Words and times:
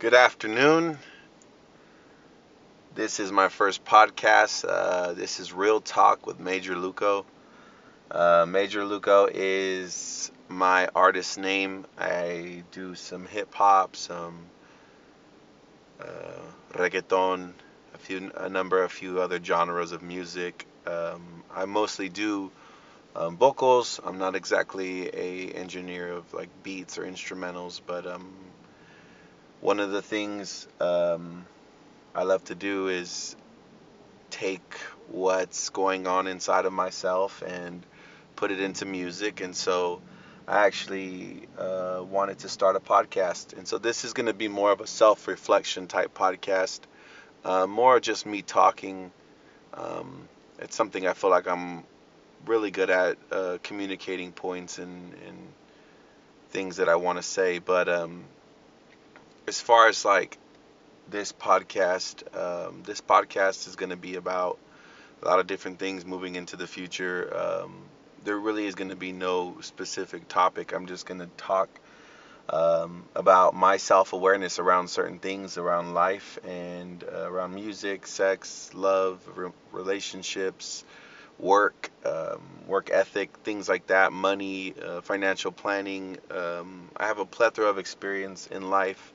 Good 0.00 0.14
afternoon. 0.14 0.96
This 2.94 3.18
is 3.18 3.32
my 3.32 3.48
first 3.48 3.84
podcast. 3.84 4.64
Uh, 4.64 5.12
this 5.14 5.40
is 5.40 5.52
Real 5.52 5.80
Talk 5.80 6.24
with 6.24 6.38
Major 6.38 6.76
Luco. 6.76 7.26
Uh, 8.08 8.46
Major 8.48 8.84
Luco 8.84 9.28
is 9.28 10.30
my 10.48 10.86
artist 10.94 11.36
name. 11.36 11.84
I 11.98 12.62
do 12.70 12.94
some 12.94 13.26
hip 13.26 13.52
hop, 13.52 13.96
some 13.96 14.38
uh, 16.00 16.42
reggaeton, 16.74 17.50
a 17.92 17.98
few, 17.98 18.30
a 18.36 18.48
number, 18.48 18.84
a 18.84 18.88
few 18.88 19.20
other 19.20 19.42
genres 19.42 19.90
of 19.90 20.00
music. 20.00 20.64
Um, 20.86 21.42
I 21.52 21.64
mostly 21.64 22.08
do 22.08 22.52
um, 23.16 23.36
vocals. 23.36 23.98
I'm 24.04 24.18
not 24.18 24.36
exactly 24.36 25.08
a 25.08 25.50
engineer 25.54 26.12
of 26.12 26.32
like 26.32 26.50
beats 26.62 26.98
or 26.98 27.02
instrumentals, 27.02 27.80
but 27.84 28.06
um, 28.06 28.32
one 29.60 29.80
of 29.80 29.90
the 29.90 30.02
things 30.02 30.68
um, 30.80 31.46
I 32.14 32.22
love 32.22 32.44
to 32.44 32.54
do 32.54 32.88
is 32.88 33.36
take 34.30 34.74
what's 35.08 35.70
going 35.70 36.06
on 36.06 36.26
inside 36.26 36.64
of 36.64 36.72
myself 36.72 37.42
and 37.46 37.84
put 38.36 38.50
it 38.50 38.60
into 38.60 38.84
music. 38.86 39.40
And 39.40 39.54
so 39.54 40.00
I 40.46 40.66
actually 40.66 41.48
uh, 41.58 42.02
wanted 42.08 42.40
to 42.40 42.48
start 42.48 42.76
a 42.76 42.80
podcast. 42.80 43.56
And 43.56 43.66
so 43.66 43.78
this 43.78 44.04
is 44.04 44.12
going 44.12 44.26
to 44.26 44.34
be 44.34 44.48
more 44.48 44.70
of 44.70 44.80
a 44.80 44.86
self 44.86 45.26
reflection 45.26 45.88
type 45.88 46.14
podcast, 46.14 46.80
uh, 47.44 47.66
more 47.66 48.00
just 48.00 48.26
me 48.26 48.42
talking. 48.42 49.10
Um, 49.74 50.28
it's 50.58 50.76
something 50.76 51.06
I 51.06 51.14
feel 51.14 51.30
like 51.30 51.46
I'm 51.48 51.84
really 52.46 52.70
good 52.70 52.90
at 52.90 53.18
uh, 53.30 53.58
communicating 53.62 54.32
points 54.32 54.78
and, 54.78 55.14
and 55.26 55.36
things 56.50 56.76
that 56.76 56.88
I 56.88 56.96
want 56.96 57.18
to 57.18 57.22
say. 57.22 57.58
But 57.58 57.88
um, 57.88 58.24
as 59.48 59.60
far 59.60 59.88
as 59.88 60.04
like 60.04 60.38
this 61.10 61.32
podcast, 61.32 62.22
um, 62.36 62.82
this 62.84 63.00
podcast 63.00 63.66
is 63.66 63.76
going 63.76 63.90
to 63.90 63.96
be 63.96 64.16
about 64.16 64.58
a 65.22 65.26
lot 65.26 65.40
of 65.40 65.46
different 65.46 65.78
things 65.78 66.04
moving 66.04 66.36
into 66.36 66.56
the 66.56 66.66
future. 66.66 67.34
Um, 67.34 67.82
there 68.24 68.38
really 68.38 68.66
is 68.66 68.74
going 68.74 68.90
to 68.90 68.96
be 68.96 69.12
no 69.12 69.56
specific 69.60 70.28
topic. 70.28 70.72
I'm 70.72 70.86
just 70.86 71.06
going 71.06 71.20
to 71.20 71.30
talk 71.38 71.68
um, 72.50 73.04
about 73.14 73.54
my 73.54 73.78
self 73.78 74.12
awareness 74.12 74.58
around 74.58 74.88
certain 74.88 75.18
things, 75.18 75.58
around 75.58 75.94
life 75.94 76.38
and 76.46 77.02
uh, 77.04 77.30
around 77.30 77.54
music, 77.54 78.06
sex, 78.06 78.70
love, 78.74 79.20
re- 79.34 79.50
relationships, 79.72 80.84
work, 81.38 81.90
um, 82.04 82.42
work 82.66 82.90
ethic, 82.90 83.36
things 83.44 83.68
like 83.68 83.86
that, 83.88 84.12
money, 84.12 84.74
uh, 84.82 85.00
financial 85.00 85.52
planning. 85.52 86.18
Um, 86.30 86.88
I 86.96 87.06
have 87.06 87.18
a 87.18 87.26
plethora 87.26 87.68
of 87.68 87.78
experience 87.78 88.46
in 88.46 88.70
life, 88.70 89.12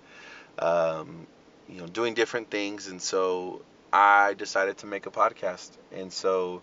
um, 0.59 1.27
you 1.67 1.79
know, 1.79 1.87
doing 1.87 2.13
different 2.13 2.49
things, 2.49 2.87
and 2.87 3.01
so 3.01 3.61
I 3.91 4.33
decided 4.33 4.77
to 4.79 4.85
make 4.85 5.05
a 5.05 5.11
podcast. 5.11 5.71
And 5.91 6.11
so 6.11 6.61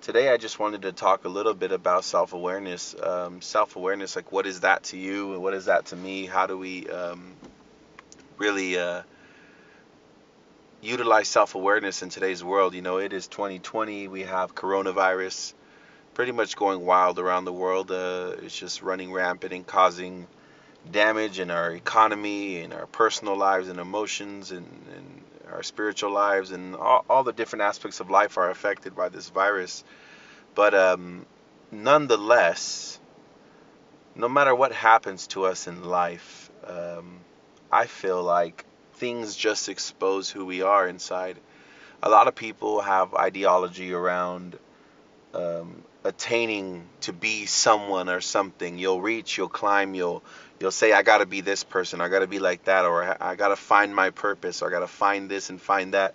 today 0.00 0.30
I 0.32 0.36
just 0.36 0.58
wanted 0.58 0.82
to 0.82 0.92
talk 0.92 1.24
a 1.24 1.28
little 1.28 1.54
bit 1.54 1.72
about 1.72 2.04
self 2.04 2.32
awareness. 2.32 2.94
Um, 3.00 3.40
self 3.40 3.76
awareness, 3.76 4.16
like 4.16 4.32
what 4.32 4.46
is 4.46 4.60
that 4.60 4.84
to 4.84 4.96
you, 4.96 5.32
and 5.34 5.42
what 5.42 5.54
is 5.54 5.66
that 5.66 5.86
to 5.86 5.96
me? 5.96 6.26
How 6.26 6.46
do 6.46 6.56
we 6.56 6.88
um, 6.88 7.34
really 8.38 8.78
uh, 8.78 9.02
utilize 10.82 11.28
self 11.28 11.54
awareness 11.54 12.02
in 12.02 12.08
today's 12.08 12.42
world. 12.44 12.74
You 12.74 12.82
know, 12.82 12.98
it 12.98 13.12
is 13.12 13.26
2020. 13.28 14.08
We 14.08 14.22
have 14.22 14.54
coronavirus 14.54 15.54
pretty 16.14 16.32
much 16.32 16.56
going 16.56 16.84
wild 16.84 17.18
around 17.18 17.44
the 17.44 17.52
world. 17.52 17.90
Uh, 17.90 18.36
it's 18.42 18.56
just 18.56 18.82
running 18.82 19.12
rampant 19.12 19.52
and 19.52 19.66
causing 19.66 20.26
damage 20.92 21.38
in 21.38 21.50
our 21.50 21.72
economy, 21.72 22.60
in 22.60 22.72
our 22.72 22.86
personal 22.86 23.36
lives 23.36 23.68
and 23.68 23.78
emotions, 23.78 24.50
and, 24.50 24.66
and 24.94 25.22
our 25.52 25.62
spiritual 25.62 26.10
lives, 26.10 26.50
and 26.50 26.74
all, 26.74 27.04
all, 27.08 27.24
the 27.24 27.32
different 27.32 27.62
aspects 27.62 28.00
of 28.00 28.10
life 28.10 28.38
are 28.38 28.50
affected 28.50 28.94
by 28.94 29.08
this 29.08 29.28
virus. 29.28 29.84
But 30.54 30.74
um, 30.74 31.26
nonetheless, 31.70 32.98
no 34.14 34.28
matter 34.28 34.54
what 34.54 34.72
happens 34.72 35.26
to 35.28 35.44
us 35.44 35.66
in 35.66 35.84
life, 35.84 36.50
um, 36.64 37.20
I 37.70 37.86
feel 37.86 38.22
like 38.22 38.64
things 38.94 39.36
just 39.36 39.68
expose 39.68 40.30
who 40.30 40.46
we 40.46 40.62
are 40.62 40.88
inside. 40.88 41.36
A 42.02 42.08
lot 42.08 42.28
of 42.28 42.34
people 42.34 42.80
have 42.80 43.14
ideology 43.14 43.92
around 43.92 44.58
um, 45.34 45.82
attaining 46.04 46.86
to 47.02 47.12
be 47.12 47.46
someone 47.46 48.08
or 48.08 48.20
something. 48.20 48.78
You'll 48.78 49.00
reach, 49.00 49.36
you'll 49.36 49.48
climb, 49.48 49.94
you'll 49.94 50.22
you'll 50.60 50.70
say 50.70 50.92
I 50.92 51.02
got 51.02 51.18
to 51.18 51.26
be 51.26 51.40
this 51.40 51.64
person, 51.64 52.00
I 52.00 52.08
got 52.08 52.20
to 52.20 52.26
be 52.26 52.38
like 52.38 52.64
that, 52.64 52.84
or 52.84 53.16
I 53.22 53.34
got 53.36 53.48
to 53.48 53.56
find 53.56 53.94
my 53.94 54.10
purpose, 54.10 54.62
or 54.62 54.68
I 54.68 54.70
got 54.70 54.80
to 54.80 54.86
find 54.86 55.30
this 55.30 55.50
and 55.50 55.60
find 55.60 55.94
that. 55.94 56.14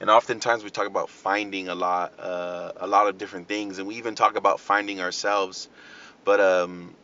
And 0.00 0.10
oftentimes 0.10 0.64
we 0.64 0.70
talk 0.70 0.86
about 0.86 1.10
finding 1.10 1.68
a 1.68 1.74
lot, 1.74 2.14
uh, 2.18 2.72
a 2.76 2.86
lot 2.86 3.06
of 3.08 3.18
different 3.18 3.48
things, 3.48 3.78
and 3.78 3.86
we 3.86 3.96
even 3.96 4.14
talk 4.14 4.36
about 4.36 4.60
finding 4.60 5.00
ourselves. 5.00 5.68
But 6.24 6.40
um, 6.40 6.94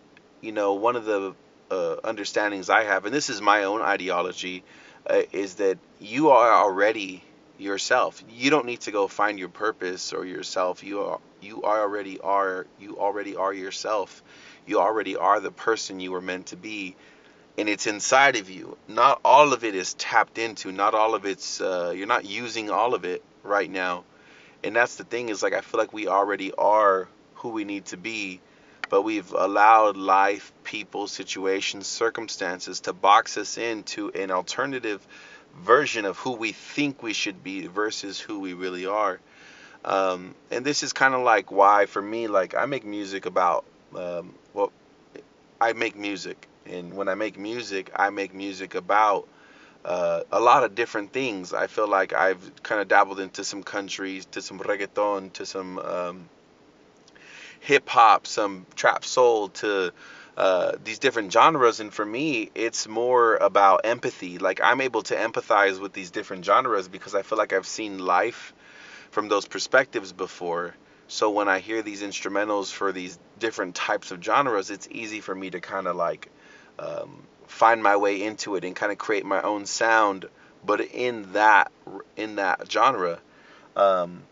you 0.41 0.53
know, 0.53 0.75
one 0.75 0.97
of 0.97 1.05
the 1.05 1.35
uh, 1.71 1.97
understandings 2.03 2.71
I 2.71 2.85
have, 2.85 3.05
and 3.05 3.15
this 3.15 3.31
is 3.31 3.41
my 3.41 3.65
own 3.65 3.83
ideology, 3.83 4.65
uh, 5.07 5.23
is 5.33 5.57
that 5.57 5.79
you 6.01 6.31
are 6.31 6.53
already 6.53 7.23
yourself. 7.59 8.23
You 8.31 8.51
don't 8.51 8.67
need 8.67 8.81
to 8.83 8.91
go 8.91 9.09
find 9.09 9.39
your 9.39 9.49
purpose 9.49 10.13
or 10.13 10.25
yourself. 10.25 10.83
You 10.83 11.01
are 11.03 11.21
you 11.41 11.63
are 11.63 11.81
already 11.81 12.19
are 12.21 12.67
you 12.79 12.99
already 12.99 13.37
are 13.37 13.53
yourself. 13.53 14.23
You 14.69 14.81
already 14.81 15.17
are 15.17 15.41
the 15.41 15.51
person 15.51 16.01
you 16.01 16.13
were 16.13 16.21
meant 16.21 16.47
to 16.47 16.57
be, 16.57 16.97
and 17.57 17.69
it's 17.69 17.87
inside 17.87 18.37
of 18.37 18.51
you. 18.51 18.77
Not 18.87 19.21
all 19.25 19.53
of 19.53 19.65
it 19.65 19.75
is 19.75 19.95
tapped 19.95 20.39
into. 20.39 20.71
Not 20.71 20.95
all 20.95 21.15
of 21.15 21.25
it's 21.25 21.61
uh, 21.61 21.93
you're 21.97 22.07
not 22.07 22.25
using 22.25 22.71
all 22.71 22.95
of 22.95 23.05
it 23.05 23.23
right 23.43 23.71
now, 23.71 24.05
and 24.63 24.77
that's 24.77 24.97
the 24.97 25.05
thing 25.05 25.29
is 25.29 25.43
like 25.43 25.55
I 25.55 25.61
feel 25.61 25.81
like 25.81 25.93
we 25.93 26.09
already 26.09 26.53
are 26.53 27.09
who 27.35 27.51
we 27.51 27.65
need 27.65 27.87
to 27.87 27.97
be 27.97 28.41
but 28.89 29.03
we've 29.03 29.33
allowed 29.33 29.97
life, 29.97 30.53
people, 30.65 31.07
situations, 31.07 31.87
circumstances 31.87 32.81
to 32.81 32.93
box 32.93 33.37
us 33.37 33.59
into 33.59 34.11
an 34.11 34.31
alternative 34.31 35.07
version 35.63 36.05
of 36.05 36.17
who 36.19 36.33
we 36.33 36.53
think 36.53 37.03
we 37.03 37.13
should 37.13 37.43
be 37.43 37.67
versus 37.67 38.19
who 38.19 38.41
we 38.41 38.55
really 38.55 38.87
are. 38.87 39.21
Um, 39.85 40.35
and 40.51 40.65
this 40.65 40.83
is 40.83 40.93
kind 40.93 41.15
of 41.15 41.23
like 41.23 41.51
why, 41.51 41.87
for 41.87 42.03
me, 42.03 42.29
like 42.29 42.55
I 42.55 42.67
make 42.67 42.85
music 42.85 43.27
about, 43.27 43.65
um, 43.95 44.35
well, 44.55 44.73
I 45.61 45.73
make 45.73 45.97
music. 45.97 46.49
And 46.67 46.95
when 46.95 47.09
I 47.09 47.15
make 47.15 47.39
music, 47.39 47.91
I 47.97 48.11
make 48.11 48.35
music 48.35 48.75
about 48.75 49.27
uh, 49.85 50.23
a 50.31 50.41
lot 50.41 50.65
of 50.65 50.75
different 50.75 51.13
things. 51.13 51.55
I 51.55 51.67
feel 51.67 51.89
like 51.89 52.13
I've 52.13 52.63
kind 52.63 52.81
of 52.81 52.89
dabbled 52.89 53.21
into 53.21 53.45
some 53.45 53.63
countries, 53.63 54.27
to 54.33 54.43
some 54.43 54.59
reggaeton, 54.59 55.33
to 55.35 55.47
some. 55.47 55.79
Um, 55.79 56.29
hip 57.61 57.89
hop, 57.89 58.27
some 58.27 58.67
trap 58.77 59.05
soul 59.05 59.49
to 59.49 59.93
uh, 60.37 60.73
these 60.85 60.99
different 60.99 61.33
genres. 61.33 61.81
And 61.81 61.93
for 61.93 62.05
me, 62.05 62.51
it's 62.55 62.87
more 62.87 63.37
about 63.37 63.81
empathy. 63.85 64.39
Like 64.39 64.61
I'm 64.63 64.81
able 64.81 65.03
to 65.03 65.17
empathize 65.17 65.81
with 65.81 65.93
these 65.93 66.11
different 66.11 66.45
genres 66.45 66.89
because 66.89 67.15
I 67.15 67.23
feel 67.23 67.39
like 67.39 67.53
I've 67.53 67.67
seen 67.67 67.99
life 67.99 68.55
from 69.11 69.29
those 69.29 69.47
perspectives 69.47 70.13
before. 70.13 70.75
So 71.09 71.31
when 71.31 71.49
I 71.49 71.61
hear 71.61 71.81
these 71.81 72.03
instrumentals 72.03 72.71
for 72.71 72.93
these 72.93 73.19
different 73.39 73.75
types 73.75 74.11
of 74.11 74.23
genres, 74.23 74.71
it's 74.71 74.87
easy 74.91 75.21
for 75.21 75.35
me 75.35 75.49
to 75.51 75.61
kind 75.61 75.87
of 75.87 75.97
like 75.97 76.31
um, 76.79 77.27
find 77.47 77.83
my 77.83 77.97
way 77.97 78.23
into 78.23 78.57
it 78.57 78.65
and 78.65 78.77
kind 78.77 78.93
of 78.93 78.99
create 78.99 79.25
my 79.25 79.41
own 79.41 79.65
sound, 79.65 80.27
but 80.65 80.83
in 80.83 81.33
that 81.33 81.73
in 82.17 82.37
that 82.37 82.71
genre. 82.71 83.19
Um, 83.75 84.23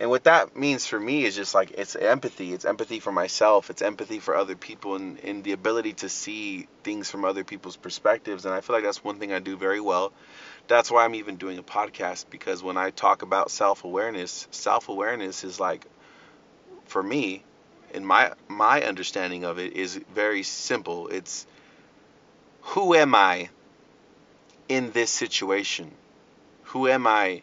and 0.00 0.10
what 0.10 0.24
that 0.24 0.56
means 0.56 0.86
for 0.86 0.98
me 0.98 1.24
is 1.24 1.36
just 1.36 1.54
like 1.54 1.72
it's 1.72 1.94
empathy. 1.94 2.54
It's 2.54 2.64
empathy 2.64 3.00
for 3.00 3.12
myself. 3.12 3.68
It's 3.68 3.82
empathy 3.82 4.18
for 4.18 4.34
other 4.34 4.56
people 4.56 4.96
and, 4.96 5.18
and 5.20 5.44
the 5.44 5.52
ability 5.52 5.92
to 5.94 6.08
see 6.08 6.66
things 6.82 7.10
from 7.10 7.26
other 7.26 7.44
people's 7.44 7.76
perspectives. 7.76 8.46
And 8.46 8.54
i 8.54 8.62
feel 8.62 8.74
like 8.74 8.84
that's 8.84 9.04
one 9.04 9.18
thing 9.18 9.32
i 9.32 9.40
do 9.40 9.56
very 9.58 9.80
well. 9.80 10.12
That's 10.68 10.90
why 10.90 11.04
i'm 11.04 11.14
even 11.14 11.36
doing 11.36 11.58
a 11.58 11.62
podcast 11.62 12.24
because 12.30 12.62
when 12.62 12.78
i 12.78 12.90
talk 12.90 13.20
about 13.20 13.50
self-awareness 13.50 14.48
self-awareness 14.50 15.44
is 15.44 15.60
like 15.60 15.86
for 16.94 17.02
me 17.02 17.42
in 17.92 18.04
my 18.04 18.32
my 18.48 18.82
understanding 18.82 19.44
of 19.44 19.58
it 19.58 19.72
is 19.72 20.00
very 20.14 20.44
simple 20.44 21.08
it's 21.08 21.46
who 22.72 22.94
am 22.94 23.14
i 23.14 23.48
in 24.68 24.92
this 24.92 25.10
situation 25.10 25.90
who 26.70 26.86
am 26.86 27.06
i 27.06 27.42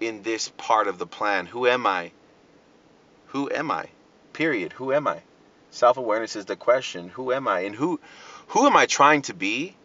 in 0.00 0.22
this 0.22 0.52
part 0.56 0.88
of 0.88 0.98
the 0.98 1.06
plan? 1.06 1.46
Who 1.46 1.66
am 1.66 1.86
I? 1.86 2.12
Who 3.28 3.50
am 3.50 3.70
I? 3.70 3.86
Period. 4.32 4.72
Who 4.74 4.92
am 4.92 5.06
I? 5.06 5.20
Self-awareness 5.70 6.36
is 6.36 6.44
the 6.46 6.56
question. 6.56 7.08
Who 7.10 7.32
am 7.32 7.48
I? 7.48 7.60
And 7.60 7.74
who 7.74 8.00
who 8.48 8.66
am 8.66 8.76
I 8.76 8.86
trying 8.86 9.22
to 9.22 9.34
be? 9.34 9.76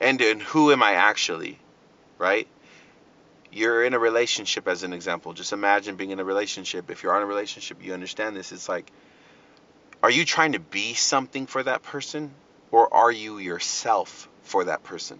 And, 0.00 0.20
and 0.20 0.42
who 0.42 0.72
am 0.72 0.82
I 0.82 0.92
actually? 0.94 1.58
Right? 2.18 2.48
You're 3.54 3.84
in 3.84 3.94
a 3.94 3.98
relationship 3.98 4.66
as 4.66 4.82
an 4.82 4.92
example. 4.92 5.32
Just 5.32 5.52
imagine 5.52 5.94
being 5.94 6.10
in 6.10 6.18
a 6.18 6.24
relationship. 6.24 6.90
If 6.90 7.02
you're 7.02 7.16
in 7.16 7.22
a 7.22 7.26
relationship, 7.26 7.84
you 7.84 7.94
understand 7.94 8.36
this. 8.36 8.50
It's 8.50 8.68
like 8.68 8.90
are 10.02 10.10
you 10.10 10.24
trying 10.24 10.52
to 10.52 10.58
be 10.58 10.94
something 10.94 11.46
for 11.46 11.62
that 11.62 11.82
person 11.82 12.32
or 12.70 12.92
are 12.92 13.12
you 13.12 13.38
yourself 13.38 14.28
for 14.42 14.64
that 14.64 14.82
person. 14.82 15.18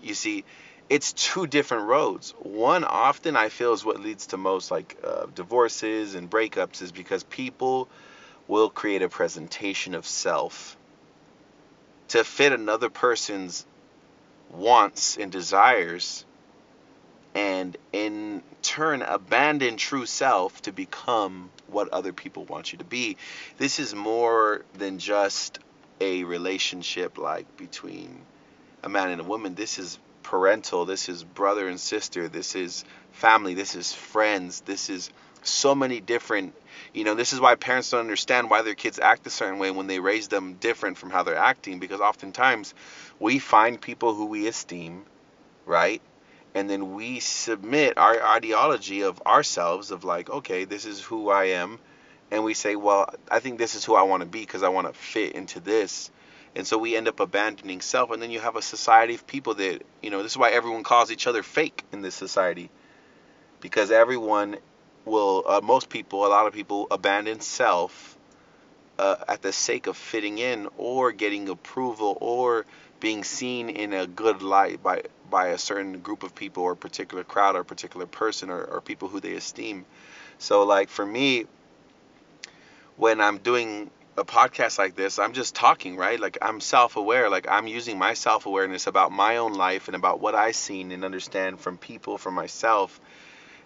You 0.00 0.14
see, 0.14 0.44
it's 0.88 1.12
two 1.12 1.46
different 1.46 1.88
roads. 1.88 2.32
One 2.38 2.84
often 2.84 3.36
I 3.36 3.48
feel 3.48 3.72
is 3.72 3.84
what 3.84 4.00
leads 4.00 4.28
to 4.28 4.36
most 4.36 4.70
like 4.70 4.96
uh, 5.04 5.26
divorces 5.34 6.14
and 6.14 6.30
breakups 6.30 6.80
is 6.80 6.92
because 6.92 7.24
people 7.24 7.88
will 8.48 8.70
create 8.70 9.02
a 9.02 9.08
presentation 9.08 9.94
of 9.94 10.06
self 10.06 10.76
to 12.08 12.24
fit 12.24 12.52
another 12.52 12.88
person's 12.90 13.66
wants 14.50 15.16
and 15.16 15.30
desires 15.30 16.24
and 17.34 17.76
in 17.92 18.42
turn 18.62 19.02
abandon 19.02 19.76
true 19.76 20.06
self 20.06 20.62
to 20.62 20.72
become 20.72 21.50
what 21.66 21.88
other 21.90 22.12
people 22.12 22.44
want 22.44 22.72
you 22.72 22.78
to 22.78 22.84
be. 22.84 23.16
This 23.58 23.78
is 23.78 23.94
more 23.94 24.64
than 24.74 24.98
just 24.98 25.58
a 26.00 26.24
relationship 26.24 27.18
like 27.18 27.56
between 27.56 28.20
a 28.82 28.88
man 28.88 29.10
and 29.10 29.20
a 29.20 29.24
woman. 29.24 29.54
This 29.54 29.78
is 29.78 29.98
parental, 30.22 30.84
this 30.84 31.08
is 31.08 31.24
brother 31.24 31.68
and 31.68 31.78
sister, 31.78 32.28
this 32.28 32.54
is 32.54 32.84
family, 33.12 33.54
this 33.54 33.74
is 33.74 33.92
friends, 33.92 34.60
this 34.62 34.90
is 34.90 35.10
so 35.42 35.74
many 35.74 36.00
different 36.00 36.54
you 36.92 37.04
know 37.04 37.14
this 37.14 37.32
is 37.32 37.40
why 37.40 37.54
parents 37.54 37.90
don't 37.90 38.00
understand 38.00 38.50
why 38.50 38.62
their 38.62 38.74
kids 38.74 38.98
act 38.98 39.26
a 39.26 39.30
certain 39.30 39.58
way 39.58 39.70
when 39.70 39.86
they 39.86 39.98
raise 39.98 40.28
them 40.28 40.54
different 40.54 40.98
from 40.98 41.10
how 41.10 41.22
they're 41.22 41.36
acting 41.36 41.78
because 41.78 42.00
oftentimes 42.00 42.74
we 43.18 43.38
find 43.38 43.80
people 43.80 44.14
who 44.14 44.26
we 44.26 44.46
esteem 44.46 45.02
right 45.64 46.02
and 46.54 46.68
then 46.68 46.94
we 46.94 47.20
submit 47.20 47.96
our 47.96 48.22
ideology 48.22 49.02
of 49.02 49.20
ourselves 49.22 49.90
of 49.90 50.04
like 50.04 50.28
okay 50.30 50.64
this 50.64 50.84
is 50.84 51.00
who 51.00 51.30
i 51.30 51.44
am. 51.44 51.78
And 52.30 52.44
we 52.44 52.54
say 52.54 52.76
well 52.76 53.12
i 53.30 53.40
think 53.40 53.58
this 53.58 53.74
is 53.74 53.84
who 53.84 53.94
i 53.94 54.02
want 54.02 54.22
to 54.22 54.28
be 54.28 54.40
because 54.40 54.62
i 54.62 54.68
want 54.68 54.86
to 54.86 54.92
fit 54.92 55.32
into 55.32 55.60
this. 55.60 56.10
And 56.56 56.66
so 56.66 56.78
we 56.78 56.96
end 56.96 57.06
up 57.06 57.20
abandoning 57.20 57.80
self. 57.80 58.10
And 58.10 58.20
then 58.20 58.32
you 58.32 58.40
have 58.40 58.56
a 58.56 58.62
society 58.62 59.14
of 59.14 59.26
people 59.26 59.54
that 59.54 59.82
you 60.02 60.10
know 60.10 60.22
this 60.22 60.32
is 60.32 60.38
why 60.38 60.50
everyone 60.50 60.82
calls 60.82 61.10
each 61.10 61.26
other 61.26 61.42
fake 61.42 61.84
in 61.92 62.02
this 62.02 62.14
society. 62.14 62.70
Because 63.60 63.90
everyone 63.90 64.56
will 65.04 65.44
uh, 65.46 65.60
most 65.62 65.88
people 65.88 66.26
a 66.26 66.28
lot 66.28 66.46
of 66.46 66.52
people 66.52 66.86
abandon 66.90 67.40
self 67.40 68.16
uh, 68.98 69.16
at 69.28 69.42
the 69.42 69.52
sake 69.52 69.86
of 69.86 69.96
fitting 69.96 70.38
in 70.38 70.68
or 70.76 71.12
getting 71.12 71.48
approval 71.48 72.18
or 72.20 72.66
being 73.00 73.24
seen 73.24 73.70
in 73.70 73.92
a 73.92 74.06
good 74.06 74.42
light 74.42 74.82
by 74.82 75.02
by 75.30 75.48
a 75.48 75.58
certain 75.58 76.00
group 76.00 76.22
of 76.22 76.34
people 76.34 76.64
or 76.64 76.72
a 76.72 76.76
particular 76.76 77.24
crowd 77.24 77.56
or 77.56 77.60
a 77.60 77.64
particular 77.64 78.06
person 78.06 78.50
or, 78.50 78.62
or 78.62 78.80
people 78.80 79.08
who 79.08 79.20
they 79.20 79.34
esteem. 79.34 79.86
So 80.38 80.64
like 80.64 80.88
for 80.88 81.06
me 81.06 81.46
when 82.96 83.20
i'm 83.20 83.38
doing 83.38 83.90
a 84.16 84.24
podcast 84.24 84.76
like 84.78 84.94
this 84.96 85.18
i'm 85.18 85.32
just 85.32 85.54
talking 85.54 85.96
right? 85.96 86.20
Like 86.20 86.38
i'm 86.42 86.60
self-aware. 86.60 87.30
Like 87.30 87.46
i'm 87.48 87.66
using 87.66 87.98
my 87.98 88.14
self-awareness 88.14 88.86
about 88.86 89.12
my 89.12 89.38
own 89.38 89.54
life 89.54 89.88
and 89.88 89.96
about 89.96 90.20
what 90.20 90.34
i've 90.34 90.56
seen 90.56 90.92
and 90.92 91.04
understand 91.04 91.60
from 91.60 91.78
people 91.78 92.18
from 92.18 92.34
myself. 92.34 93.00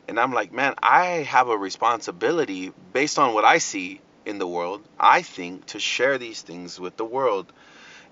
And 0.06 0.20
i'm 0.20 0.32
like 0.32 0.52
man 0.52 0.74
i 0.82 1.06
have 1.06 1.48
a 1.48 1.56
responsibility 1.56 2.72
based 2.92 3.18
on 3.18 3.34
what 3.34 3.44
i 3.44 3.58
see 3.58 4.00
in 4.26 4.38
the 4.38 4.46
world 4.46 4.82
i 4.98 5.22
think 5.22 5.66
to 5.66 5.78
share 5.80 6.18
these 6.18 6.42
things 6.42 6.78
with 6.78 6.96
the 6.96 7.04
world. 7.04 7.52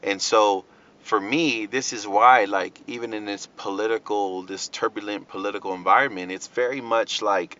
And 0.02 0.20
so 0.20 0.64
for 1.02 1.20
me, 1.20 1.66
this 1.66 1.92
is 1.92 2.06
why, 2.06 2.44
like, 2.44 2.80
even 2.86 3.12
in 3.12 3.24
this 3.24 3.46
political, 3.56 4.42
this 4.42 4.68
turbulent 4.68 5.28
political 5.28 5.74
environment, 5.74 6.32
it's 6.32 6.46
very 6.46 6.80
much 6.80 7.22
like, 7.22 7.58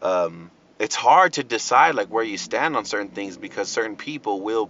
um, 0.00 0.50
it's 0.78 0.96
hard 0.96 1.34
to 1.34 1.44
decide 1.44 1.94
like 1.94 2.08
where 2.08 2.24
you 2.24 2.36
stand 2.36 2.76
on 2.76 2.84
certain 2.84 3.10
things 3.10 3.36
because 3.36 3.68
certain 3.68 3.94
people 3.94 4.40
will 4.40 4.66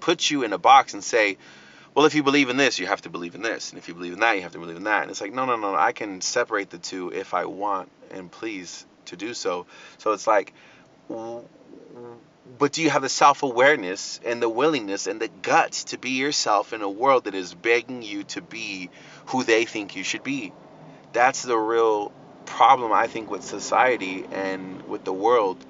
put 0.00 0.28
you 0.28 0.42
in 0.42 0.52
a 0.52 0.58
box 0.58 0.94
and 0.94 1.04
say, 1.04 1.38
well, 1.94 2.06
if 2.06 2.16
you 2.16 2.24
believe 2.24 2.48
in 2.48 2.56
this, 2.56 2.80
you 2.80 2.86
have 2.86 3.02
to 3.02 3.08
believe 3.08 3.36
in 3.36 3.42
this, 3.42 3.70
and 3.70 3.78
if 3.78 3.86
you 3.86 3.94
believe 3.94 4.14
in 4.14 4.20
that, 4.20 4.32
you 4.32 4.42
have 4.42 4.52
to 4.52 4.58
believe 4.58 4.76
in 4.76 4.84
that. 4.84 5.02
And 5.02 5.10
it's 5.12 5.20
like, 5.20 5.32
no, 5.32 5.44
no, 5.44 5.54
no, 5.56 5.76
I 5.76 5.92
can 5.92 6.20
separate 6.22 6.70
the 6.70 6.78
two 6.78 7.10
if 7.10 7.34
I 7.34 7.44
want 7.44 7.88
and 8.10 8.32
please 8.32 8.84
to 9.06 9.16
do 9.16 9.32
so. 9.32 9.66
So 9.98 10.12
it's 10.12 10.26
like, 10.26 10.52
but 12.58 12.72
do 12.72 12.82
you 12.82 12.90
have 12.90 13.02
the 13.02 13.08
self 13.08 13.42
awareness 13.42 14.20
and 14.24 14.42
the 14.42 14.48
willingness 14.48 15.06
and 15.06 15.20
the 15.20 15.28
guts 15.28 15.84
to 15.84 15.98
be 15.98 16.10
yourself 16.10 16.72
in 16.72 16.82
a 16.82 16.90
world 16.90 17.24
that 17.24 17.34
is 17.34 17.54
begging 17.54 18.02
you 18.02 18.24
to 18.24 18.42
be 18.42 18.90
who 19.26 19.44
they 19.44 19.64
think 19.64 19.96
you 19.96 20.04
should 20.04 20.22
be? 20.22 20.52
That's 21.12 21.42
the 21.42 21.56
real 21.56 22.12
problem, 22.44 22.92
I 22.92 23.06
think, 23.06 23.30
with 23.30 23.42
society 23.42 24.24
and 24.30 24.82
with 24.82 25.04
the 25.04 25.12
world 25.12 25.64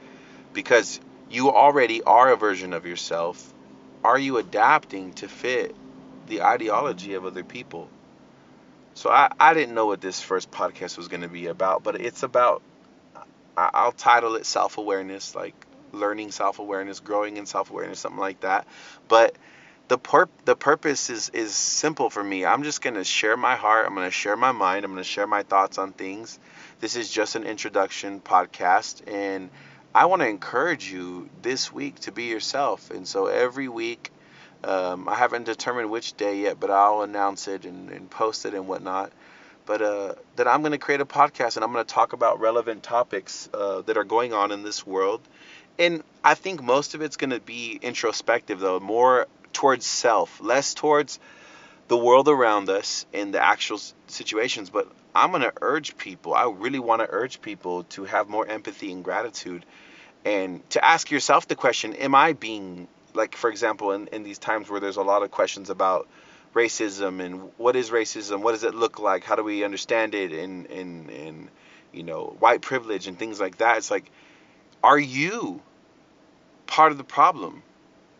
because 0.52 1.00
you 1.30 1.50
already 1.50 2.02
are 2.02 2.32
a 2.32 2.36
version 2.36 2.72
of 2.72 2.86
yourself. 2.86 3.52
Are 4.02 4.18
you 4.18 4.38
adapting 4.38 5.12
to 5.14 5.28
fit 5.28 5.74
the 6.26 6.42
ideology 6.42 7.14
of 7.14 7.24
other 7.24 7.44
people? 7.44 7.88
So 8.94 9.10
I, 9.10 9.30
I 9.40 9.54
didn't 9.54 9.74
know 9.74 9.86
what 9.86 10.00
this 10.00 10.20
first 10.20 10.50
podcast 10.50 10.96
was 10.96 11.08
going 11.08 11.22
to 11.22 11.28
be 11.28 11.46
about, 11.46 11.82
but 11.82 12.00
it's 12.00 12.22
about, 12.22 12.62
I'll 13.56 13.92
title 13.92 14.36
it 14.36 14.46
self 14.46 14.78
awareness, 14.78 15.34
like 15.34 15.54
learning 15.94 16.30
self 16.32 16.58
awareness, 16.58 17.00
growing 17.00 17.36
in 17.36 17.46
self 17.46 17.70
awareness, 17.70 18.00
something 18.00 18.20
like 18.20 18.40
that. 18.40 18.66
But 19.08 19.36
the 19.88 19.98
pur- 19.98 20.28
the 20.44 20.56
purpose 20.56 21.10
is 21.10 21.30
is 21.30 21.54
simple 21.54 22.10
for 22.10 22.22
me. 22.22 22.44
I'm 22.44 22.62
just 22.62 22.82
gonna 22.82 23.04
share 23.04 23.36
my 23.36 23.56
heart. 23.56 23.86
I'm 23.86 23.94
gonna 23.94 24.10
share 24.10 24.36
my 24.36 24.52
mind. 24.52 24.84
I'm 24.84 24.92
gonna 24.92 25.04
share 25.04 25.26
my 25.26 25.42
thoughts 25.42 25.78
on 25.78 25.92
things. 25.92 26.38
This 26.80 26.96
is 26.96 27.10
just 27.10 27.36
an 27.36 27.44
introduction 27.44 28.20
podcast, 28.20 29.02
and 29.06 29.50
I 29.94 30.06
want 30.06 30.22
to 30.22 30.28
encourage 30.28 30.90
you 30.90 31.28
this 31.42 31.72
week 31.72 32.00
to 32.00 32.12
be 32.12 32.24
yourself. 32.24 32.90
And 32.90 33.06
so 33.06 33.26
every 33.26 33.68
week, 33.68 34.10
um, 34.64 35.08
I 35.08 35.14
haven't 35.14 35.44
determined 35.44 35.88
which 35.88 36.16
day 36.16 36.40
yet, 36.40 36.58
but 36.58 36.70
I'll 36.70 37.02
announce 37.02 37.46
it 37.46 37.64
and, 37.64 37.90
and 37.90 38.10
post 38.10 38.44
it 38.44 38.54
and 38.54 38.66
whatnot. 38.66 39.12
But 39.66 39.82
uh, 39.82 40.14
that 40.36 40.48
I'm 40.48 40.62
going 40.62 40.72
to 40.72 40.78
create 40.78 41.00
a 41.00 41.06
podcast 41.06 41.56
and 41.56 41.64
I'm 41.64 41.72
going 41.72 41.84
to 41.84 41.94
talk 41.94 42.12
about 42.12 42.40
relevant 42.40 42.82
topics 42.82 43.48
uh, 43.54 43.82
that 43.82 43.96
are 43.96 44.04
going 44.04 44.32
on 44.32 44.50
in 44.50 44.62
this 44.62 44.84
world 44.84 45.20
and 45.78 46.02
I 46.22 46.34
think 46.34 46.62
most 46.62 46.94
of 46.94 47.02
it's 47.02 47.16
going 47.16 47.30
to 47.30 47.40
be 47.40 47.78
introspective 47.82 48.60
though, 48.60 48.80
more 48.80 49.26
towards 49.52 49.86
self, 49.86 50.40
less 50.40 50.74
towards 50.74 51.18
the 51.88 51.96
world 51.96 52.28
around 52.28 52.70
us 52.70 53.06
and 53.12 53.34
the 53.34 53.42
actual 53.42 53.80
situations. 54.06 54.70
But 54.70 54.90
I'm 55.14 55.30
going 55.30 55.42
to 55.42 55.52
urge 55.60 55.96
people, 55.96 56.34
I 56.34 56.50
really 56.50 56.78
want 56.78 57.02
to 57.02 57.08
urge 57.10 57.40
people 57.40 57.84
to 57.84 58.04
have 58.04 58.28
more 58.28 58.46
empathy 58.46 58.92
and 58.92 59.04
gratitude 59.04 59.64
and 60.24 60.68
to 60.70 60.84
ask 60.84 61.10
yourself 61.10 61.46
the 61.48 61.54
question 61.54 61.94
Am 61.94 62.14
I 62.14 62.32
being, 62.32 62.88
like, 63.12 63.36
for 63.36 63.50
example, 63.50 63.92
in, 63.92 64.08
in 64.08 64.22
these 64.22 64.38
times 64.38 64.70
where 64.70 64.80
there's 64.80 64.96
a 64.96 65.02
lot 65.02 65.22
of 65.22 65.30
questions 65.30 65.70
about 65.70 66.08
racism 66.54 67.20
and 67.20 67.50
what 67.58 67.76
is 67.76 67.90
racism? 67.90 68.40
What 68.40 68.52
does 68.52 68.64
it 68.64 68.74
look 68.74 68.98
like? 68.98 69.24
How 69.24 69.36
do 69.36 69.44
we 69.44 69.64
understand 69.64 70.14
it? 70.14 70.32
And, 70.32 70.66
and, 70.66 71.10
and 71.10 71.48
you 71.92 72.02
know, 72.02 72.36
white 72.38 72.62
privilege 72.62 73.06
and 73.06 73.18
things 73.18 73.40
like 73.40 73.58
that. 73.58 73.78
It's 73.78 73.90
like, 73.90 74.10
are 74.84 74.98
you 74.98 75.62
part 76.66 76.92
of 76.92 76.98
the 76.98 77.04
problem 77.04 77.62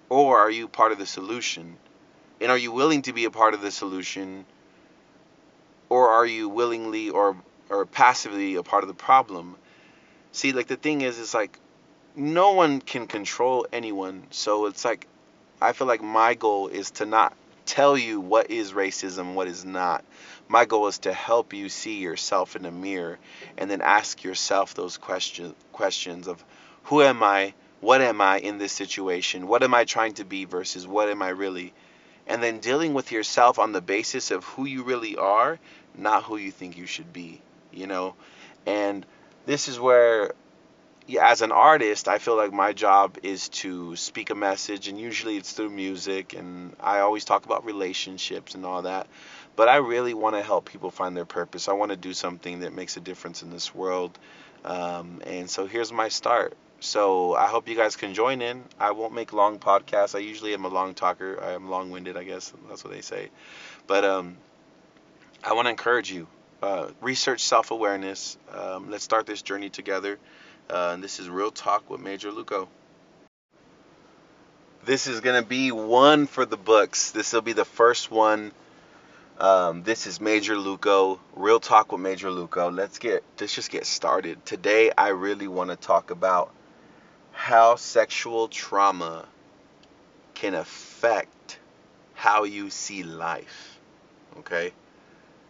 or 0.09 0.39
are 0.39 0.51
you 0.51 0.67
part 0.67 0.93
of 0.93 0.99
the 0.99 1.05
solution? 1.05 1.77
And 2.41 2.51
are 2.51 2.57
you 2.57 2.73
willing 2.73 3.03
to 3.03 3.13
be 3.13 3.27
a 3.27 3.31
part 3.31 3.53
of 3.53 3.61
the 3.61 3.71
solution 3.71 4.47
or 5.91 6.09
are 6.09 6.25
you 6.25 6.49
willingly 6.49 7.11
or 7.11 7.37
or 7.69 7.85
passively 7.85 8.55
a 8.55 8.63
part 8.63 8.83
of 8.83 8.89
the 8.89 8.95
problem? 8.95 9.57
See, 10.33 10.53
like 10.53 10.67
the 10.67 10.77
thing 10.77 11.03
is 11.03 11.19
it's 11.19 11.35
like 11.35 11.59
no 12.17 12.53
one 12.53 12.81
can 12.81 13.07
control 13.07 13.67
anyone. 13.71 14.23
So 14.31 14.65
it's 14.65 14.87
like 14.87 15.07
I 15.61 15.73
feel 15.73 15.87
like 15.87 16.03
my 16.03 16.33
goal 16.33 16.69
is 16.69 16.93
to 16.93 17.05
not 17.05 17.37
tell 17.67 17.97
you 17.97 18.21
what 18.21 18.51
is 18.51 18.73
racism, 18.73 19.35
what 19.35 19.49
is 19.49 19.65
not. 19.65 20.05
My 20.49 20.65
goal 20.65 20.87
is 20.89 20.99
to 20.99 21.13
help 21.13 21.53
you 21.53 21.69
see 21.69 21.99
yourself 21.99 22.57
in 22.57 22.63
the 22.63 22.71
mirror 22.71 23.19
and 23.57 23.71
then 23.71 23.81
ask 23.81 24.23
yourself 24.23 24.75
those 24.75 24.97
question, 24.97 25.55
questions 25.73 26.29
of 26.29 26.45
who 26.85 27.03
am 27.03 27.23
I? 27.23 27.55
What 27.81 28.01
am 28.01 28.21
I 28.21 28.39
in 28.39 28.59
this 28.59 28.73
situation? 28.73 29.47
What 29.47 29.63
am 29.63 29.75
I 29.75 29.85
trying 29.85 30.15
to 30.15 30.25
be 30.25 30.45
versus 30.45 30.87
what 30.87 31.09
am 31.09 31.23
I 31.23 31.31
really? 31.31 31.73
And 32.27 32.43
then 32.43 32.61
dealing 32.61 32.95
with 32.95 33.13
yourself 33.13 33.59
on 33.59 33.73
the 33.73 33.83
basis 33.83 34.31
of 34.31 34.45
who 34.45 34.65
you 34.65 34.83
really 34.83 35.17
are, 35.17 35.59
not 35.97 36.25
who 36.25 36.37
you 36.37 36.51
think 36.51 36.77
you 36.77 36.87
should 36.87 37.13
be, 37.13 37.43
you 37.73 37.87
know? 37.87 38.15
And 38.67 39.05
this 39.47 39.69
is 39.69 39.79
where 39.79 40.33
yeah, 41.07 41.31
as 41.31 41.43
an 41.43 41.53
artist, 41.53 42.09
I 42.09 42.19
feel 42.19 42.37
like 42.37 42.53
my 42.53 42.73
job 42.73 43.19
is 43.23 43.51
to 43.51 43.95
speak 43.97 44.31
a 44.31 44.35
message, 44.35 44.89
and 44.89 44.99
usually 44.99 45.37
it's 45.37 45.53
through 45.53 45.71
music, 45.71 46.33
and 46.33 46.75
I 46.81 47.01
always 47.01 47.25
talk 47.25 47.45
about 47.45 47.67
relationships 47.67 48.55
and 48.55 48.65
all 48.65 48.83
that. 48.83 49.07
But 49.55 49.69
I 49.69 49.77
really 49.77 50.15
want 50.15 50.35
to 50.37 50.43
help 50.43 50.65
people 50.65 50.91
find 50.91 51.17
their 51.17 51.27
purpose. 51.27 51.69
I 51.69 51.75
want 51.75 51.91
to 51.91 51.97
do 51.97 52.15
something 52.15 52.61
that 52.61 52.73
makes 52.73 52.97
a 52.97 53.01
difference 53.01 53.43
in 53.43 53.51
this 53.51 53.75
world. 53.75 54.19
Um, 54.65 55.21
and 55.27 55.49
so 55.49 55.67
here's 55.67 55.93
my 55.93 56.09
start. 56.09 56.57
So 56.81 57.35
I 57.35 57.47
hope 57.47 57.69
you 57.69 57.77
guys 57.77 57.97
can 57.97 58.15
join 58.15 58.43
in. 58.43 58.65
I 58.81 58.93
won't 58.93 59.15
make 59.15 59.33
long 59.33 59.59
podcasts. 59.59 60.15
I 60.15 60.19
usually 60.19 60.55
am 60.55 60.65
a 60.65 60.69
long 60.69 60.95
talker. 60.95 61.39
I 61.43 61.53
am 61.53 61.71
long-winded, 61.71 62.17
I 62.17 62.25
guess. 62.25 62.53
That's 62.69 62.83
what 62.83 62.93
they 62.93 63.03
say. 63.03 63.31
But 63.87 64.05
um, 64.05 64.37
I 65.43 65.53
want 65.53 65.67
to 65.67 65.71
encourage 65.71 66.11
you. 66.11 66.27
Uh, 66.63 66.89
research 67.03 67.43
self-awareness. 67.43 68.39
Um, 68.51 68.91
let's 68.91 69.05
start 69.05 69.27
this 69.27 69.43
journey 69.43 69.69
together. 69.69 70.19
Uh, 70.71 70.93
and 70.95 71.05
this 71.05 71.21
is 71.21 71.29
Real 71.29 71.51
Talk 71.51 71.91
with 71.91 72.01
Major 72.01 72.33
Luco. 72.33 72.69
This 74.85 75.07
is 75.07 75.21
going 75.21 75.43
to 75.43 75.49
be 75.49 75.73
one 75.73 76.27
for 76.27 76.45
the 76.47 76.57
books. 76.57 77.11
This 77.13 77.33
will 77.33 77.43
be 77.43 77.53
the 77.55 77.65
first 77.65 78.11
one 78.11 78.53
Um, 79.39 79.83
this 79.83 80.07
is 80.07 80.21
Major 80.21 80.57
Luco, 80.57 81.21
Real 81.35 81.59
Talk 81.61 81.91
with 81.93 82.01
Major 82.01 82.31
Luco. 82.31 82.71
Let's 82.71 82.99
get 82.99 83.25
let's 83.41 83.55
just 83.55 83.71
get 83.71 83.85
started. 83.85 84.45
Today 84.47 84.93
I 84.97 85.09
really 85.09 85.49
want 85.49 85.71
to 85.71 85.77
talk 85.77 86.11
about 86.13 86.53
how 87.33 87.77
sexual 87.77 88.49
trauma 88.49 89.27
can 90.35 90.55
affect 90.55 91.59
how 92.15 92.45
you 92.45 92.71
see 92.71 93.03
life. 93.03 93.81
Okay? 94.39 94.73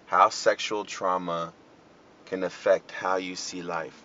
How 0.07 0.31
sexual 0.31 0.85
trauma 0.85 1.53
can 2.27 2.43
affect 2.43 2.91
how 2.91 3.17
you 3.17 3.37
see 3.37 3.63
life. 3.63 4.03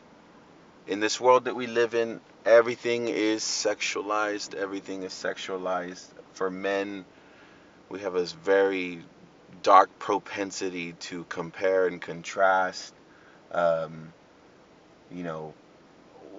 In 0.90 1.00
this 1.00 1.22
world 1.22 1.46
that 1.46 1.56
we 1.56 1.68
live 1.68 1.94
in, 1.94 2.20
everything 2.44 3.10
is 3.10 3.44
sexualized, 3.44 4.56
everything 4.56 5.04
is 5.04 5.14
sexualized. 5.14 6.04
For 6.34 6.50
men, 6.50 7.06
we 7.90 8.00
have 8.00 8.14
this 8.14 8.32
very 8.32 9.04
dark 9.62 10.00
propensity 10.00 10.94
to 10.94 11.26
compare 11.30 11.86
and 11.86 12.02
contrast. 12.02 12.92
Um, 13.52 14.14
you 15.12 15.22
know, 15.22 15.54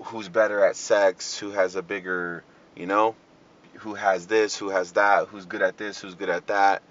who's 0.06 0.28
better 0.28 0.64
at 0.64 0.74
sex, 0.74 1.38
who 1.38 1.52
has 1.52 1.76
a 1.76 1.82
bigger, 1.82 2.42
you 2.74 2.86
know, 2.86 3.14
who 3.74 3.94
has 3.94 4.26
this, 4.26 4.56
who 4.56 4.70
has 4.70 4.90
that, 4.92 5.28
who's 5.28 5.46
good 5.46 5.62
at 5.62 5.76
this, 5.76 6.00
who's 6.00 6.16
good 6.16 6.28
at 6.28 6.48
that. 6.48 6.82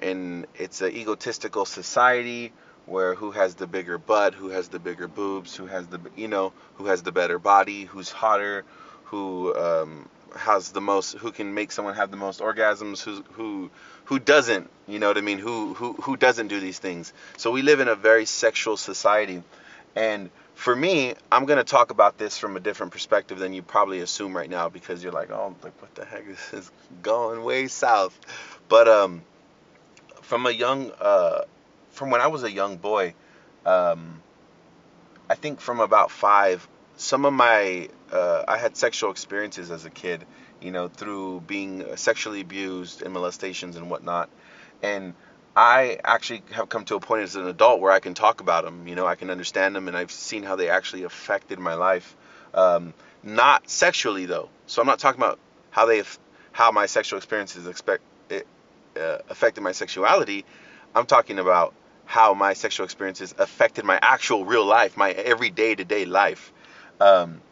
And 0.00 0.46
it's 0.54 0.80
an 0.80 0.92
egotistical 0.92 1.66
society 1.66 2.54
where 2.86 3.14
who 3.14 3.32
has 3.32 3.56
the 3.56 3.66
bigger 3.66 3.98
butt, 3.98 4.34
who 4.34 4.48
has 4.48 4.68
the 4.68 4.78
bigger 4.78 5.08
boobs, 5.08 5.54
who 5.54 5.66
has 5.66 5.86
the, 5.88 6.00
you 6.16 6.28
know, 6.28 6.52
who 6.76 6.86
has 6.86 7.02
the 7.02 7.12
better 7.12 7.38
body, 7.38 7.84
who's 7.84 8.10
hotter, 8.10 8.64
who 9.04 9.54
um, 9.56 10.08
has 10.36 10.72
the 10.72 10.80
most 10.80 11.14
who 11.14 11.32
can 11.32 11.54
make 11.54 11.72
someone 11.72 11.94
have 11.94 12.10
the 12.10 12.16
most 12.16 12.40
orgasms 12.40 13.02
who 13.02 13.22
who 13.32 13.70
who 14.04 14.18
doesn't 14.18 14.70
you 14.86 14.98
know 14.98 15.08
what 15.08 15.18
i 15.18 15.20
mean? 15.20 15.38
Who 15.38 15.74
who 15.74 15.94
who 15.94 16.16
doesn't 16.16 16.48
do 16.48 16.60
these 16.60 16.78
things? 16.78 17.12
So 17.36 17.50
we 17.50 17.62
live 17.62 17.80
in 17.80 17.88
a 17.88 17.94
very 17.94 18.26
sexual 18.26 18.76
society. 18.76 19.42
And 19.94 20.30
for 20.54 20.74
me 20.74 21.14
i'm 21.30 21.46
to 21.46 21.64
talk 21.64 21.90
about 21.90 22.16
this 22.18 22.38
from 22.38 22.56
a 22.56 22.60
different 22.60 22.92
perspective 22.92 23.38
than 23.38 23.52
you 23.52 23.62
probably 23.62 24.00
assume 24.00 24.34
right 24.36 24.48
now 24.48 24.68
because 24.68 25.02
you're 25.02 25.12
like 25.12 25.30
oh 25.30 25.54
like 25.62 25.80
what 25.80 25.94
the 25.94 26.04
heck? 26.04 26.26
Is 26.28 26.50
this 26.50 26.70
going 27.02 27.42
way 27.42 27.68
south. 27.68 28.18
But 28.68 28.88
um 28.88 29.22
from 30.22 30.46
a 30.46 30.50
young 30.50 30.92
uh 31.00 31.42
from 31.96 32.10
when 32.10 32.20
i 32.20 32.26
was 32.26 32.42
a 32.42 32.50
young 32.50 32.76
boy 32.76 33.14
um 33.64 34.22
i 35.28 35.34
think 35.34 35.60
from 35.60 35.80
about 35.80 36.10
5 36.10 36.68
some 36.96 37.24
of 37.24 37.32
my 37.32 37.88
uh, 38.12 38.44
I 38.48 38.58
had 38.58 38.76
sexual 38.76 39.10
experiences 39.10 39.70
as 39.70 39.84
a 39.84 39.90
kid, 39.90 40.24
you 40.60 40.70
know, 40.70 40.88
through 40.88 41.42
being 41.46 41.96
sexually 41.96 42.40
abused 42.40 43.02
and 43.02 43.12
molestations 43.12 43.76
and 43.76 43.90
whatnot, 43.90 44.30
and 44.82 45.14
I 45.54 45.98
actually 46.04 46.42
have 46.52 46.68
come 46.68 46.84
to 46.86 46.96
a 46.96 47.00
point 47.00 47.22
as 47.22 47.36
an 47.36 47.46
adult 47.46 47.80
where 47.80 47.92
I 47.92 48.00
can 48.00 48.14
talk 48.14 48.40
about 48.40 48.64
them. 48.64 48.86
You 48.86 48.94
know, 48.94 49.06
I 49.06 49.14
can 49.14 49.30
understand 49.30 49.74
them, 49.74 49.88
and 49.88 49.96
I've 49.96 50.10
seen 50.10 50.42
how 50.42 50.56
they 50.56 50.68
actually 50.68 51.04
affected 51.04 51.58
my 51.58 51.74
life. 51.74 52.16
Um, 52.54 52.94
not 53.22 53.68
sexually 53.68 54.26
though, 54.26 54.48
so 54.66 54.80
I'm 54.80 54.86
not 54.86 54.98
talking 54.98 55.20
about 55.20 55.38
how 55.70 55.86
they 55.86 56.02
how 56.52 56.70
my 56.72 56.86
sexual 56.86 57.18
experiences 57.18 57.66
expect 57.66 58.02
it, 58.30 58.46
uh, 58.98 59.18
affected 59.28 59.62
my 59.62 59.72
sexuality. 59.72 60.44
I'm 60.94 61.06
talking 61.06 61.38
about 61.38 61.74
how 62.06 62.34
my 62.34 62.54
sexual 62.54 62.84
experiences 62.84 63.34
affected 63.36 63.84
my 63.84 63.98
actual 64.00 64.44
real 64.44 64.64
life, 64.64 64.96
my 64.96 65.10
everyday 65.10 65.74
to 65.74 65.84
day 65.84 66.04
life. 66.04 66.52
Um, 67.00 67.42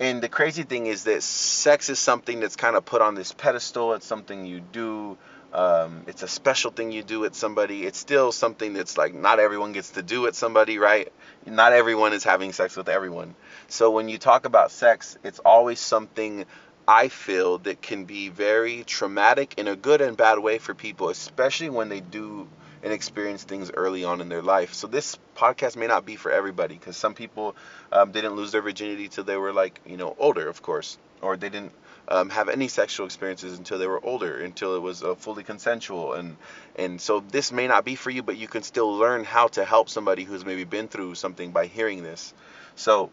and 0.00 0.20
the 0.20 0.28
crazy 0.28 0.64
thing 0.64 0.86
is 0.86 1.04
that 1.04 1.22
sex 1.22 1.88
is 1.88 1.98
something 1.98 2.40
that's 2.40 2.56
kind 2.56 2.76
of 2.76 2.84
put 2.84 3.00
on 3.00 3.14
this 3.14 3.32
pedestal. 3.32 3.94
It's 3.94 4.06
something 4.06 4.44
you 4.44 4.60
do. 4.60 5.16
Um, 5.52 6.02
it's 6.08 6.24
a 6.24 6.28
special 6.28 6.72
thing 6.72 6.90
you 6.90 7.04
do 7.04 7.20
with 7.20 7.36
somebody. 7.36 7.86
It's 7.86 7.98
still 7.98 8.32
something 8.32 8.72
that's 8.72 8.98
like 8.98 9.14
not 9.14 9.38
everyone 9.38 9.72
gets 9.72 9.90
to 9.90 10.02
do 10.02 10.22
with 10.22 10.34
somebody, 10.34 10.78
right? 10.78 11.12
Not 11.46 11.72
everyone 11.72 12.12
is 12.12 12.24
having 12.24 12.52
sex 12.52 12.76
with 12.76 12.88
everyone. 12.88 13.36
So 13.68 13.92
when 13.92 14.08
you 14.08 14.18
talk 14.18 14.46
about 14.46 14.72
sex, 14.72 15.16
it's 15.22 15.38
always 15.38 15.78
something 15.78 16.44
I 16.88 17.06
feel 17.08 17.58
that 17.58 17.80
can 17.80 18.04
be 18.04 18.28
very 18.28 18.82
traumatic 18.82 19.54
in 19.56 19.68
a 19.68 19.76
good 19.76 20.00
and 20.00 20.16
bad 20.16 20.40
way 20.40 20.58
for 20.58 20.74
people, 20.74 21.08
especially 21.08 21.70
when 21.70 21.88
they 21.88 22.00
do 22.00 22.48
and 22.84 22.92
experience 22.92 23.42
things 23.42 23.70
early 23.72 24.04
on 24.04 24.20
in 24.20 24.28
their 24.28 24.42
life. 24.42 24.74
So 24.74 24.86
this 24.86 25.18
podcast 25.36 25.74
may 25.74 25.86
not 25.86 26.04
be 26.04 26.16
for 26.16 26.30
everybody 26.30 26.74
because 26.74 26.96
some 26.96 27.14
people 27.14 27.56
um, 27.90 28.12
didn't 28.12 28.34
lose 28.34 28.52
their 28.52 28.60
virginity 28.60 29.08
till 29.08 29.24
they 29.24 29.36
were 29.36 29.52
like 29.52 29.80
you 29.86 29.96
know 29.96 30.14
older, 30.18 30.48
of 30.48 30.62
course, 30.62 30.98
or 31.22 31.36
they 31.36 31.48
didn't 31.48 31.72
um, 32.06 32.28
have 32.28 32.50
any 32.50 32.68
sexual 32.68 33.06
experiences 33.06 33.56
until 33.56 33.78
they 33.78 33.86
were 33.86 34.04
older, 34.04 34.36
until 34.38 34.76
it 34.76 34.82
was 34.82 35.02
uh, 35.02 35.14
fully 35.14 35.42
consensual, 35.42 36.12
and 36.12 36.36
and 36.76 37.00
so 37.00 37.20
this 37.20 37.50
may 37.50 37.66
not 37.66 37.84
be 37.84 37.94
for 37.94 38.10
you, 38.10 38.22
but 38.22 38.36
you 38.36 38.46
can 38.46 38.62
still 38.62 38.94
learn 38.94 39.24
how 39.24 39.48
to 39.48 39.64
help 39.64 39.88
somebody 39.88 40.24
who's 40.24 40.44
maybe 40.44 40.64
been 40.64 40.88
through 40.88 41.14
something 41.14 41.52
by 41.52 41.66
hearing 41.66 42.02
this. 42.02 42.34
So 42.76 43.10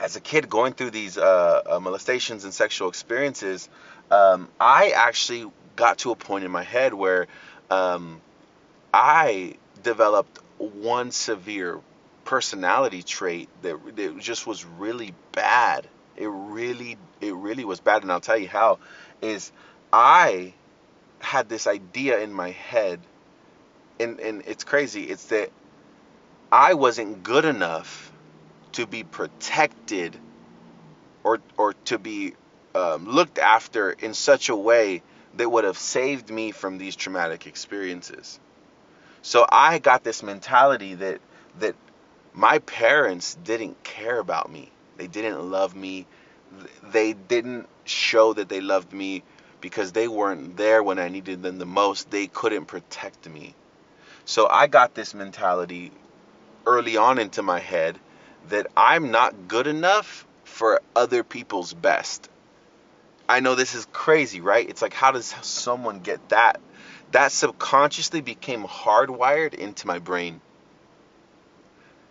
as 0.00 0.14
a 0.14 0.20
kid 0.20 0.48
going 0.48 0.74
through 0.74 0.90
these 0.90 1.18
uh, 1.18 1.62
uh, 1.66 1.80
molestations 1.80 2.44
and 2.44 2.54
sexual 2.54 2.88
experiences, 2.88 3.68
um, 4.10 4.48
I 4.60 4.90
actually 4.90 5.50
got 5.74 5.98
to 5.98 6.12
a 6.12 6.16
point 6.16 6.44
in 6.44 6.50
my 6.50 6.62
head 6.62 6.94
where 6.94 7.26
um, 7.70 8.20
I 8.92 9.54
developed 9.82 10.38
one 10.58 11.10
severe 11.10 11.80
personality 12.24 13.02
trait 13.02 13.48
that, 13.62 13.96
that 13.96 14.18
just 14.18 14.46
was 14.46 14.64
really 14.64 15.14
bad. 15.32 15.86
It 16.16 16.28
really, 16.28 16.96
it 17.20 17.34
really 17.34 17.64
was 17.64 17.80
bad, 17.80 18.02
and 18.02 18.10
I'll 18.10 18.20
tell 18.20 18.38
you 18.38 18.48
how. 18.48 18.78
Is 19.22 19.52
I 19.92 20.54
had 21.18 21.48
this 21.48 21.66
idea 21.66 22.20
in 22.20 22.32
my 22.32 22.50
head, 22.50 23.00
and 23.98 24.20
and 24.20 24.42
it's 24.46 24.64
crazy. 24.64 25.04
It's 25.04 25.26
that 25.26 25.50
I 26.50 26.74
wasn't 26.74 27.22
good 27.22 27.44
enough 27.44 28.12
to 28.72 28.86
be 28.86 29.04
protected, 29.04 30.16
or 31.22 31.38
or 31.56 31.74
to 31.86 31.98
be 31.98 32.34
um, 32.74 33.06
looked 33.06 33.38
after 33.38 33.90
in 33.90 34.14
such 34.14 34.48
a 34.48 34.56
way 34.56 35.02
that 35.36 35.48
would 35.48 35.64
have 35.64 35.78
saved 35.78 36.30
me 36.30 36.50
from 36.50 36.78
these 36.78 36.96
traumatic 36.96 37.46
experiences. 37.46 38.40
So 39.26 39.44
I 39.50 39.80
got 39.80 40.04
this 40.04 40.22
mentality 40.22 40.94
that 40.94 41.20
that 41.58 41.74
my 42.32 42.60
parents 42.60 43.34
didn't 43.42 43.82
care 43.82 44.20
about 44.20 44.52
me. 44.52 44.70
They 44.98 45.08
didn't 45.08 45.50
love 45.50 45.74
me. 45.74 46.06
They 46.84 47.12
didn't 47.12 47.68
show 47.82 48.34
that 48.34 48.48
they 48.48 48.60
loved 48.60 48.92
me 48.92 49.24
because 49.60 49.90
they 49.90 50.06
weren't 50.06 50.56
there 50.56 50.80
when 50.80 51.00
I 51.00 51.08
needed 51.08 51.42
them 51.42 51.58
the 51.58 51.66
most. 51.66 52.08
They 52.08 52.28
couldn't 52.28 52.66
protect 52.66 53.28
me. 53.28 53.56
So 54.26 54.46
I 54.46 54.68
got 54.68 54.94
this 54.94 55.12
mentality 55.12 55.90
early 56.64 56.96
on 56.96 57.18
into 57.18 57.42
my 57.42 57.58
head 57.58 57.98
that 58.50 58.68
I'm 58.76 59.10
not 59.10 59.48
good 59.48 59.66
enough 59.66 60.24
for 60.44 60.80
other 60.94 61.24
people's 61.24 61.74
best. 61.74 62.30
I 63.28 63.40
know 63.40 63.56
this 63.56 63.74
is 63.74 63.88
crazy, 63.92 64.40
right? 64.40 64.70
It's 64.70 64.82
like, 64.82 64.94
how 64.94 65.10
does 65.10 65.34
someone 65.42 65.98
get 65.98 66.28
that 66.28 66.60
that 67.16 67.32
subconsciously 67.32 68.20
became 68.20 68.64
hardwired 68.64 69.54
into 69.54 69.86
my 69.86 69.98
brain 69.98 70.38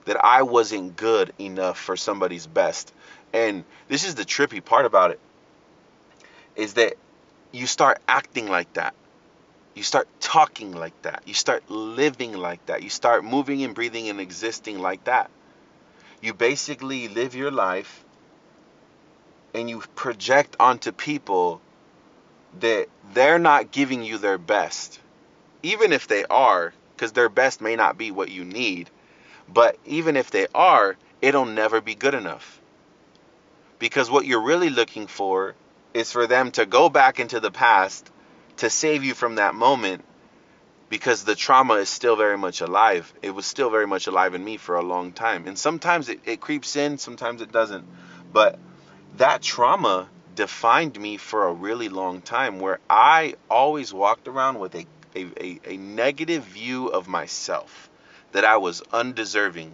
that 0.05 0.17
I 0.25 0.41
wasn't 0.41 0.97
good 0.97 1.31
enough 1.37 1.77
for 1.79 1.95
somebody's 1.95 2.47
best. 2.47 2.91
And 3.31 3.65
this 3.87 4.03
is 4.03 4.15
the 4.15 4.25
trippy 4.25 4.65
part 4.65 4.87
about 4.87 5.11
it 5.11 5.19
is 6.55 6.73
that 6.73 6.95
you 7.51 7.67
start 7.67 8.01
acting 8.07 8.47
like 8.47 8.73
that. 8.73 8.95
You 9.75 9.83
start 9.83 10.07
talking 10.19 10.71
like 10.71 10.99
that. 11.03 11.21
You 11.27 11.35
start 11.35 11.69
living 11.69 12.33
like 12.33 12.65
that. 12.65 12.81
You 12.81 12.89
start 12.89 13.23
moving 13.23 13.63
and 13.63 13.75
breathing 13.75 14.09
and 14.09 14.19
existing 14.19 14.79
like 14.79 15.03
that. 15.03 15.29
You 16.19 16.33
basically 16.33 17.09
live 17.09 17.35
your 17.35 17.51
life 17.51 18.03
and 19.53 19.69
you 19.69 19.83
project 19.93 20.55
onto 20.59 20.91
people 20.91 21.61
that 22.59 22.87
they're 23.13 23.39
not 23.39 23.71
giving 23.71 24.03
you 24.03 24.17
their 24.17 24.37
best. 24.37 24.99
Even 25.63 25.93
if 25.93 26.07
they 26.07 26.25
are, 26.25 26.73
because 26.95 27.11
their 27.11 27.29
best 27.29 27.61
may 27.61 27.75
not 27.75 27.97
be 27.97 28.11
what 28.11 28.29
you 28.29 28.45
need, 28.45 28.89
but 29.47 29.77
even 29.85 30.15
if 30.15 30.31
they 30.31 30.47
are, 30.53 30.97
it'll 31.21 31.45
never 31.45 31.81
be 31.81 31.95
good 31.95 32.13
enough. 32.13 32.59
Because 33.79 34.09
what 34.09 34.25
you're 34.25 34.41
really 34.41 34.69
looking 34.69 35.07
for 35.07 35.55
is 35.93 36.11
for 36.11 36.27
them 36.27 36.51
to 36.51 36.65
go 36.65 36.89
back 36.89 37.19
into 37.19 37.39
the 37.39 37.51
past 37.51 38.09
to 38.57 38.69
save 38.69 39.03
you 39.03 39.13
from 39.13 39.35
that 39.35 39.55
moment 39.55 40.03
because 40.89 41.23
the 41.23 41.35
trauma 41.35 41.75
is 41.75 41.89
still 41.89 42.15
very 42.15 42.37
much 42.37 42.61
alive. 42.61 43.13
It 43.21 43.31
was 43.31 43.45
still 43.45 43.69
very 43.69 43.87
much 43.87 44.07
alive 44.07 44.33
in 44.33 44.43
me 44.43 44.57
for 44.57 44.75
a 44.75 44.83
long 44.83 45.11
time. 45.11 45.47
And 45.47 45.57
sometimes 45.57 46.09
it, 46.09 46.19
it 46.25 46.39
creeps 46.39 46.75
in, 46.75 46.97
sometimes 46.97 47.41
it 47.41 47.51
doesn't. 47.51 47.85
But 48.31 48.59
that 49.17 49.41
trauma 49.41 50.09
defined 50.35 50.99
me 50.99 51.17
for 51.17 51.47
a 51.47 51.53
really 51.53 51.89
long 51.89 52.21
time 52.21 52.59
where 52.59 52.79
I 52.89 53.35
always 53.49 53.93
walked 53.93 54.27
around 54.27 54.59
with 54.59 54.75
a, 54.75 54.85
a, 55.15 55.59
a, 55.65 55.77
negative 55.77 56.43
view 56.43 56.87
of 56.87 57.07
myself, 57.07 57.89
that 58.33 58.45
I 58.45 58.57
was 58.57 58.81
undeserving. 58.91 59.73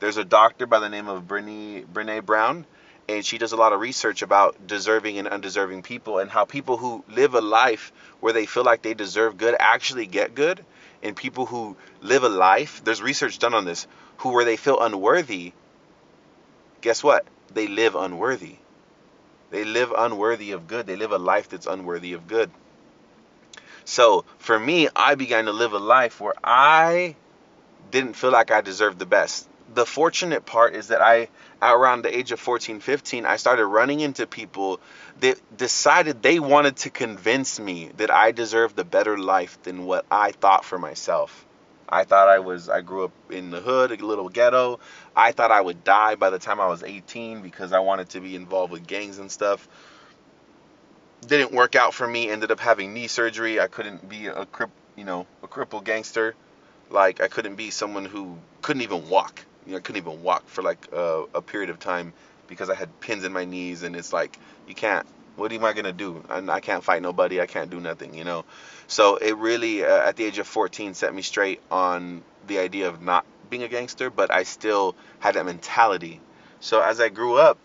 There's 0.00 0.16
a 0.16 0.24
doctor 0.24 0.66
by 0.66 0.80
the 0.80 0.88
name 0.88 1.08
of 1.08 1.24
Brene, 1.24 1.86
Brene 1.86 2.26
Brown, 2.26 2.66
and 3.08 3.24
she 3.24 3.38
does 3.38 3.52
a 3.52 3.56
lot 3.56 3.72
of 3.72 3.80
research 3.80 4.22
about 4.22 4.66
deserving 4.66 5.18
and 5.18 5.28
undeserving 5.28 5.82
people 5.82 6.18
and 6.18 6.30
how 6.30 6.44
people 6.44 6.76
who 6.76 7.04
live 7.08 7.34
a 7.34 7.40
life 7.40 7.92
where 8.20 8.32
they 8.32 8.46
feel 8.46 8.64
like 8.64 8.82
they 8.82 8.94
deserve 8.94 9.36
good 9.36 9.54
actually 9.58 10.06
get 10.06 10.34
good 10.34 10.64
and 11.02 11.16
people 11.16 11.46
who 11.46 11.76
live 12.00 12.24
a 12.24 12.28
life, 12.28 12.82
there's 12.84 13.02
research 13.02 13.38
done 13.38 13.54
on 13.54 13.64
this, 13.64 13.86
who 14.18 14.30
where 14.30 14.44
they 14.44 14.56
feel 14.56 14.80
unworthy, 14.80 15.52
guess 16.80 17.02
what? 17.02 17.26
They 17.52 17.66
live 17.66 17.94
unworthy. 17.96 18.56
They 19.52 19.64
live 19.64 19.92
unworthy 19.96 20.52
of 20.52 20.66
good. 20.66 20.86
They 20.86 20.96
live 20.96 21.12
a 21.12 21.18
life 21.18 21.50
that's 21.50 21.66
unworthy 21.66 22.14
of 22.14 22.26
good. 22.26 22.50
So 23.84 24.24
for 24.38 24.58
me, 24.58 24.88
I 24.96 25.14
began 25.14 25.44
to 25.44 25.52
live 25.52 25.74
a 25.74 25.78
life 25.78 26.20
where 26.20 26.34
I 26.42 27.16
didn't 27.90 28.14
feel 28.14 28.30
like 28.30 28.50
I 28.50 28.62
deserved 28.62 28.98
the 28.98 29.06
best. 29.06 29.46
The 29.74 29.84
fortunate 29.84 30.46
part 30.46 30.74
is 30.74 30.88
that 30.88 31.02
I, 31.02 31.28
around 31.60 32.02
the 32.02 32.16
age 32.16 32.32
of 32.32 32.40
14, 32.40 32.80
15, 32.80 33.26
I 33.26 33.36
started 33.36 33.66
running 33.66 34.00
into 34.00 34.26
people 34.26 34.80
that 35.20 35.38
decided 35.56 36.22
they 36.22 36.40
wanted 36.40 36.76
to 36.78 36.90
convince 36.90 37.60
me 37.60 37.90
that 37.98 38.10
I 38.10 38.32
deserved 38.32 38.78
a 38.78 38.84
better 38.84 39.18
life 39.18 39.62
than 39.62 39.84
what 39.84 40.06
I 40.10 40.32
thought 40.32 40.64
for 40.64 40.78
myself. 40.78 41.44
I 41.92 42.04
thought 42.04 42.28
I 42.28 42.38
was, 42.38 42.70
I 42.70 42.80
grew 42.80 43.04
up 43.04 43.12
in 43.30 43.50
the 43.50 43.60
hood, 43.60 43.90
a 43.92 44.04
little 44.04 44.30
ghetto. 44.30 44.80
I 45.14 45.32
thought 45.32 45.50
I 45.50 45.60
would 45.60 45.84
die 45.84 46.14
by 46.14 46.30
the 46.30 46.38
time 46.38 46.58
I 46.58 46.66
was 46.66 46.82
18 46.82 47.42
because 47.42 47.72
I 47.72 47.80
wanted 47.80 48.08
to 48.10 48.20
be 48.20 48.34
involved 48.34 48.72
with 48.72 48.86
gangs 48.86 49.18
and 49.18 49.30
stuff. 49.30 49.68
Didn't 51.26 51.52
work 51.52 51.76
out 51.76 51.92
for 51.92 52.08
me. 52.08 52.30
Ended 52.30 52.50
up 52.50 52.60
having 52.60 52.94
knee 52.94 53.08
surgery. 53.08 53.60
I 53.60 53.66
couldn't 53.66 54.08
be 54.08 54.28
a 54.28 54.46
you 54.96 55.04
know, 55.04 55.26
a 55.42 55.46
crippled 55.46 55.84
gangster. 55.84 56.34
Like 56.90 57.20
I 57.20 57.28
couldn't 57.28 57.56
be 57.56 57.70
someone 57.70 58.06
who 58.06 58.38
couldn't 58.62 58.82
even 58.82 59.08
walk. 59.10 59.44
You 59.66 59.72
know, 59.72 59.78
I 59.78 59.80
couldn't 59.82 60.02
even 60.02 60.22
walk 60.22 60.48
for 60.48 60.62
like 60.62 60.88
a, 60.92 61.24
a 61.34 61.42
period 61.42 61.68
of 61.68 61.78
time 61.78 62.14
because 62.48 62.70
I 62.70 62.74
had 62.74 63.00
pins 63.00 63.24
in 63.24 63.32
my 63.32 63.44
knees, 63.44 63.82
and 63.82 63.94
it's 63.94 64.12
like 64.12 64.38
you 64.66 64.74
can't. 64.74 65.06
What 65.36 65.52
am 65.52 65.64
I 65.64 65.72
gonna 65.72 65.92
do? 65.92 66.24
I, 66.28 66.38
I 66.48 66.60
can't 66.60 66.84
fight 66.84 67.02
nobody. 67.02 67.40
I 67.40 67.46
can't 67.46 67.70
do 67.70 67.80
nothing. 67.80 68.14
You 68.14 68.24
know. 68.24 68.44
So 68.86 69.16
it 69.16 69.36
really, 69.36 69.84
uh, 69.84 70.08
at 70.08 70.16
the 70.16 70.24
age 70.24 70.38
of 70.38 70.46
14, 70.46 70.94
set 70.94 71.14
me 71.14 71.22
straight 71.22 71.60
on 71.70 72.22
the 72.46 72.58
idea 72.58 72.88
of 72.88 73.00
not 73.00 73.24
being 73.48 73.62
a 73.62 73.68
gangster, 73.68 74.10
but 74.10 74.30
I 74.30 74.42
still 74.42 74.94
had 75.18 75.34
that 75.34 75.46
mentality. 75.46 76.20
So 76.60 76.80
as 76.80 77.00
I 77.00 77.08
grew 77.08 77.36
up, 77.36 77.58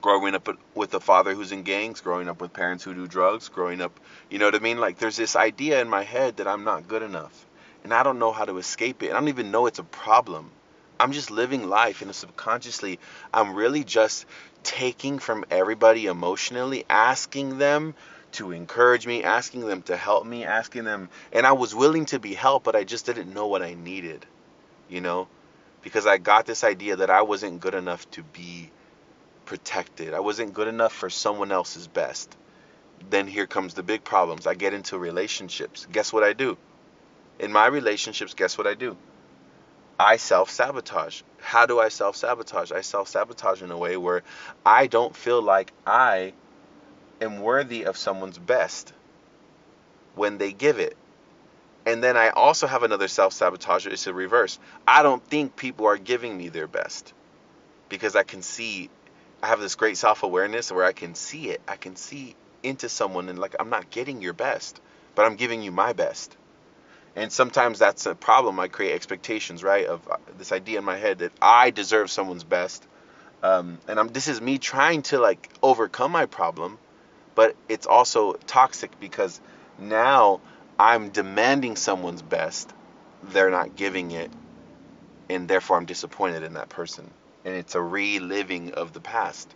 growing 0.00 0.34
up 0.34 0.48
with 0.74 0.94
a 0.94 1.00
father 1.00 1.34
who's 1.34 1.52
in 1.52 1.62
gangs, 1.62 2.00
growing 2.00 2.28
up 2.28 2.40
with 2.40 2.52
parents 2.52 2.84
who 2.84 2.94
do 2.94 3.06
drugs, 3.06 3.48
growing 3.48 3.80
up, 3.80 3.98
you 4.30 4.38
know 4.38 4.46
what 4.46 4.54
I 4.54 4.58
mean? 4.58 4.78
Like 4.78 4.98
there's 4.98 5.16
this 5.16 5.36
idea 5.36 5.80
in 5.80 5.88
my 5.88 6.02
head 6.02 6.38
that 6.38 6.48
I'm 6.48 6.64
not 6.64 6.88
good 6.88 7.02
enough. 7.02 7.46
And 7.84 7.92
I 7.92 8.02
don't 8.02 8.18
know 8.18 8.32
how 8.32 8.44
to 8.44 8.58
escape 8.58 9.02
it. 9.02 9.08
And 9.08 9.16
I 9.16 9.20
don't 9.20 9.28
even 9.28 9.50
know 9.50 9.66
it's 9.66 9.78
a 9.78 9.84
problem. 9.84 10.50
I'm 11.02 11.10
just 11.10 11.32
living 11.32 11.68
life 11.68 12.00
and 12.00 12.14
subconsciously 12.14 13.00
I'm 13.34 13.56
really 13.56 13.82
just 13.82 14.24
taking 14.62 15.18
from 15.18 15.44
everybody 15.50 16.06
emotionally, 16.06 16.84
asking 16.88 17.58
them 17.58 17.96
to 18.32 18.52
encourage 18.52 19.04
me, 19.04 19.24
asking 19.24 19.66
them 19.66 19.82
to 19.82 19.96
help 19.96 20.24
me, 20.24 20.44
asking 20.44 20.84
them 20.84 21.08
and 21.32 21.44
I 21.44 21.52
was 21.52 21.74
willing 21.74 22.06
to 22.06 22.20
be 22.20 22.34
helped, 22.34 22.64
but 22.64 22.76
I 22.76 22.84
just 22.84 23.04
didn't 23.04 23.34
know 23.34 23.48
what 23.48 23.62
I 23.62 23.74
needed. 23.74 24.24
You 24.88 25.00
know? 25.00 25.26
Because 25.82 26.06
I 26.06 26.18
got 26.18 26.46
this 26.46 26.62
idea 26.62 26.94
that 26.94 27.10
I 27.10 27.22
wasn't 27.22 27.60
good 27.60 27.74
enough 27.74 28.08
to 28.12 28.22
be 28.22 28.70
protected. 29.44 30.14
I 30.14 30.20
wasn't 30.20 30.54
good 30.54 30.68
enough 30.68 30.92
for 30.92 31.10
someone 31.10 31.50
else's 31.50 31.88
best. 31.88 32.36
Then 33.10 33.26
here 33.26 33.48
comes 33.48 33.74
the 33.74 33.82
big 33.82 34.04
problems. 34.04 34.46
I 34.46 34.54
get 34.54 34.72
into 34.72 34.98
relationships. 34.98 35.84
Guess 35.90 36.12
what 36.12 36.22
I 36.22 36.32
do? 36.32 36.56
In 37.40 37.50
my 37.50 37.66
relationships, 37.66 38.34
guess 38.34 38.56
what 38.56 38.68
I 38.68 38.74
do? 38.74 38.96
I 40.02 40.16
self 40.16 40.50
sabotage. 40.50 41.22
How 41.38 41.66
do 41.66 41.78
I 41.78 41.88
self 41.88 42.16
sabotage? 42.16 42.72
I 42.72 42.80
self 42.80 43.06
sabotage 43.06 43.62
in 43.62 43.70
a 43.70 43.78
way 43.78 43.96
where 43.96 44.24
I 44.66 44.88
don't 44.88 45.14
feel 45.14 45.40
like 45.40 45.72
I 45.86 46.32
am 47.20 47.40
worthy 47.40 47.84
of 47.84 47.96
someone's 47.96 48.36
best 48.36 48.92
when 50.16 50.38
they 50.38 50.52
give 50.52 50.80
it. 50.80 50.96
And 51.86 52.02
then 52.02 52.16
I 52.16 52.30
also 52.30 52.66
have 52.66 52.82
another 52.82 53.06
self 53.06 53.32
sabotage. 53.32 53.86
It's 53.86 54.08
a 54.08 54.12
reverse. 54.12 54.58
I 54.88 55.04
don't 55.04 55.24
think 55.24 55.54
people 55.54 55.86
are 55.86 55.98
giving 55.98 56.36
me 56.36 56.48
their 56.48 56.66
best 56.66 57.14
because 57.88 58.16
I 58.16 58.24
can 58.24 58.42
see, 58.42 58.90
I 59.40 59.46
have 59.46 59.60
this 59.60 59.76
great 59.76 59.98
self 59.98 60.24
awareness 60.24 60.72
where 60.72 60.84
I 60.84 60.92
can 60.92 61.14
see 61.14 61.50
it. 61.50 61.60
I 61.68 61.76
can 61.76 61.94
see 61.94 62.34
into 62.64 62.88
someone 62.88 63.28
and 63.28 63.38
like, 63.38 63.54
I'm 63.60 63.70
not 63.70 63.90
getting 63.90 64.20
your 64.20 64.32
best, 64.32 64.80
but 65.14 65.26
I'm 65.26 65.36
giving 65.36 65.62
you 65.62 65.70
my 65.70 65.92
best 65.92 66.36
and 67.14 67.30
sometimes 67.30 67.78
that's 67.78 68.06
a 68.06 68.14
problem. 68.14 68.58
I 68.58 68.68
create 68.68 68.94
expectations 68.94 69.62
right 69.62 69.86
of 69.86 70.06
uh, 70.08 70.16
this 70.38 70.52
idea 70.52 70.78
in 70.78 70.84
my 70.84 70.96
head 70.96 71.18
that 71.18 71.32
i 71.40 71.70
deserve 71.70 72.10
someone's 72.10 72.44
best. 72.44 72.86
Um, 73.42 73.78
and 73.88 73.98
I'm, 73.98 74.08
this 74.08 74.28
is 74.28 74.40
me 74.40 74.58
trying 74.58 75.02
to 75.02 75.18
like 75.18 75.50
overcome 75.62 76.12
my 76.12 76.26
problem 76.26 76.78
but 77.34 77.56
it's 77.68 77.86
also 77.86 78.34
toxic 78.46 78.98
because 79.00 79.40
now 79.78 80.40
i'm 80.78 81.10
demanding 81.10 81.76
someone's 81.76 82.22
best. 82.22 82.72
They're 83.24 83.50
not 83.50 83.76
giving 83.76 84.10
it 84.12 84.30
and 85.28 85.48
therefore 85.48 85.76
i'm 85.76 85.86
disappointed 85.86 86.42
in 86.44 86.54
that 86.54 86.68
person. 86.68 87.10
And 87.44 87.54
it's 87.56 87.74
a 87.74 87.82
reliving 87.82 88.74
of 88.74 88.92
the 88.92 89.00
past 89.00 89.52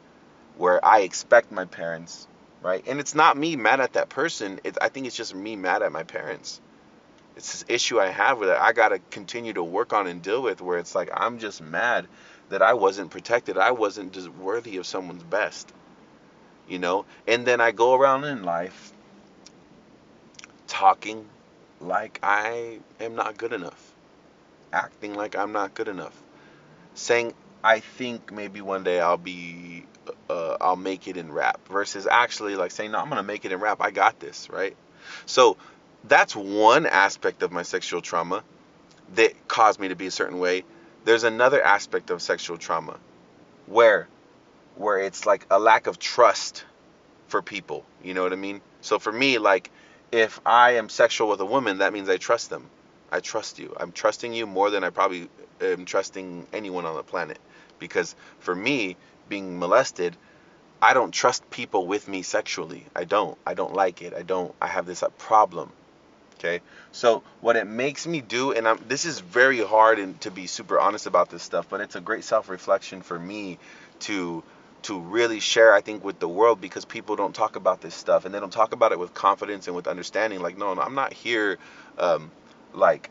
where 0.57 0.85
i 0.85 1.01
expect 1.01 1.53
my 1.53 1.65
parents 1.65 2.29
right? 2.63 2.83
And 2.89 2.99
it's 2.99 3.15
not 3.15 3.37
me 3.37 3.55
mad 3.55 3.81
at 3.81 3.93
that 3.93 4.09
person. 4.09 4.61
It's, 4.65 4.79
i 4.81 4.89
think 4.89 5.07
it's 5.07 5.17
just 5.17 5.35
me 5.35 5.57
mad 5.57 5.83
at 5.83 5.93
my 5.93 6.03
parents 6.03 6.61
it's 7.37 7.53
this 7.53 7.65
issue 7.69 8.01
I 8.01 8.09
have 8.09 8.39
with 8.39 8.49
it. 8.49 8.59
I 8.59 8.73
got 8.73 8.89
to 8.89 8.99
continue 9.11 9.53
to 9.53 9.63
work 9.63 9.93
on 9.93 10.07
and 10.07 10.23
deal 10.23 10.43
with 10.43 10.61
where 10.61 10.79
it's 10.79 10.95
like 10.95 11.11
I'm 11.13 11.39
just 11.39 11.61
mad 11.61 12.07
that 12.49 12.63
I 12.63 12.75
wasn't 12.75 13.11
protected. 13.11 13.59
I 13.59 13.73
wasn't 13.73 14.13
just 14.13 14.29
worthy 14.29 14.79
of 14.79 14.87
someone's 14.87 15.23
best. 15.23 15.73
You 16.69 16.79
know? 16.79 17.05
And 17.27 17.47
then 17.47 17.61
I 17.61 17.73
go 17.73 17.95
around 17.95 18.25
in 18.25 18.43
life 18.43 18.93
talking 20.67 21.27
like 21.81 22.19
I 22.23 22.79
am 23.01 23.15
not 23.15 23.37
good 23.37 23.53
enough. 23.53 23.93
Acting 24.73 25.15
like 25.15 25.37
I'm 25.37 25.53
not 25.53 25.75
good 25.75 25.89
enough. 25.89 26.21
Saying 26.95 27.35
I 27.63 27.81
think 27.81 28.33
maybe 28.33 28.63
one 28.63 28.83
day 28.83 29.01
I'll 29.01 29.19
be 29.19 29.85
uh, 30.31 30.57
I'll 30.61 30.77
make 30.77 31.07
it 31.07 31.17
in 31.17 31.31
rap 31.31 31.69
versus 31.69 32.07
actually 32.11 32.57
like 32.57 32.71
saying 32.71 32.93
no, 32.93 32.99
I'm 32.99 33.09
going 33.09 33.19
to 33.19 33.23
make 33.23 33.45
it 33.45 33.53
in 33.53 33.61
rap. 33.61 33.79
I 33.81 33.91
got 33.91 34.21
this, 34.21 34.49
right? 34.49 34.77
So 35.27 35.57
that's 36.09 36.35
one 36.37 36.87
aspect 36.87 37.43
of 37.43 37.53
my 37.53 37.63
sexual 37.63 38.01
trauma 38.01 38.43
that 39.15 39.49
caused 39.49 39.81
me 39.81 39.89
to 39.89 39.97
be 39.97 40.07
a 40.07 40.11
certain 40.11 40.39
way. 40.39 40.65
There's 41.05 41.25
another 41.25 41.63
aspect 41.63 42.11
of 42.11 42.21
sexual 42.23 42.59
trauma 42.59 42.99
where 43.67 44.09
where 44.77 44.99
it's 44.99 45.25
like 45.25 45.47
a 45.51 45.59
lack 45.59 45.87
of 45.87 45.99
trust 45.99 46.65
for 47.29 47.41
people. 47.43 47.85
You 48.03 48.15
know 48.15 48.23
what 48.23 48.33
I 48.33 48.37
mean? 48.37 48.61
So 48.83 48.99
for 48.99 49.13
me, 49.13 49.39
like 49.39 49.71
if 50.13 50.41
I 50.45 50.73
am 50.73 50.89
sexual 50.89 51.29
with 51.29 51.41
a 51.41 51.47
woman, 51.47 51.79
that 51.79 51.93
means 51.93 52.09
I 52.09 52.17
trust 52.17 52.51
them. 52.51 52.69
I 53.11 53.21
trust 53.21 53.59
you. 53.59 53.75
I'm 53.79 53.93
trusting 53.93 54.33
you 54.33 54.47
more 54.47 54.71
than 54.71 54.85
I 54.85 54.91
probably 54.91 55.29
am 55.61 55.85
trusting 55.85 56.47
anyone 56.53 56.85
on 56.85 56.97
the 56.97 57.03
planet. 57.03 57.39
Because 57.79 58.15
for 58.41 58.55
me, 58.55 58.97
being 59.29 59.59
molested, 59.59 60.17
I 60.81 60.95
don't 60.95 61.13
trust 61.13 61.49
people 61.51 61.87
with 61.87 62.09
me 62.09 62.23
sexually. 62.23 62.87
I 62.95 63.05
don't. 63.05 63.39
I 63.47 63.55
don't 63.55 63.75
like 63.75 64.03
it. 64.03 64.15
I 64.15 64.23
don't. 64.23 64.55
I 64.61 64.67
have 64.67 64.87
this 64.87 65.03
uh, 65.03 65.09
problem. 65.11 65.73
Okay, 66.39 66.61
so 66.93 67.23
what 67.41 67.57
it 67.57 67.67
makes 67.67 68.07
me 68.07 68.21
do, 68.21 68.53
and 68.53 68.69
I'm, 68.69 68.79
this 68.89 69.07
is 69.07 69.21
very 69.21 69.61
hard 69.61 69.99
and 69.99 70.21
to 70.21 70.31
be 70.31 70.47
super 70.47 70.79
honest 70.79 71.07
about 71.07 71.31
this 71.31 71.43
stuff, 71.43 71.67
but 71.71 71.81
it's 71.81 71.97
a 71.97 72.01
great 72.01 72.25
self-reflection 72.25 73.03
for 73.03 73.19
me 73.19 73.59
to 74.01 74.45
to 74.83 75.01
really 75.01 75.41
share, 75.41 75.75
I 75.75 75.81
think, 75.81 76.05
with 76.05 76.21
the 76.21 76.29
world 76.29 76.61
because 76.61 76.85
people 76.85 77.17
don't 77.17 77.35
talk 77.35 77.57
about 77.57 77.81
this 77.81 77.95
stuff 77.95 78.25
and 78.25 78.35
they 78.35 78.39
don't 78.39 78.53
talk 78.53 78.73
about 78.73 78.93
it 78.93 78.99
with 78.99 79.15
confidence 79.15 79.67
and 79.67 79.75
with 79.75 79.89
understanding. 79.89 80.41
Like, 80.41 80.59
no, 80.59 80.75
no 80.75 80.83
I'm 80.83 80.95
not 80.95 81.13
here, 81.13 81.59
um, 81.99 82.31
like 82.73 83.11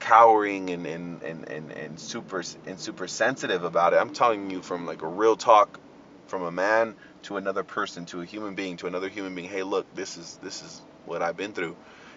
cowering 0.00 0.68
and, 0.70 0.86
and, 0.86 1.22
and, 1.22 1.48
and, 1.48 1.70
and 1.70 2.00
super 2.00 2.42
and 2.66 2.78
super 2.78 3.06
sensitive 3.06 3.64
about 3.64 3.94
it. 3.94 3.96
I'm 3.96 4.12
telling 4.12 4.50
you 4.50 4.60
from 4.60 4.86
like 4.86 5.02
a 5.02 5.08
real 5.08 5.36
talk 5.36 5.78
from 6.26 6.42
a 6.42 6.50
man 6.50 6.96
to 7.22 7.36
another 7.36 7.62
person 7.62 8.04
to 8.06 8.20
a 8.20 8.24
human 8.24 8.54
being 8.54 8.76
to 8.78 8.88
another 8.88 9.08
human 9.08 9.34
being. 9.34 9.48
Hey, 9.48 9.62
look, 9.62 9.86
this 9.94 10.16
is 10.16 10.38
this 10.42 10.62
is 10.62 10.82
what 11.06 11.22
I've 11.22 11.36
been 11.36 11.52
through 11.52 11.76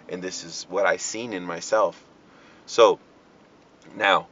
and 0.10 0.22
this 0.22 0.43
is 0.43 0.65
what 0.69 0.86
I've 0.86 1.02
seen 1.02 1.34
in 1.34 1.43
myself. 1.43 2.04
So 2.65 3.00
now 3.95 4.28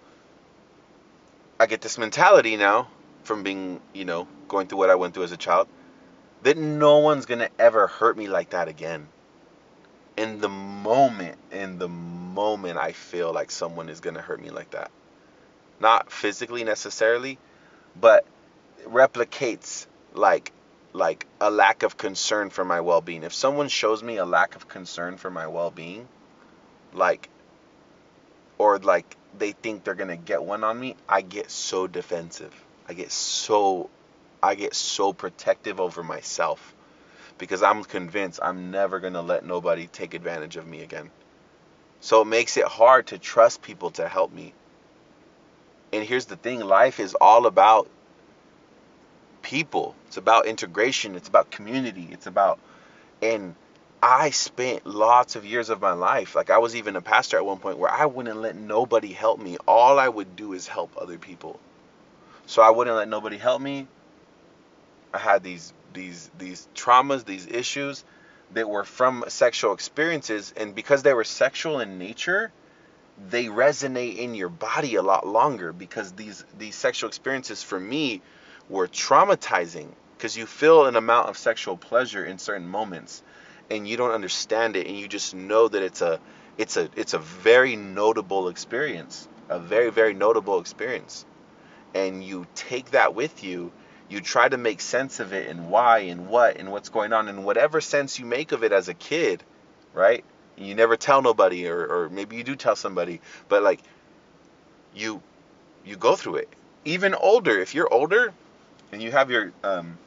I 1.60 1.66
get 1.66 1.82
this 1.82 1.98
mentality 1.98 2.58
now 2.58 2.88
from 3.24 3.44
being, 3.44 3.82
you 3.94 4.06
know, 4.06 4.28
going 4.48 4.68
through 4.68 4.78
what 4.78 4.90
I 4.90 4.96
went 4.96 5.14
through 5.14 5.24
as 5.24 5.32
a 5.32 5.38
child 5.38 5.68
that 6.44 6.58
no 6.58 7.00
one's 7.00 7.26
going 7.26 7.40
to 7.40 7.50
ever 7.60 7.88
hurt 7.88 8.18
me 8.18 8.28
like 8.28 8.52
that 8.52 8.68
again. 8.68 9.08
In 10.16 10.40
the 10.40 10.50
moment, 10.50 11.38
in 11.52 11.78
the 11.78 11.88
moment 11.88 12.78
I 12.78 12.92
feel 12.92 13.34
like 13.34 13.52
someone 13.52 13.90
is 13.90 14.00
going 14.00 14.16
to 14.16 14.22
hurt 14.22 14.42
me 14.42 14.50
like 14.50 14.72
that. 14.72 14.92
Not 15.80 16.12
physically 16.12 16.64
necessarily, 16.64 17.38
but 18.00 18.26
replicates 18.86 19.88
like 20.14 20.52
like 20.98 21.28
a 21.40 21.52
lack 21.52 21.84
of 21.84 21.98
concern 21.98 22.50
for 22.50 22.66
my 22.66 22.82
well-being. 22.82 23.24
If 23.24 23.34
someone 23.34 23.70
shows 23.70 24.02
me 24.04 24.18
a 24.18 24.26
lack 24.26 24.56
of 24.56 24.68
concern 24.68 25.18
for 25.18 25.30
my 25.30 25.48
well-being, 25.48 26.08
like 26.94 27.30
or 28.58 28.80
like 28.80 29.16
they 29.38 29.52
think 29.52 29.84
they're 29.84 29.94
going 29.94 30.10
to 30.10 30.18
get 30.18 30.44
one 30.44 30.64
on 30.64 30.80
me, 30.80 30.96
I 31.08 31.22
get 31.22 31.52
so 31.52 31.88
defensive. 31.88 32.54
I 32.90 32.94
get 32.94 33.12
so 33.12 33.90
I 34.42 34.56
get 34.56 34.74
so 34.74 35.14
protective 35.14 35.80
over 35.80 36.04
myself 36.04 36.74
because 37.38 37.62
I'm 37.64 37.84
convinced 37.84 38.40
I'm 38.42 38.72
never 38.72 39.00
going 39.00 39.14
to 39.14 39.22
let 39.22 39.46
nobody 39.46 39.88
take 39.88 40.14
advantage 40.14 40.58
of 40.58 40.68
me 40.68 40.82
again. 40.82 41.12
So 42.00 42.22
it 42.22 42.26
makes 42.26 42.58
it 42.58 42.66
hard 42.66 43.08
to 43.08 43.18
trust 43.18 43.62
people 43.62 43.92
to 43.92 44.08
help 44.08 44.32
me. 44.32 44.54
And 45.94 46.04
here's 46.04 46.26
the 46.26 46.36
thing 46.36 46.60
life 46.60 47.00
is 47.00 47.16
all 47.16 47.46
about 47.46 47.90
people, 49.48 49.96
it's 50.08 50.18
about 50.18 50.46
integration, 50.46 51.16
it's 51.16 51.30
about 51.30 51.50
community, 51.50 52.10
it's 52.12 52.28
about, 52.28 52.60
and 53.22 53.56
I 54.04 54.32
spent 54.32 54.86
lots 54.86 55.38
of 55.38 55.46
years 55.46 55.70
of 55.70 55.80
my 55.80 55.94
life, 55.94 56.36
like 56.36 56.50
I 56.50 56.58
was 56.58 56.76
even 56.76 56.98
a 56.98 57.02
pastor 57.02 57.38
at 57.38 57.46
one 57.46 57.60
point 57.60 57.78
where 57.78 57.90
I 57.90 58.08
wouldn't 58.08 58.42
let 58.42 58.58
nobody 58.58 59.14
help 59.14 59.40
me. 59.40 59.56
All 59.66 60.00
I 60.00 60.10
would 60.10 60.36
do 60.36 60.52
is 60.52 60.68
help 60.68 60.92
other 60.98 61.18
people. 61.18 61.62
So 62.46 62.62
I 62.62 62.72
wouldn't 62.72 62.98
let 62.98 63.08
nobody 63.08 63.38
help 63.38 63.62
me. 63.62 63.88
I 65.14 65.18
had 65.18 65.44
these 65.44 65.74
these 65.94 66.30
these 66.38 66.68
traumas, 66.76 67.24
these 67.24 67.48
issues 67.48 68.04
that 68.52 68.70
were 68.70 68.84
from 68.84 69.24
sexual 69.30 69.74
experiences 69.74 70.54
and 70.58 70.76
because 70.76 71.04
they 71.04 71.14
were 71.14 71.24
sexual 71.24 71.80
in 71.80 71.98
nature, 71.98 72.52
they 73.30 73.46
resonate 73.46 74.18
in 74.18 74.36
your 74.36 74.50
body 74.50 74.96
a 74.96 75.02
lot 75.02 75.26
longer 75.26 75.72
because 75.72 76.12
these 76.12 76.44
these 76.60 76.76
sexual 76.76 77.08
experiences 77.08 77.64
for 77.64 77.80
me 77.80 78.22
were 78.70 78.88
traumatizing 78.88 79.88
because 80.18 80.36
you 80.36 80.46
feel 80.46 80.86
an 80.86 80.96
amount 80.96 81.30
of 81.30 81.38
sexual 81.38 81.78
pleasure 81.78 82.26
in 82.26 82.38
certain 82.38 82.68
moments 82.68 83.24
and 83.70 83.88
you 83.88 83.98
don't 83.98 84.12
understand 84.12 84.76
it 84.76 84.88
and 84.88 84.98
you 84.98 85.08
just 85.08 85.36
know 85.36 85.68
that 85.68 85.84
it's 85.84 86.02
a 86.02 86.20
it's 86.58 86.78
a 86.78 86.90
it's 86.96 87.14
a 87.14 87.20
very 87.20 87.76
notable 87.76 88.50
experience 88.50 89.28
a 89.50 89.60
very 89.60 89.90
very 89.92 90.14
notable 90.14 90.60
experience. 90.60 91.26
And 91.94 92.24
you 92.24 92.46
take 92.56 92.92
that 92.92 93.16
with 93.16 93.44
you 93.44 93.72
you 94.10 94.22
try 94.22 94.48
to 94.48 94.58
make 94.58 94.80
sense 94.80 95.20
of 95.20 95.34
it 95.34 95.50
and 95.50 95.70
why 95.70 96.00
and 96.00 96.30
what 96.30 96.58
and 96.58 96.72
what's 96.72 96.90
going 96.90 97.12
on 97.12 97.28
and 97.28 97.44
whatever 97.44 97.82
sense 97.82 98.20
you 98.20 98.26
make 98.26 98.54
of 98.54 98.64
it 98.64 98.72
as 98.72 98.88
a 98.88 98.94
kid 98.94 99.44
right? 99.94 100.24
You 100.58 100.76
never 100.76 100.98
tell 100.98 101.22
nobody 101.22 101.68
or, 101.68 101.86
or 101.86 102.10
maybe 102.10 102.36
you 102.36 102.44
do 102.44 102.56
tell 102.56 102.76
somebody 102.76 103.22
but 103.48 103.64
like 103.64 103.82
you 104.96 105.22
you 105.86 105.96
go 105.96 106.16
through 106.16 106.38
it. 106.38 106.50
Even 106.86 107.14
older 107.14 107.60
if 107.60 107.74
you're 107.76 107.92
older 107.92 108.34
and 108.92 109.02
you 109.02 109.12
have 109.12 109.32
your 109.32 109.52
um, 109.64 109.98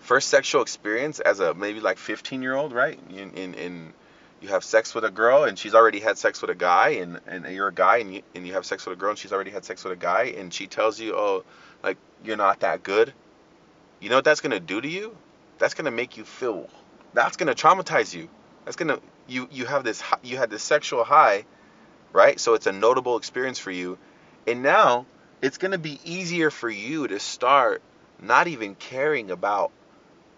first 0.00 0.28
sexual 0.28 0.62
experience 0.62 1.20
as 1.20 1.40
a 1.40 1.54
maybe 1.54 1.80
like 1.80 1.98
15 1.98 2.42
year 2.42 2.54
old 2.54 2.72
right? 2.72 2.98
In, 3.10 3.32
in, 3.32 3.54
in 3.54 3.92
you 4.40 4.48
have 4.48 4.64
sex 4.64 4.94
with 4.94 5.04
a 5.04 5.10
girl 5.10 5.44
and 5.44 5.58
she's 5.58 5.74
already 5.74 6.00
had 6.00 6.18
sex 6.18 6.40
with 6.40 6.50
a 6.50 6.54
guy 6.54 6.90
and, 6.90 7.20
and 7.26 7.46
you're 7.54 7.68
a 7.68 7.74
guy 7.74 7.98
and 7.98 8.14
you, 8.14 8.22
and 8.34 8.46
you 8.46 8.54
have 8.54 8.64
sex 8.64 8.86
with 8.86 8.96
a 8.96 9.00
girl 9.00 9.10
and 9.10 9.18
she's 9.18 9.32
already 9.32 9.50
had 9.50 9.64
sex 9.64 9.84
with 9.84 9.92
a 9.92 9.96
guy 9.96 10.34
and 10.36 10.52
she 10.52 10.66
tells 10.66 10.98
you 10.98 11.14
oh 11.14 11.44
like 11.82 11.98
you're 12.24 12.36
not 12.36 12.60
that 12.60 12.82
good. 12.82 13.12
You 14.00 14.08
know 14.08 14.16
what 14.16 14.24
that's 14.24 14.40
going 14.40 14.52
to 14.52 14.60
do 14.60 14.80
to 14.80 14.88
you? 14.88 15.16
That's 15.58 15.74
going 15.74 15.84
to 15.84 15.90
make 15.90 16.16
you 16.16 16.24
feel 16.24 16.68
that's 17.12 17.36
going 17.36 17.54
to 17.54 17.60
traumatize 17.60 18.14
you. 18.14 18.28
That's 18.64 18.76
going 18.76 18.88
to 18.88 19.00
you 19.28 19.48
you 19.50 19.66
have 19.66 19.84
this 19.84 20.02
you 20.22 20.36
had 20.36 20.50
this 20.50 20.62
sexual 20.62 21.04
high 21.04 21.44
right? 22.12 22.38
So 22.40 22.54
it's 22.54 22.66
a 22.66 22.72
notable 22.72 23.16
experience 23.16 23.58
for 23.58 23.70
you. 23.70 23.98
And 24.46 24.62
now 24.62 25.06
it's 25.42 25.58
going 25.58 25.72
to 25.72 25.78
be 25.78 25.98
easier 26.04 26.50
for 26.50 26.68
you 26.68 27.08
to 27.08 27.18
start 27.18 27.82
not 28.20 28.46
even 28.48 28.74
caring 28.74 29.30
about 29.30 29.72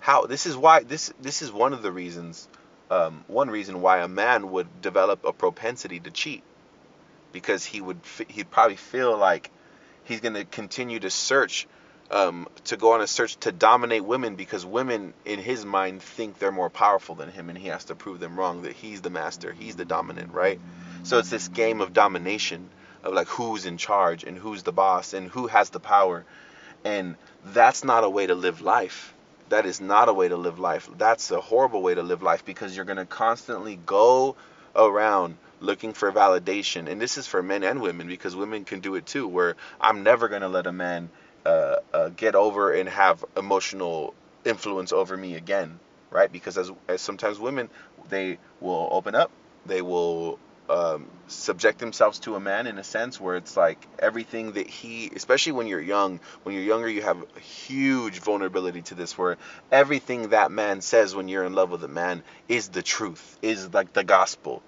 how 0.00 0.26
this 0.26 0.46
is 0.46 0.56
why 0.56 0.82
this 0.82 1.12
this 1.20 1.42
is 1.42 1.52
one 1.52 1.72
of 1.72 1.82
the 1.82 1.92
reasons 1.92 2.48
um, 2.92 3.24
one 3.26 3.48
reason 3.48 3.80
why 3.80 4.00
a 4.00 4.08
man 4.08 4.50
would 4.50 4.82
develop 4.82 5.24
a 5.24 5.32
propensity 5.32 5.98
to 6.00 6.10
cheat. 6.10 6.42
Because 7.32 7.64
he 7.64 7.80
would 7.80 8.00
he'd 8.28 8.50
probably 8.50 8.76
feel 8.76 9.16
like 9.16 9.50
he's 10.04 10.20
going 10.20 10.34
to 10.34 10.44
continue 10.44 11.00
to 11.00 11.08
search 11.08 11.66
um, 12.10 12.46
to 12.64 12.76
go 12.76 12.92
on 12.92 13.00
a 13.00 13.06
search 13.06 13.36
to 13.36 13.52
dominate 13.52 14.04
women 14.04 14.36
because 14.36 14.66
women 14.66 15.14
in 15.24 15.38
his 15.38 15.64
mind 15.64 16.02
think 16.02 16.38
they're 16.38 16.52
more 16.52 16.68
powerful 16.68 17.14
than 17.14 17.30
him 17.30 17.48
and 17.48 17.56
he 17.56 17.68
has 17.68 17.84
to 17.84 17.94
prove 17.94 18.20
them 18.20 18.38
wrong 18.38 18.62
that 18.62 18.74
he's 18.74 19.00
the 19.00 19.08
master 19.08 19.52
he's 19.52 19.76
the 19.76 19.86
dominant 19.86 20.32
right? 20.34 20.60
So 21.04 21.18
it's 21.18 21.30
this 21.30 21.48
game 21.48 21.80
of 21.80 21.94
domination 21.94 22.68
of 23.02 23.12
like 23.12 23.28
who's 23.28 23.66
in 23.66 23.76
charge 23.76 24.24
and 24.24 24.36
who's 24.36 24.62
the 24.62 24.72
boss 24.72 25.12
and 25.12 25.30
who 25.30 25.46
has 25.46 25.70
the 25.70 25.80
power 25.80 26.24
and 26.84 27.16
that's 27.44 27.84
not 27.84 28.04
a 28.04 28.08
way 28.10 28.26
to 28.26 28.34
live 28.34 28.60
life 28.60 29.14
that 29.52 29.66
is 29.66 29.82
not 29.82 30.08
a 30.08 30.14
way 30.14 30.28
to 30.28 30.36
live 30.38 30.58
life. 30.58 30.88
That's 30.96 31.30
a 31.30 31.38
horrible 31.38 31.82
way 31.82 31.94
to 31.94 32.02
live 32.02 32.22
life 32.22 32.42
because 32.42 32.74
you're 32.74 32.86
going 32.86 32.96
to 32.96 33.04
constantly 33.04 33.78
go 33.84 34.34
around 34.74 35.36
looking 35.60 35.92
for 35.92 36.10
validation. 36.10 36.90
And 36.90 36.98
this 36.98 37.18
is 37.18 37.26
for 37.26 37.42
men 37.42 37.62
and 37.62 37.82
women 37.82 38.06
because 38.06 38.34
women 38.34 38.64
can 38.64 38.80
do 38.80 38.94
it 38.94 39.04
too, 39.04 39.28
where 39.28 39.56
I'm 39.78 40.04
never 40.04 40.28
going 40.28 40.40
to 40.40 40.48
let 40.48 40.66
a 40.66 40.72
man 40.72 41.10
uh, 41.44 41.76
uh, 41.92 42.08
get 42.16 42.34
over 42.34 42.72
and 42.72 42.88
have 42.88 43.26
emotional 43.36 44.14
influence 44.42 44.90
over 44.90 45.14
me 45.18 45.34
again, 45.34 45.78
right? 46.10 46.32
Because 46.32 46.56
as, 46.56 46.72
as 46.88 47.02
sometimes 47.02 47.38
women, 47.38 47.68
they 48.08 48.38
will 48.62 48.88
open 48.90 49.14
up, 49.14 49.30
they 49.66 49.82
will 49.82 50.38
um, 50.72 51.06
subject 51.26 51.78
themselves 51.78 52.18
to 52.20 52.34
a 52.34 52.40
man 52.40 52.66
in 52.66 52.78
a 52.78 52.84
sense 52.84 53.20
where 53.20 53.36
it's 53.36 53.56
like 53.56 53.86
everything 53.98 54.52
that 54.52 54.66
he, 54.66 55.10
especially 55.14 55.52
when 55.52 55.66
you're 55.66 55.80
young, 55.80 56.18
when 56.44 56.54
you're 56.54 56.64
younger, 56.64 56.88
you 56.88 57.02
have 57.02 57.22
a 57.36 57.40
huge 57.40 58.20
vulnerability 58.20 58.80
to 58.82 58.94
this 58.94 59.18
where 59.18 59.36
everything 59.70 60.30
that 60.30 60.50
man 60.50 60.80
says 60.80 61.14
when 61.14 61.28
you're 61.28 61.44
in 61.44 61.52
love 61.52 61.70
with 61.70 61.84
a 61.84 61.88
man 61.88 62.22
is 62.48 62.68
the 62.68 62.82
truth, 62.82 63.38
is 63.42 63.72
like 63.74 63.92
the 63.92 64.02
gospel. 64.02 64.62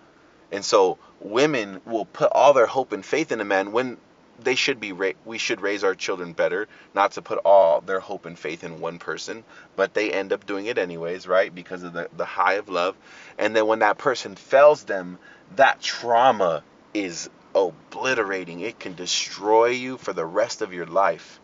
And 0.53 0.63
so 0.63 0.99
women 1.21 1.81
will 1.87 2.05
put 2.05 2.31
all 2.33 2.53
their 2.53 2.67
hope 2.67 2.93
and 2.93 3.05
faith 3.05 3.33
in 3.33 3.41
a 3.41 3.45
man 3.45 3.73
when 3.73 3.97
they 4.43 4.55
should 4.55 4.81
be 4.81 4.93
ra- 4.93 5.13
we 5.25 5.39
should 5.39 5.61
raise 5.61 5.85
our 5.85 5.95
children 5.95 6.33
better 6.33 6.69
not 6.95 7.13
to 7.13 7.23
put 7.23 7.39
all 7.45 7.81
their 7.81 8.01
hope 8.01 8.27
and 8.27 8.39
faith 8.39 8.65
in 8.65 8.81
one 8.81 8.99
person 8.99 9.45
but 9.77 9.95
they 9.95 10.13
end 10.13 10.33
up 10.33 10.47
doing 10.47 10.67
it 10.67 10.79
anyways 10.79 11.27
right 11.27 11.55
because 11.55 11.83
of 11.83 11.93
the, 11.93 12.09
the 12.17 12.25
high 12.25 12.55
of 12.55 12.69
love 12.69 12.97
and 13.39 13.55
then 13.55 13.67
when 13.67 13.81
that 13.81 13.99
person 13.99 14.35
fails 14.35 14.85
them 14.85 15.19
that 15.57 15.81
trauma 15.81 16.63
is 16.95 17.29
obliterating. 17.55 18.61
It 18.61 18.79
can 18.79 18.95
destroy 18.95 19.67
you 19.67 19.97
for 19.97 20.13
the 20.13 20.25
rest 20.25 20.63
of 20.63 20.73
your 20.73 20.87
life. 20.87 21.41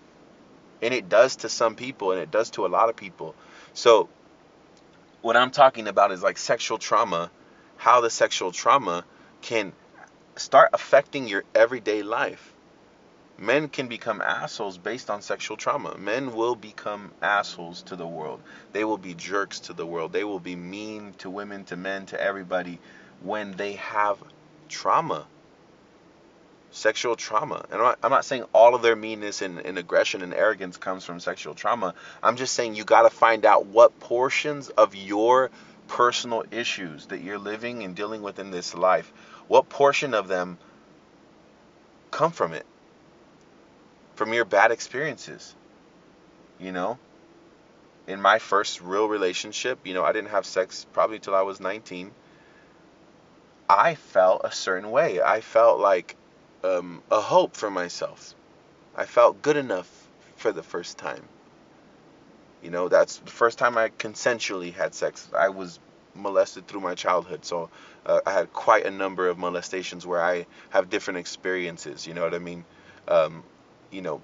And 0.83 0.95
it 0.95 1.09
does 1.09 1.37
to 1.37 1.49
some 1.49 1.75
people 1.75 2.13
and 2.13 2.21
it 2.21 2.31
does 2.31 2.51
to 2.51 2.67
a 2.67 2.69
lot 2.69 2.89
of 2.89 2.97
people. 2.97 3.35
So, 3.75 4.09
what 5.23 5.37
I'm 5.37 5.51
talking 5.51 5.87
about 5.87 6.13
is 6.13 6.23
like 6.23 6.39
sexual 6.39 6.79
trauma, 6.79 7.31
how 7.77 8.01
the 8.01 8.11
sexual 8.11 8.53
trauma 8.53 9.05
can 9.43 9.73
start 10.37 10.71
affecting 10.73 11.29
your 11.29 11.45
everyday 11.55 12.03
life. 12.03 12.50
Men 13.41 13.71
can 13.71 13.89
become 13.89 14.21
assholes 14.21 14.77
based 14.77 15.09
on 15.09 15.23
sexual 15.23 15.57
trauma. 15.57 15.97
Men 15.97 16.35
will 16.35 16.55
become 16.55 17.11
assholes 17.23 17.81
to 17.85 17.97
the 17.97 18.07
world. 18.07 18.43
They 18.73 18.85
will 18.85 18.99
be 18.99 19.15
jerks 19.15 19.61
to 19.61 19.73
the 19.73 19.87
world. 19.87 20.13
They 20.13 20.25
will 20.25 20.39
be 20.39 20.55
mean 20.55 21.15
to 21.19 21.31
women, 21.31 21.65
to 21.65 21.77
men, 21.77 22.05
to 22.07 22.21
everybody 22.21 22.79
when 23.23 23.53
they 23.53 23.73
have 23.73 24.19
trauma, 24.69 25.27
sexual 26.71 27.17
trauma. 27.17 27.65
And 27.71 27.81
I'm 27.81 27.83
not, 27.83 27.99
I'm 28.03 28.11
not 28.11 28.27
saying 28.27 28.45
all 28.53 28.75
of 28.75 28.83
their 28.83 28.95
meanness 28.95 29.41
and, 29.41 29.59
and 29.59 29.79
aggression 29.79 30.21
and 30.21 30.35
arrogance 30.35 30.77
comes 30.77 31.07
from 31.07 31.19
sexual 31.19 31.55
trauma. 31.55 31.95
I'm 32.23 32.37
just 32.37 32.53
saying 32.53 32.75
you 32.75 32.85
got 32.85 33.03
to 33.03 33.11
find 33.11 33.47
out 33.47 33.65
what 33.65 33.99
portions 34.01 34.69
of 34.69 34.95
your 34.95 35.51
personal 35.89 36.45
issues 36.51 37.07
that 37.07 37.23
you're 37.23 37.39
living 37.39 37.85
and 37.85 37.97
dealing 37.97 38.21
with 38.21 38.39
in 38.39 38.51
this 38.51 38.75
life, 38.75 39.11
what 39.49 39.71
portion 39.71 40.13
of 40.13 40.29
them 40.29 40.59
come 42.11 42.33
from 42.33 42.53
it, 42.53 42.67
from 44.21 44.35
your 44.35 44.45
bad 44.45 44.71
experiences. 44.71 45.55
You 46.59 46.73
know, 46.73 46.99
in 48.07 48.21
my 48.21 48.39
first 48.39 48.83
real 48.83 49.09
relationship, 49.09 49.79
you 49.87 49.95
know, 49.95 50.05
I 50.05 50.13
didn't 50.13 50.29
have 50.29 50.45
sex 50.45 50.87
probably 50.93 51.19
till 51.19 51.35
I 51.35 51.41
was 51.41 51.59
19 51.59 52.13
I 53.71 53.95
felt 53.95 54.43
a 54.45 54.53
certain 54.53 54.91
way. 54.91 55.23
I 55.23 55.41
felt 55.41 55.81
like 55.81 56.17
um, 56.63 57.03
a 57.11 57.19
hope 57.19 57.57
for 57.57 57.71
myself. 57.71 58.35
I 58.95 59.07
felt 59.07 59.41
good 59.41 59.57
enough 59.57 59.89
for 60.37 60.53
the 60.53 60.63
first 60.63 60.99
time. 60.99 61.27
You 62.63 62.71
know, 62.71 62.89
that's 62.89 63.17
the 63.17 63.31
first 63.31 63.59
time 63.59 63.79
I 63.79 63.89
consensually 63.89 64.75
had 64.75 64.95
sex. 64.95 65.31
I 65.35 65.49
was 65.49 65.79
molested 66.15 66.69
through 66.69 66.81
my 66.81 66.95
childhood, 66.95 67.47
so 67.47 67.71
uh, 68.05 68.21
I 68.27 68.33
had 68.33 68.53
quite 68.53 68.85
a 68.85 68.91
number 68.91 69.29
of 69.29 69.39
molestations 69.39 70.07
where 70.07 70.23
I 70.23 70.45
have 70.69 70.91
different 70.91 71.21
experiences. 71.21 72.07
You 72.07 72.13
know 72.13 72.23
what 72.23 72.35
I 72.35 72.39
mean? 72.39 72.67
Um, 73.09 73.45
you 73.91 74.03
know, 74.03 74.23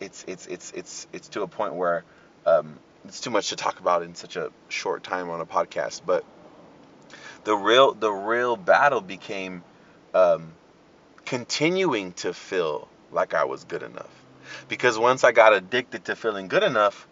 it's 0.00 0.24
it's 0.26 0.46
it's 0.46 0.72
it's 0.72 1.06
it's 1.12 1.28
to 1.28 1.42
a 1.42 1.46
point 1.46 1.74
where 1.74 2.04
um, 2.44 2.78
it's 3.04 3.20
too 3.20 3.30
much 3.30 3.50
to 3.50 3.56
talk 3.56 3.80
about 3.80 4.02
in 4.02 4.14
such 4.14 4.36
a 4.36 4.50
short 4.68 5.02
time 5.02 5.30
on 5.30 5.40
a 5.40 5.46
podcast, 5.46 6.02
but 6.04 6.24
the 7.44 7.54
real 7.54 7.94
the 7.94 8.10
real 8.10 8.56
battle 8.56 9.00
became 9.00 9.62
um, 10.14 10.52
continuing 11.24 12.12
to 12.14 12.32
feel 12.32 12.88
like 13.12 13.34
I 13.34 13.44
was 13.44 13.64
good 13.64 13.82
enough. 13.82 14.10
Because 14.68 14.98
once 14.98 15.24
I 15.24 15.32
got 15.32 15.52
addicted 15.52 16.04
to 16.06 16.16
feeling 16.16 16.48
good 16.48 16.62
enough, 16.62 17.08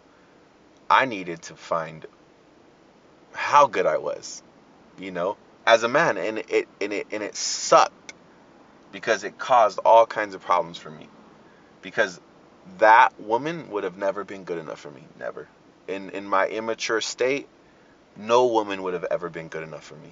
I 0.89 1.05
needed 1.05 1.41
to 1.43 1.55
find 1.55 2.05
how 3.33 3.67
good 3.67 3.85
I 3.85 3.97
was, 3.97 4.41
you 4.97 5.11
know, 5.11 5.35
as 5.65 5.83
a 5.83 5.87
man, 5.87 6.17
and 6.17 6.39
it 6.39 6.67
and 6.79 6.93
it 6.93 7.07
and 7.11 7.23
it 7.23 7.35
sucked 7.35 8.13
because 8.91 9.23
it 9.23 9.37
caused 9.37 9.79
all 9.79 10.05
kinds 10.05 10.35
of 10.35 10.41
problems 10.41 10.77
for 10.77 10.89
me. 10.89 11.09
Because 11.85 12.19
that 12.79 13.19
woman 13.19 13.69
would 13.69 13.83
have 13.83 13.97
never 13.97 14.23
been 14.23 14.43
good 14.43 14.57
enough 14.57 14.79
for 14.79 14.89
me, 14.91 15.03
never. 15.19 15.47
In 15.87 16.09
in 16.09 16.25
my 16.25 16.47
immature 16.47 16.99
state, 16.99 17.47
no 18.17 18.47
woman 18.47 18.81
would 18.83 18.95
have 18.95 19.05
ever 19.11 19.29
been 19.29 19.49
good 19.49 19.63
enough 19.63 19.83
for 19.83 19.95
me 19.95 20.11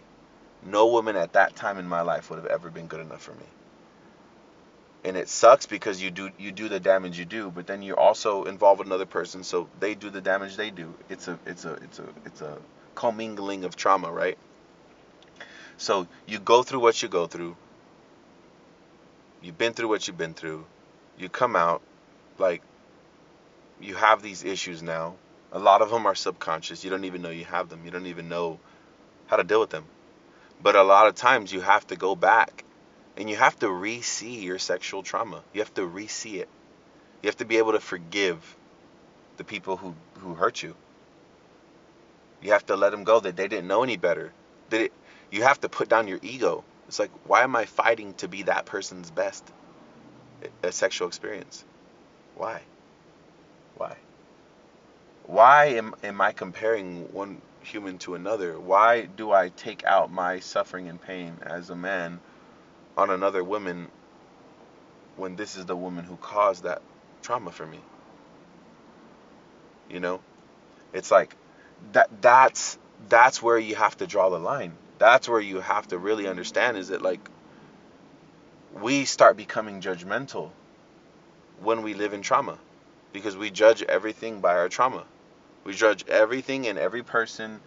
no 0.65 0.87
woman 0.87 1.15
at 1.15 1.33
that 1.33 1.55
time 1.55 1.77
in 1.77 1.87
my 1.87 2.01
life 2.01 2.29
would 2.29 2.37
have 2.37 2.45
ever 2.45 2.69
been 2.69 2.87
good 2.87 3.01
enough 3.01 3.21
for 3.21 3.33
me. 3.33 3.45
And 5.05 5.17
it 5.17 5.27
sucks 5.27 5.65
because 5.65 6.01
you 6.01 6.11
do 6.11 6.29
you 6.37 6.51
do 6.51 6.69
the 6.69 6.79
damage 6.79 7.19
you 7.19 7.25
do, 7.25 7.51
but 7.51 7.67
then 7.67 7.81
you're 7.81 7.99
also 7.99 8.45
involved 8.45 8.79
with 8.79 8.87
another 8.87 9.05
person, 9.05 9.43
so 9.43 9.67
they 9.79 9.95
do 9.95 10.09
the 10.09 10.21
damage 10.21 10.55
they 10.55 10.71
do. 10.71 10.93
It's 11.09 11.27
a 11.27 11.37
it's 11.45 11.65
a 11.65 11.73
it's 11.73 11.99
a 11.99 12.05
it's 12.25 12.41
a 12.41 12.57
commingling 12.95 13.65
of 13.65 13.75
trauma, 13.75 14.09
right? 14.11 14.37
So 15.75 16.07
you 16.25 16.39
go 16.39 16.63
through 16.63 16.79
what 16.79 17.01
you 17.01 17.09
go 17.09 17.27
through. 17.27 17.57
You've 19.41 19.57
been 19.57 19.73
through 19.73 19.89
what 19.89 20.07
you've 20.07 20.17
been 20.17 20.33
through. 20.33 20.65
You 21.17 21.29
come 21.29 21.55
out 21.55 21.81
like 22.37 22.61
you 23.79 23.95
have 23.95 24.21
these 24.21 24.43
issues 24.43 24.81
now. 24.81 25.15
A 25.51 25.59
lot 25.59 25.81
of 25.81 25.89
them 25.89 26.05
are 26.05 26.15
subconscious. 26.15 26.83
You 26.83 26.89
don't 26.89 27.05
even 27.05 27.21
know 27.21 27.29
you 27.29 27.45
have 27.45 27.69
them. 27.69 27.85
You 27.85 27.91
don't 27.91 28.07
even 28.07 28.29
know 28.29 28.59
how 29.27 29.37
to 29.37 29.43
deal 29.43 29.59
with 29.59 29.69
them. 29.69 29.85
But 30.61 30.75
a 30.75 30.83
lot 30.83 31.07
of 31.07 31.15
times 31.15 31.51
you 31.51 31.61
have 31.61 31.85
to 31.87 31.95
go 31.95 32.15
back 32.15 32.63
and 33.17 33.29
you 33.29 33.35
have 33.35 33.57
to 33.59 33.69
re-see 33.69 34.39
your 34.39 34.57
sexual 34.57 35.03
trauma. 35.03 35.43
You 35.53 35.61
have 35.61 35.73
to 35.75 35.85
re-see 35.85 36.39
it. 36.39 36.49
You 37.21 37.27
have 37.27 37.37
to 37.37 37.45
be 37.45 37.57
able 37.57 37.73
to 37.73 37.79
forgive 37.79 38.55
the 39.37 39.43
people 39.43 39.77
who, 39.77 39.95
who 40.19 40.33
hurt 40.33 40.63
you. 40.63 40.75
You 42.41 42.51
have 42.51 42.65
to 42.67 42.75
let 42.75 42.91
them 42.91 43.03
go 43.03 43.19
that 43.19 43.35
they 43.35 43.47
didn't 43.47 43.67
know 43.67 43.83
any 43.83 43.97
better. 43.97 44.33
That 44.69 44.81
it, 44.81 44.93
you 45.31 45.43
have 45.43 45.61
to 45.61 45.69
put 45.69 45.89
down 45.89 46.07
your 46.07 46.19
ego. 46.21 46.63
It's 46.87 46.99
like, 46.99 47.11
why 47.25 47.43
am 47.43 47.55
I 47.55 47.65
fighting 47.65 48.13
to 48.15 48.27
be 48.27 48.43
that 48.43 48.65
person's 48.65 49.11
best 49.11 49.51
a 50.61 50.71
sexual 50.71 51.07
experience? 51.07 51.63
Why? 52.35 52.61
Why? 53.75 53.97
Why 55.25 55.65
am, 55.65 55.95
am 56.03 56.21
I 56.21 56.31
comparing 56.31 57.11
one 57.13 57.41
human 57.61 57.97
to 57.99 58.15
another? 58.15 58.59
Why 58.59 59.03
do 59.05 59.31
I 59.31 59.49
take 59.49 59.83
out 59.83 60.11
my 60.11 60.39
suffering 60.39 60.89
and 60.89 61.01
pain 61.01 61.37
as 61.43 61.69
a 61.69 61.75
man 61.75 62.19
on 62.97 63.09
another 63.09 63.43
woman 63.43 63.87
when 65.15 65.35
this 65.35 65.55
is 65.55 65.65
the 65.65 65.75
woman 65.75 66.05
who 66.05 66.17
caused 66.17 66.63
that 66.63 66.81
trauma 67.21 67.51
for 67.51 67.65
me? 67.65 67.79
You 69.89 69.99
know? 69.99 70.19
It's 70.93 71.11
like 71.11 71.35
that 71.93 72.09
that's 72.21 72.77
that's 73.09 73.41
where 73.41 73.57
you 73.57 73.75
have 73.75 73.97
to 73.97 74.07
draw 74.07 74.29
the 74.29 74.39
line. 74.39 74.73
That's 74.99 75.27
where 75.27 75.41
you 75.41 75.59
have 75.59 75.87
to 75.89 75.97
really 75.97 76.27
understand 76.27 76.77
is 76.77 76.89
that 76.89 77.01
like 77.01 77.27
we 78.73 79.05
start 79.05 79.37
becoming 79.37 79.81
judgmental 79.81 80.49
when 81.61 81.83
we 81.83 81.93
live 81.93 82.13
in 82.13 82.21
trauma 82.21 82.57
because 83.11 83.37
we 83.37 83.51
judge 83.51 83.83
everything 83.83 84.41
by 84.41 84.55
our 84.55 84.69
trauma. 84.69 85.03
We 85.63 85.73
judge 85.73 86.05
everything 86.07 86.67
and 86.67 86.79
every 86.79 87.03
person. 87.03 87.61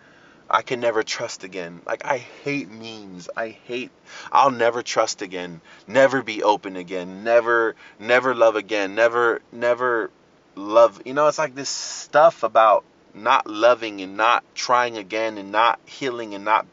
I 0.50 0.62
can 0.62 0.80
never 0.80 1.02
trust 1.02 1.44
again. 1.44 1.80
Like 1.86 2.04
I 2.04 2.18
hate 2.18 2.70
memes. 2.70 3.28
I 3.36 3.48
hate 3.48 3.90
I'll 4.30 4.50
never 4.50 4.82
trust 4.82 5.22
again. 5.22 5.60
Never 5.86 6.22
be 6.22 6.42
open 6.42 6.76
again. 6.76 7.24
Never 7.24 7.74
never 7.98 8.34
love 8.34 8.56
again. 8.56 8.94
Never 8.94 9.40
never 9.52 10.10
love. 10.54 11.00
You 11.04 11.14
know, 11.14 11.28
it's 11.28 11.38
like 11.38 11.54
this 11.54 11.68
stuff 11.68 12.42
about 12.42 12.84
not 13.14 13.46
loving 13.46 14.00
and 14.02 14.16
not 14.16 14.44
trying 14.54 14.98
again 14.98 15.38
and 15.38 15.50
not 15.50 15.80
healing 15.86 16.34
and 16.34 16.44
not 16.44 16.66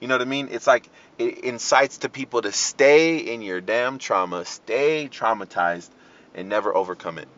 you 0.00 0.08
know 0.08 0.16
what 0.16 0.22
I 0.22 0.26
mean? 0.26 0.48
It's 0.50 0.66
like 0.66 0.90
it 1.18 1.38
incites 1.44 1.98
to 1.98 2.08
people 2.08 2.42
to 2.42 2.52
stay 2.52 3.18
in 3.18 3.42
your 3.42 3.60
damn 3.60 3.98
trauma, 3.98 4.44
stay 4.44 5.08
traumatized 5.10 5.88
and 6.34 6.48
never 6.48 6.74
overcome 6.74 7.18
it. 7.18 7.28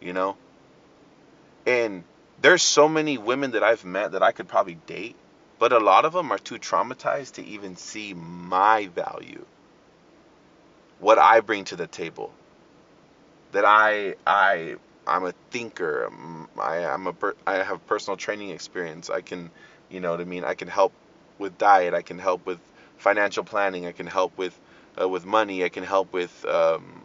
You 0.00 0.12
know? 0.12 0.36
And 1.66 2.04
there's 2.40 2.62
so 2.62 2.88
many 2.88 3.18
women 3.18 3.52
that 3.52 3.62
I've 3.62 3.84
met 3.84 4.12
that 4.12 4.22
I 4.22 4.32
could 4.32 4.48
probably 4.48 4.74
date, 4.74 5.16
but 5.58 5.72
a 5.72 5.78
lot 5.78 6.04
of 6.04 6.12
them 6.12 6.32
are 6.32 6.38
too 6.38 6.58
traumatized 6.58 7.34
to 7.34 7.44
even 7.44 7.76
see 7.76 8.14
my 8.14 8.88
value. 8.88 9.44
What 10.98 11.18
I 11.18 11.40
bring 11.40 11.64
to 11.66 11.76
the 11.76 11.86
table. 11.86 12.32
That 13.52 13.64
I 13.64 14.16
I 14.26 14.76
I'm 15.06 15.24
a 15.24 15.32
thinker. 15.50 16.04
I'm, 16.04 16.48
I, 16.58 16.78
am 16.78 17.06
a 17.06 17.14
I 17.46 17.56
have 17.56 17.86
personal 17.86 18.16
training 18.16 18.50
experience. 18.50 19.10
I 19.10 19.20
can, 19.20 19.50
you 19.90 20.00
know 20.00 20.10
what 20.10 20.20
I 20.20 20.24
mean. 20.24 20.44
I 20.44 20.54
can 20.54 20.68
help 20.68 20.92
with 21.42 21.58
diet. 21.58 21.94
I 21.94 22.02
can 22.02 22.18
help 22.18 22.46
with 22.46 22.60
financial 22.96 23.44
planning. 23.44 23.86
I 23.86 23.92
can 23.92 24.06
help 24.06 24.38
with 24.38 24.58
uh, 25.00 25.08
with 25.08 25.26
money. 25.26 25.64
I 25.64 25.68
can 25.68 25.84
help 25.84 26.12
with 26.12 26.44
um, 26.44 27.02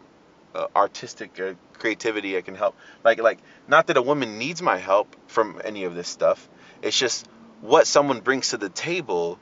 uh, 0.54 0.66
artistic 0.74 1.38
uh, 1.40 1.54
creativity. 1.74 2.36
I 2.36 2.40
can 2.40 2.54
help. 2.54 2.76
Like 3.04 3.20
like 3.20 3.38
not 3.66 3.88
that 3.88 3.96
a 3.96 4.02
woman 4.02 4.38
needs 4.38 4.62
my 4.62 4.78
help 4.78 5.14
from 5.26 5.60
any 5.64 5.84
of 5.84 5.94
this 5.94 6.08
stuff. 6.08 6.48
It's 6.82 6.98
just 6.98 7.26
what 7.60 7.86
someone 7.86 8.20
brings 8.20 8.50
to 8.50 8.56
the 8.56 8.68
table 8.68 9.38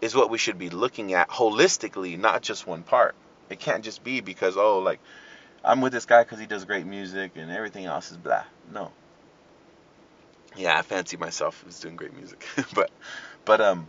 is 0.00 0.14
what 0.14 0.30
we 0.30 0.38
should 0.38 0.58
be 0.58 0.70
looking 0.70 1.14
at 1.14 1.28
holistically, 1.28 2.18
not 2.18 2.42
just 2.42 2.66
one 2.66 2.82
part. 2.82 3.14
It 3.48 3.58
can't 3.58 3.84
just 3.84 4.04
be 4.04 4.20
because 4.20 4.56
oh 4.56 4.78
like 4.78 5.00
I'm 5.64 5.80
with 5.80 5.92
this 5.92 6.06
guy 6.06 6.22
because 6.22 6.38
he 6.38 6.46
does 6.46 6.64
great 6.64 6.86
music 6.86 7.32
and 7.36 7.50
everything 7.50 7.86
else 7.86 8.10
is 8.10 8.18
blah. 8.18 8.44
No. 8.72 8.92
Yeah, 10.56 10.78
I 10.78 10.82
fancy 10.82 11.16
myself 11.16 11.64
as 11.66 11.80
doing 11.80 11.96
great 11.96 12.14
music, 12.14 12.46
but 12.74 12.90
but 13.44 13.60
um, 13.60 13.88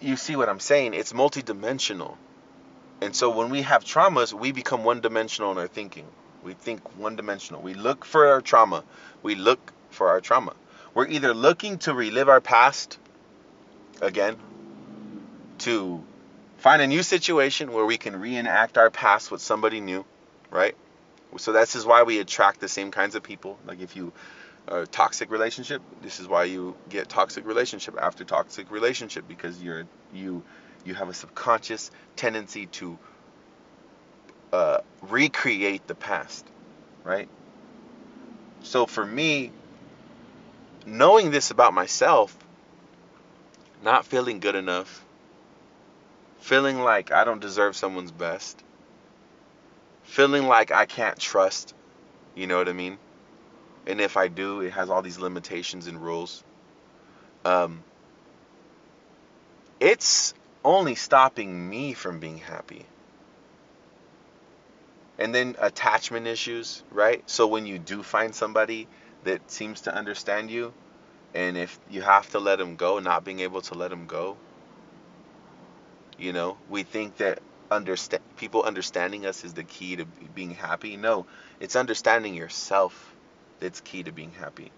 you, 0.00 0.16
see 0.16 0.36
what 0.36 0.48
I'm 0.48 0.60
saying? 0.60 0.94
It's 0.94 1.12
multidimensional. 1.12 2.16
And 3.00 3.14
so 3.14 3.30
when 3.30 3.50
we 3.50 3.62
have 3.62 3.84
traumas, 3.84 4.32
we 4.32 4.52
become 4.52 4.84
one 4.84 5.00
dimensional 5.00 5.52
in 5.52 5.58
our 5.58 5.68
thinking. 5.68 6.06
We 6.42 6.54
think 6.54 6.98
one 6.98 7.16
dimensional. 7.16 7.60
We 7.60 7.74
look 7.74 8.04
for 8.04 8.28
our 8.28 8.40
trauma. 8.40 8.84
We 9.22 9.34
look 9.34 9.72
for 9.90 10.08
our 10.08 10.20
trauma. 10.20 10.54
We're 10.94 11.08
either 11.08 11.34
looking 11.34 11.78
to 11.78 11.94
relive 11.94 12.28
our 12.28 12.40
past 12.40 12.98
again, 14.00 14.36
to 15.58 16.02
find 16.58 16.82
a 16.82 16.86
new 16.86 17.02
situation 17.02 17.72
where 17.72 17.84
we 17.84 17.96
can 17.96 18.20
reenact 18.20 18.78
our 18.78 18.90
past 18.90 19.30
with 19.30 19.40
somebody 19.40 19.80
new, 19.80 20.04
right? 20.50 20.76
So 21.36 21.52
this 21.52 21.74
is 21.74 21.84
why 21.84 22.04
we 22.04 22.20
attract 22.20 22.60
the 22.60 22.68
same 22.68 22.90
kinds 22.90 23.14
of 23.14 23.22
people. 23.22 23.58
Like 23.66 23.80
if 23.80 23.96
you 23.96 24.12
a 24.68 24.86
toxic 24.86 25.30
relationship, 25.30 25.82
this 26.02 26.20
is 26.20 26.28
why 26.28 26.44
you 26.44 26.76
get 26.88 27.08
toxic 27.08 27.46
relationship 27.46 27.96
after 28.00 28.24
toxic 28.24 28.70
relationship 28.70 29.26
because 29.28 29.62
you're 29.62 29.84
you 30.12 30.42
you 30.84 30.94
have 30.94 31.08
a 31.08 31.14
subconscious 31.14 31.90
tendency 32.16 32.66
to 32.66 32.98
uh, 34.52 34.78
recreate 35.02 35.86
the 35.86 35.94
past, 35.94 36.46
right? 37.04 37.28
So 38.62 38.86
for 38.86 39.04
me, 39.04 39.50
knowing 40.86 41.30
this 41.30 41.50
about 41.50 41.74
myself, 41.74 42.36
not 43.82 44.06
feeling 44.06 44.40
good 44.40 44.54
enough, 44.54 45.04
feeling 46.38 46.78
like 46.78 47.10
I 47.10 47.24
don't 47.24 47.40
deserve 47.40 47.76
someone's 47.76 48.12
best, 48.12 48.62
feeling 50.04 50.46
like 50.46 50.70
I 50.70 50.86
can't 50.86 51.18
trust, 51.18 51.74
you 52.34 52.46
know 52.46 52.58
what 52.58 52.68
I 52.68 52.72
mean? 52.72 52.98
And 53.86 54.00
if 54.00 54.16
I 54.16 54.28
do, 54.28 54.60
it 54.60 54.72
has 54.72 54.90
all 54.90 55.02
these 55.02 55.18
limitations 55.18 55.86
and 55.86 56.02
rules. 56.02 56.42
Um, 57.44 57.82
it's 59.80 60.32
only 60.64 60.94
stopping 60.94 61.68
me 61.68 61.92
from 61.92 62.18
being 62.18 62.38
happy. 62.38 62.86
And 65.18 65.34
then 65.34 65.56
attachment 65.58 66.26
issues, 66.26 66.82
right? 66.90 67.22
So 67.28 67.46
when 67.46 67.66
you 67.66 67.78
do 67.78 68.02
find 68.02 68.34
somebody 68.34 68.88
that 69.24 69.50
seems 69.50 69.82
to 69.82 69.94
understand 69.94 70.50
you, 70.50 70.72
and 71.34 71.56
if 71.56 71.78
you 71.90 72.02
have 72.02 72.30
to 72.30 72.38
let 72.38 72.58
them 72.58 72.76
go, 72.76 72.98
not 72.98 73.24
being 73.24 73.40
able 73.40 73.60
to 73.62 73.74
let 73.74 73.90
them 73.90 74.06
go, 74.06 74.36
you 76.18 76.32
know, 76.32 76.56
we 76.70 76.84
think 76.84 77.18
that 77.18 77.40
understand 77.70 78.22
people 78.36 78.62
understanding 78.62 79.26
us 79.26 79.44
is 79.44 79.54
the 79.54 79.64
key 79.64 79.96
to 79.96 80.04
being 80.34 80.52
happy. 80.52 80.96
No, 80.96 81.26
it's 81.60 81.76
understanding 81.76 82.34
yourself 82.34 83.13
that's 83.60 83.80
key 83.80 84.02
to 84.02 84.12
being 84.12 84.32
happy. 84.32 84.72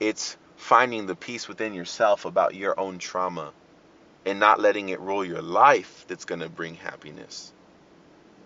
It's 0.00 0.36
finding 0.56 1.06
the 1.06 1.14
peace 1.14 1.48
within 1.48 1.74
yourself 1.74 2.24
about 2.24 2.54
your 2.54 2.78
own 2.78 2.98
trauma 2.98 3.52
and 4.26 4.40
not 4.40 4.60
letting 4.60 4.88
it 4.88 5.00
rule 5.00 5.24
your 5.24 5.42
life 5.42 6.04
that's 6.08 6.24
going 6.24 6.40
to 6.40 6.48
bring 6.48 6.74
happiness. 6.74 7.52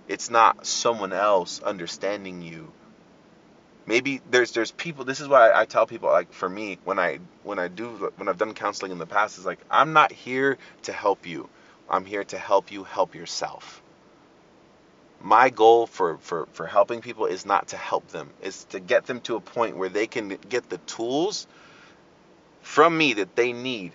It's 0.09 0.31
not 0.31 0.67
someone 0.67 1.13
else 1.13 1.63
understanding 1.63 2.43
you. 2.43 2.73
Maybe 3.87 4.21
there's 4.31 4.53
there's 4.53 4.71
people 4.71 5.05
this 5.05 5.21
is 5.21 5.27
why 5.27 5.53
I 5.53 5.65
tell 5.65 5.87
people 5.87 6.09
like 6.11 6.33
for 6.33 6.49
me 6.49 6.79
when 6.85 6.99
I 6.99 7.19
when 7.43 7.59
I 7.59 7.69
do 7.69 8.13
when 8.17 8.29
I've 8.29 8.39
done 8.39 8.55
counseling 8.55 8.93
in 8.93 8.99
the 8.99 9.07
past 9.07 9.39
is 9.39 9.47
like 9.47 9.59
I'm 9.71 9.93
not 9.93 10.13
here 10.13 10.59
to 10.83 10.93
help 10.93 11.27
you. 11.27 11.49
I'm 11.91 12.05
here 12.05 12.25
to 12.25 12.39
help 12.39 12.71
you 12.71 12.85
help 12.85 13.15
yourself. 13.15 13.82
My 15.23 15.51
goal 15.51 15.87
for, 15.87 16.19
for, 16.19 16.47
for 16.53 16.67
helping 16.67 17.01
people 17.03 17.27
is 17.27 17.47
not 17.47 17.69
to 17.69 17.77
help 17.77 18.09
them, 18.09 18.31
it's 18.43 18.65
to 18.67 18.81
get 18.81 19.07
them 19.07 19.21
to 19.23 19.37
a 19.37 19.41
point 19.41 19.77
where 19.77 19.91
they 19.91 20.07
can 20.09 20.39
get 20.49 20.69
the 20.71 20.79
tools 20.79 21.47
from 22.63 22.97
me 22.99 23.15
that 23.15 23.37
they 23.37 23.53
need 23.53 23.93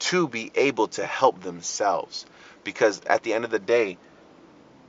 to 0.00 0.28
be 0.28 0.52
able 0.56 0.88
to 0.88 1.06
help 1.06 1.42
themselves. 1.42 2.26
Because 2.64 3.02
at 3.06 3.22
the 3.24 3.34
end 3.34 3.44
of 3.44 3.52
the 3.52 3.60
day, 3.60 3.98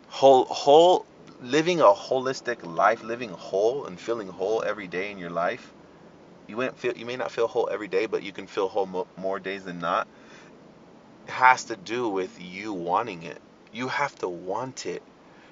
whole 0.10 0.46
whole 0.46 1.06
living 1.42 1.82
a 1.82 1.86
holistic 1.86 2.66
life, 2.66 3.04
living 3.04 3.32
whole 3.32 3.86
and 3.86 4.00
feeling 4.00 4.30
whole 4.30 4.64
every 4.64 4.88
day 4.88 5.12
in 5.12 5.18
your 5.20 5.32
life, 5.32 5.74
you 6.48 6.58
may 6.58 6.70
feel 6.70 6.94
you 6.98 7.06
may 7.06 7.18
not 7.18 7.32
feel 7.32 7.48
whole 7.48 7.70
every 7.72 7.88
day, 7.90 8.08
but 8.08 8.24
you 8.24 8.32
can 8.34 8.48
feel 8.48 8.70
whole 8.70 8.88
mo- 8.88 9.08
more 9.18 9.40
days 9.40 9.66
than 9.66 9.80
not. 9.80 10.08
it 11.28 11.32
has 11.32 11.66
to 11.66 11.76
do 11.78 12.10
with 12.10 12.42
you 12.42 12.74
wanting 12.74 13.24
it. 13.24 13.42
You 13.74 13.90
have 13.90 14.16
to 14.20 14.30
want 14.30 14.86
it. 14.86 15.04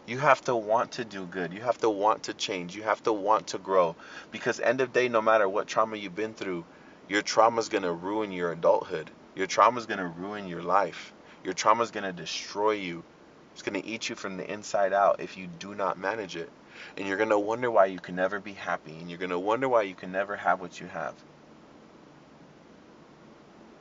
You 0.05 0.17
have 0.17 0.41
to 0.45 0.55
want 0.55 0.93
to 0.93 1.05
do 1.05 1.25
good. 1.25 1.53
You 1.53 1.61
have 1.61 1.77
to 1.79 1.89
want 1.89 2.23
to 2.23 2.33
change. 2.33 2.75
You 2.75 2.83
have 2.83 3.03
to 3.03 3.13
want 3.13 3.47
to 3.47 3.59
grow. 3.59 3.95
Because 4.31 4.59
end 4.59 4.81
of 4.81 4.93
day, 4.93 5.07
no 5.07 5.21
matter 5.21 5.47
what 5.47 5.67
trauma 5.67 5.95
you've 5.95 6.15
been 6.15 6.33
through, 6.33 6.65
your 7.07 7.21
trauma 7.21 7.59
is 7.59 7.69
gonna 7.69 7.93
ruin 7.93 8.31
your 8.31 8.51
adulthood. 8.51 9.11
Your 9.35 9.47
trauma 9.47 9.79
is 9.79 9.85
gonna 9.85 10.07
ruin 10.07 10.47
your 10.47 10.63
life. 10.63 11.13
Your 11.43 11.53
trauma 11.53 11.83
is 11.83 11.91
gonna 11.91 12.13
destroy 12.13 12.71
you. 12.71 13.03
It's 13.53 13.61
gonna 13.61 13.81
eat 13.83 14.09
you 14.09 14.15
from 14.15 14.37
the 14.37 14.51
inside 14.51 14.91
out 14.93 15.19
if 15.19 15.37
you 15.37 15.47
do 15.59 15.75
not 15.75 15.99
manage 15.99 16.35
it. 16.35 16.49
And 16.97 17.07
you're 17.07 17.17
gonna 17.17 17.39
wonder 17.39 17.69
why 17.69 17.85
you 17.85 17.99
can 17.99 18.15
never 18.15 18.39
be 18.39 18.53
happy. 18.53 18.93
And 18.93 19.09
you're 19.09 19.19
gonna 19.19 19.39
wonder 19.39 19.69
why 19.69 19.83
you 19.83 19.93
can 19.93 20.11
never 20.11 20.35
have 20.35 20.61
what 20.61 20.79
you 20.79 20.87
have. 20.87 21.13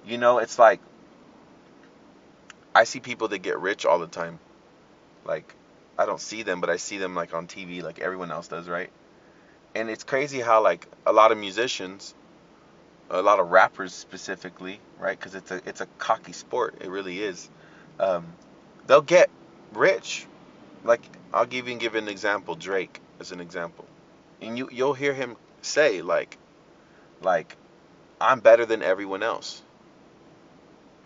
You 0.07 0.19
know, 0.19 0.39
it's 0.39 0.59
like 0.59 0.81
I 2.75 2.85
see 2.85 3.01
people 3.01 3.29
that 3.29 3.39
get 3.39 3.59
rich 3.59 3.87
all 3.87 3.99
the 3.99 4.07
time. 4.07 4.39
Like 5.25 5.55
I 6.01 6.07
don't 6.07 6.21
see 6.21 6.43
them, 6.43 6.63
but 6.63 6.71
I 6.71 6.77
see 6.77 6.97
them 6.97 7.15
like 7.15 7.35
on 7.35 7.47
TV, 7.47 7.83
like 7.83 7.99
everyone 7.99 8.31
else 8.31 8.49
does, 8.49 8.67
right? 8.67 8.89
And 9.75 9.91
it's 9.91 10.03
crazy 10.03 10.41
how 10.41 10.63
like 10.63 10.87
a 11.05 11.13
lot 11.13 11.31
of 11.31 11.37
musicians, 11.37 12.15
a 13.11 13.21
lot 13.21 13.39
of 13.39 13.51
rappers 13.51 13.93
specifically, 13.93 14.81
right? 14.99 15.19
Because 15.19 15.35
it's 15.35 15.51
a 15.51 15.61
it's 15.67 15.83
a 15.83 15.87
cocky 15.99 16.33
sport. 16.33 16.77
It 16.81 16.89
really 16.89 17.23
is. 17.23 17.51
Um, 17.99 18.25
they'll 18.87 19.03
get 19.03 19.29
rich. 19.75 20.27
Like 20.85 21.03
I'll 21.35 21.45
give 21.45 21.69
you 21.69 21.77
give 21.77 21.95
an 21.95 22.09
example. 22.09 22.55
Drake 22.55 22.99
as 23.21 23.31
an 23.31 23.41
example, 23.41 23.85
and 24.41 24.57
you 24.57 24.71
you'll 24.73 24.95
hear 24.95 25.13
him 25.13 25.37
say 25.61 26.01
like, 26.01 26.39
like, 27.21 27.59
I'm 28.19 28.41
better 28.41 28.65
than 28.65 28.83
everyone 28.83 29.23
else. 29.23 29.61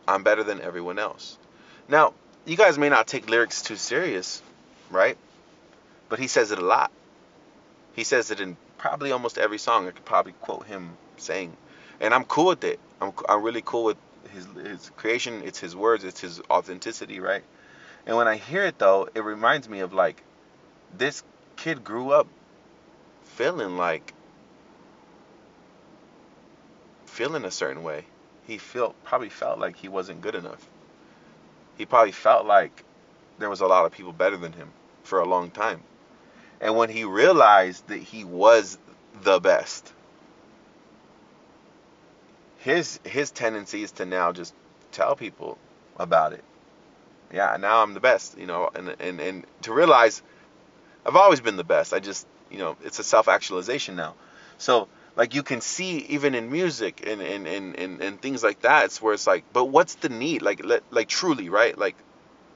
I'm 0.07 0.23
better 0.23 0.45
than 0.45 0.61
everyone 0.61 1.01
else. 1.01 1.37
Now, 1.89 2.15
you 2.45 2.57
guys 2.57 2.79
may 2.79 2.91
not 2.91 3.09
take 3.09 3.29
lyrics 3.29 3.61
too 3.61 3.75
serious, 3.75 4.41
right? 4.95 5.17
But 6.09 6.19
he 6.19 6.27
says 6.27 6.51
it 6.51 6.59
a 6.59 6.65
lot. 6.65 6.91
He 7.95 8.05
says 8.05 8.31
it 8.31 8.41
in 8.41 8.57
probably 8.79 9.13
almost 9.13 9.39
every 9.39 9.59
song. 9.59 9.89
I 9.89 9.91
could 9.91 10.05
probably 10.05 10.33
quote 10.33 10.67
him 10.67 10.97
saying, 11.17 11.57
and 12.01 12.13
I'm 12.13 12.25
cool 12.25 12.47
with 12.47 12.65
it. 12.65 12.81
I'm 13.01 13.13
I'm 13.29 13.43
really 13.43 13.63
cool 13.63 13.85
with 13.85 13.97
his 14.33 14.47
his 14.65 14.91
creation. 14.97 15.43
It's 15.45 15.59
his 15.59 15.75
words. 15.75 16.05
It's 16.05 16.21
his 16.21 16.41
authenticity, 16.51 17.21
right? 17.21 17.43
And 18.07 18.17
when 18.17 18.29
I 18.29 18.37
hear 18.37 18.65
it 18.65 18.79
though, 18.79 19.09
it 19.15 19.21
reminds 19.21 19.69
me 19.69 19.81
of 19.81 19.93
like 19.93 20.23
this 20.97 21.23
kid 21.57 21.85
grew 21.85 22.11
up 22.11 22.27
feeling 23.23 23.77
like 23.77 24.13
feeling 27.07 27.45
a 27.45 27.51
certain 27.51 27.83
way. 27.83 28.05
He 28.47 28.59
felt 28.59 28.95
probably 29.05 29.31
felt 29.31 29.59
like 29.59 29.77
he 29.77 29.89
wasn't 29.89 30.21
good 30.21 30.35
enough. 30.35 30.69
He 31.79 31.87
probably 31.87 32.13
felt 32.13 32.45
like 32.45 32.85
there 33.39 33.51
was 33.51 33.61
a 33.61 33.67
lot 33.67 33.87
of 33.87 33.93
people 33.93 34.13
better 34.13 34.37
than 34.37 34.53
him 34.53 34.71
for 35.05 35.21
a 35.21 35.29
long 35.29 35.51
time. 35.51 35.83
And 36.61 36.77
when 36.77 36.89
he 36.89 37.05
realized 37.05 37.87
that 37.89 37.99
he 37.99 38.25
was 38.25 38.79
the 39.23 39.39
best, 39.39 39.93
his 42.59 42.99
his 43.05 43.31
tendency 43.31 43.83
is 43.83 43.93
to 43.93 44.07
now 44.07 44.33
just 44.33 44.55
tell 44.93 45.15
people 45.15 45.59
about 45.99 46.33
it. 46.33 46.43
Yeah, 47.33 47.57
now 47.61 47.83
I'm 47.83 47.95
the 47.95 48.01
best, 48.01 48.39
you 48.39 48.47
know, 48.47 48.71
and 48.75 48.97
and 48.99 49.21
and 49.21 49.47
to 49.63 49.73
realize 49.73 50.23
I've 51.05 51.17
always 51.17 51.41
been 51.41 51.57
the 51.57 51.65
best. 51.65 51.93
I 51.93 52.01
just, 52.01 52.27
you 52.51 52.59
know, 52.59 52.77
it's 52.83 52.99
a 52.99 53.05
self-actualization 53.05 53.97
now. 53.97 54.15
So 54.57 54.89
like 55.17 55.35
you 55.35 55.43
can 55.43 55.61
see 55.61 55.99
even 55.99 56.35
in 56.35 56.51
music 56.51 57.07
and 57.07 57.21
and, 57.21 57.47
and, 57.47 57.77
and, 57.77 58.01
and 58.01 58.21
things 58.21 58.43
like 58.43 58.63
that 58.63 58.87
it's 58.87 59.01
where 59.01 59.15
it's 59.15 59.27
like 59.27 59.45
but 59.53 59.67
what's 59.67 59.95
the 59.97 60.09
need 60.09 60.43
like 60.43 60.65
let, 60.65 60.83
like 60.91 61.09
truly 61.09 61.49
right 61.49 61.79
like 61.79 61.97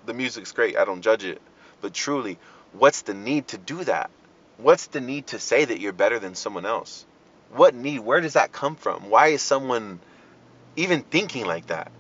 the 0.06 0.14
music's 0.14 0.52
great 0.52 0.76
i 0.76 0.84
don't 0.84 1.02
judge 1.02 1.24
it 1.24 1.40
but 1.80 1.94
truly 1.94 2.38
what's 2.72 3.02
the 3.02 3.14
need 3.14 3.48
to 3.48 3.58
do 3.58 3.84
that? 3.84 4.10
What's 4.58 4.86
the 4.86 5.00
need 5.00 5.28
to 5.28 5.38
say 5.38 5.64
that 5.64 5.80
you're 5.80 5.92
better 5.92 6.18
than 6.18 6.34
someone 6.34 6.66
else? 6.66 7.06
What 7.50 7.74
need 7.74 8.00
where 8.00 8.20
does 8.20 8.34
that 8.34 8.52
come 8.52 8.76
from? 8.76 9.08
Why 9.10 9.28
is 9.28 9.42
someone 9.42 10.00
even 10.76 11.02
thinking 11.02 11.46
like 11.46 11.68
that? 11.68 11.90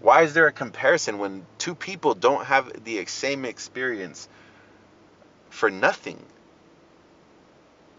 Why 0.00 0.22
is 0.22 0.34
there 0.34 0.46
a 0.46 0.52
comparison 0.52 1.18
when 1.18 1.46
two 1.58 1.74
people 1.74 2.14
don't 2.14 2.44
have 2.44 2.84
the 2.84 3.04
same 3.06 3.44
experience 3.44 4.28
for 5.50 5.70
nothing? 5.70 6.22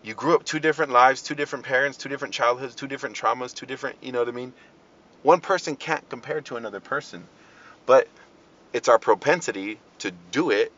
You 0.04 0.14
grew 0.14 0.36
up 0.36 0.46
two 0.46 0.60
different 0.60 0.92
lives, 0.92 1.22
two 1.22 1.36
different 1.36 1.66
parents, 1.66 1.98
two 1.98 2.08
different 2.08 2.34
childhoods, 2.34 2.76
two 2.76 2.88
different 2.88 3.16
traumas, 3.16 3.54
two 3.54 3.66
different, 3.66 3.98
you 4.02 4.12
know 4.12 4.20
what 4.20 4.30
I 4.30 4.32
mean? 4.32 4.54
One 5.24 5.42
person 5.42 5.76
can't 5.76 6.08
compare 6.08 6.40
to 6.42 6.56
another 6.56 6.80
person. 6.80 7.28
But 7.86 8.08
it's 8.74 8.88
our 8.88 9.00
propensity 9.00 9.80
to 10.00 10.12
do 10.32 10.52
it 10.52 10.72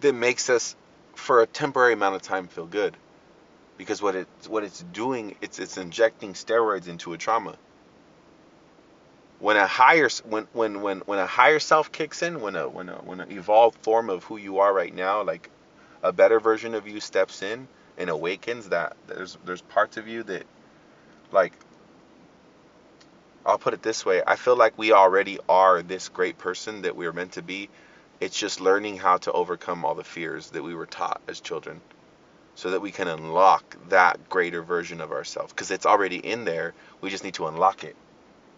that 0.00 0.14
makes 0.14 0.50
us 0.50 0.76
for 1.14 1.42
a 1.42 1.46
temporary 1.46 1.92
amount 1.92 2.16
of 2.16 2.22
time 2.22 2.48
feel 2.48 2.66
good. 2.66 2.96
Because 3.76 4.02
what 4.02 4.14
it 4.14 4.28
what 4.48 4.64
it's 4.64 4.82
doing, 4.92 5.36
it's 5.40 5.58
it's 5.58 5.76
injecting 5.76 6.34
steroids 6.34 6.88
into 6.88 7.12
a 7.12 7.18
trauma. 7.18 7.56
When 9.38 9.56
a 9.56 9.66
higher 9.66 10.08
when 10.24 10.46
when 10.52 10.82
when 10.82 11.00
when 11.00 11.18
a 11.18 11.26
higher 11.26 11.58
self 11.58 11.90
kicks 11.90 12.22
in, 12.22 12.40
when 12.40 12.56
a 12.56 12.68
when 12.68 12.88
a 12.88 12.96
when 12.96 13.20
an 13.20 13.32
evolved 13.32 13.78
form 13.82 14.10
of 14.10 14.24
who 14.24 14.36
you 14.36 14.58
are 14.58 14.72
right 14.72 14.94
now, 14.94 15.22
like 15.22 15.50
a 16.02 16.12
better 16.12 16.40
version 16.40 16.74
of 16.74 16.86
you 16.86 17.00
steps 17.00 17.42
in 17.42 17.68
and 17.96 18.10
awakens 18.10 18.68
that 18.68 18.96
there's 19.06 19.38
there's 19.44 19.62
parts 19.62 19.96
of 19.96 20.08
you 20.08 20.22
that 20.24 20.44
like 21.32 21.52
I'll 23.44 23.58
put 23.58 23.74
it 23.74 23.82
this 23.82 24.04
way, 24.04 24.22
I 24.26 24.36
feel 24.36 24.56
like 24.56 24.76
we 24.76 24.92
already 24.92 25.38
are 25.48 25.82
this 25.82 26.08
great 26.08 26.38
person 26.38 26.82
that 26.82 26.96
we 26.96 27.06
are 27.06 27.12
meant 27.12 27.32
to 27.32 27.42
be. 27.42 27.70
It's 28.20 28.38
just 28.38 28.60
learning 28.60 28.98
how 28.98 29.16
to 29.18 29.32
overcome 29.32 29.84
all 29.84 29.94
the 29.94 30.04
fears 30.04 30.50
that 30.50 30.62
we 30.62 30.74
were 30.74 30.86
taught 30.86 31.22
as 31.26 31.40
children 31.40 31.80
so 32.54 32.70
that 32.72 32.82
we 32.82 32.90
can 32.90 33.08
unlock 33.08 33.76
that 33.88 34.28
greater 34.28 34.62
version 34.62 35.00
of 35.00 35.12
ourselves 35.12 35.52
because 35.52 35.70
it's 35.70 35.86
already 35.86 36.16
in 36.16 36.44
there. 36.44 36.74
We 37.00 37.08
just 37.08 37.24
need 37.24 37.34
to 37.34 37.46
unlock 37.46 37.84
it 37.84 37.96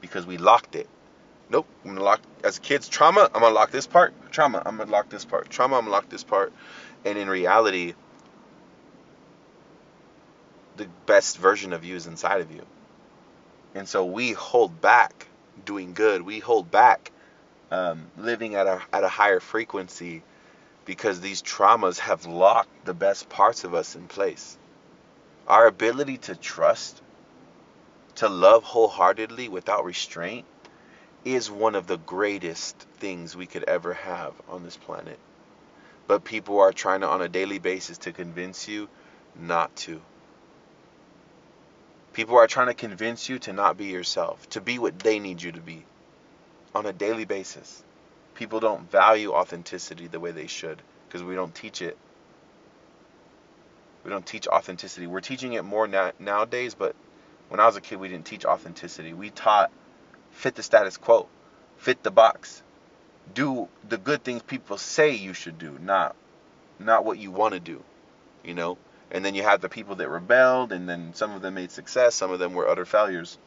because 0.01 0.27
we 0.27 0.37
locked 0.37 0.75
it. 0.75 0.89
Nope, 1.49 1.69
I'm 1.85 1.91
gonna 1.91 2.03
lock 2.03 2.21
as 2.43 2.59
kids 2.59 2.89
trauma. 2.89 3.31
I'm 3.33 3.43
gonna 3.43 3.55
lock 3.55 3.71
this 3.71 3.87
part. 3.87 4.15
Trauma. 4.33 4.63
I'm 4.65 4.79
gonna 4.79 4.91
lock 4.91 5.11
this 5.11 5.25
part. 5.25 5.51
Trauma. 5.51 5.77
I'm 5.77 5.83
gonna 5.85 5.93
lock 5.93 6.09
this 6.09 6.25
part. 6.25 6.53
And 7.05 7.17
in 7.17 7.29
reality, 7.29 7.95
the 10.77 10.89
best 11.07 11.39
version 11.39 11.73
of 11.73 11.85
you 11.85 11.95
is 11.95 12.07
inside 12.09 12.41
of 12.41 12.51
you. 12.51 12.67
And 13.75 13.89
so 13.89 14.05
we 14.05 14.33
hold 14.33 14.81
back 14.81 15.29
doing 15.65 15.95
good. 15.95 16.23
We 16.23 16.41
hold 16.41 16.71
back 16.71 17.11
um, 17.71 18.07
living 18.17 18.55
at 18.55 18.67
a, 18.67 18.83
at 18.93 19.05
a 19.05 19.09
higher 19.09 19.41
frequency 19.41 20.23
because 20.85 21.21
these 21.21 21.43
traumas 21.43 21.99
have 21.99 22.27
locked 22.27 22.85
the 22.85 22.95
best 22.95 23.29
parts 23.29 23.65
of 23.65 23.75
us 23.75 23.97
in 23.97 24.09
place. 24.09 24.59
Our 25.47 25.67
ability 25.67 26.19
to 26.19 26.35
trust, 26.35 27.01
to 28.17 28.29
love 28.29 28.65
wholeheartedly 28.65 29.49
without 29.49 29.85
restraint, 29.85 30.47
is 31.25 31.51
one 31.51 31.75
of 31.75 31.87
the 31.87 31.99
greatest 31.99 32.77
things 32.99 33.37
we 33.37 33.47
could 33.47 33.65
ever 33.65 33.95
have 33.95 34.35
on 34.49 34.65
this 34.65 34.77
planet 34.77 35.19
but 36.07 36.25
people 36.25 36.61
are 36.61 36.73
trying 36.73 37.01
to 37.01 37.09
on 37.09 37.23
a 37.23 37.29
daily 37.29 37.59
basis 37.59 37.99
to 37.99 38.13
convince 38.13 38.69
you 38.69 38.89
not 39.41 39.75
to. 39.77 40.01
People 42.13 42.37
are 42.37 42.47
trying 42.47 42.67
to 42.67 42.75
convince 42.75 43.29
you 43.29 43.39
to 43.41 43.53
not 43.53 43.77
be 43.77 43.87
yourself, 43.87 44.49
to 44.51 44.61
be 44.61 44.79
what 44.79 44.99
they 44.99 45.19
need 45.19 45.43
you 45.43 45.53
to 45.53 45.61
be 45.61 45.85
on 46.75 46.87
a 46.87 46.93
daily 46.93 47.25
basis. 47.25 47.83
People 48.35 48.61
don't 48.61 48.91
value 48.91 49.33
authenticity 49.33 50.09
the 50.09 50.21
way 50.21 50.31
they 50.31 50.47
should 50.47 50.83
because 51.07 51.23
we 51.23 51.35
don't 51.35 51.55
teach 51.55 51.81
it. 51.83 51.97
We 54.05 54.11
don't 54.11 54.27
teach 54.27 54.47
authenticity. 54.49 55.07
We're 55.07 55.21
teaching 55.21 55.53
it 55.53 55.65
more 55.65 55.87
na- 55.87 56.13
nowadays, 56.19 56.75
but 56.75 56.95
when 57.49 57.61
I 57.61 57.67
was 57.67 57.77
a 57.77 57.81
kid, 57.81 58.01
we 58.01 58.09
didn't 58.09 58.27
teach 58.27 58.45
authenticity. 58.45 59.13
We 59.13 59.31
taught 59.31 59.71
fit 60.31 60.55
the 60.55 60.63
status 60.63 60.97
quo, 60.97 61.29
fit 61.77 62.03
the 62.03 62.11
box, 62.11 62.63
do 63.35 63.69
the 63.89 63.99
good 63.99 64.25
things 64.25 64.43
people 64.43 64.77
say 64.77 65.15
you 65.15 65.35
should 65.35 65.59
do, 65.59 65.79
not 65.81 66.17
not 66.79 67.05
what 67.05 67.19
you 67.19 67.31
want 67.31 67.55
to 67.55 67.61
do, 67.61 67.83
you 68.45 68.55
know. 68.55 68.77
And 69.13 69.25
then 69.25 69.35
you 69.35 69.43
have 69.43 69.61
the 69.61 69.69
people 69.69 69.97
that 69.97 70.09
rebelled, 70.09 70.73
and 70.73 70.89
then 70.89 71.15
some 71.15 71.33
of 71.33 71.43
them 71.43 71.55
made 71.55 71.71
success, 71.71 72.15
some 72.15 72.33
of 72.33 72.39
them 72.39 72.55
were 72.55 72.69
utter 72.69 72.85
failures. 72.85 73.39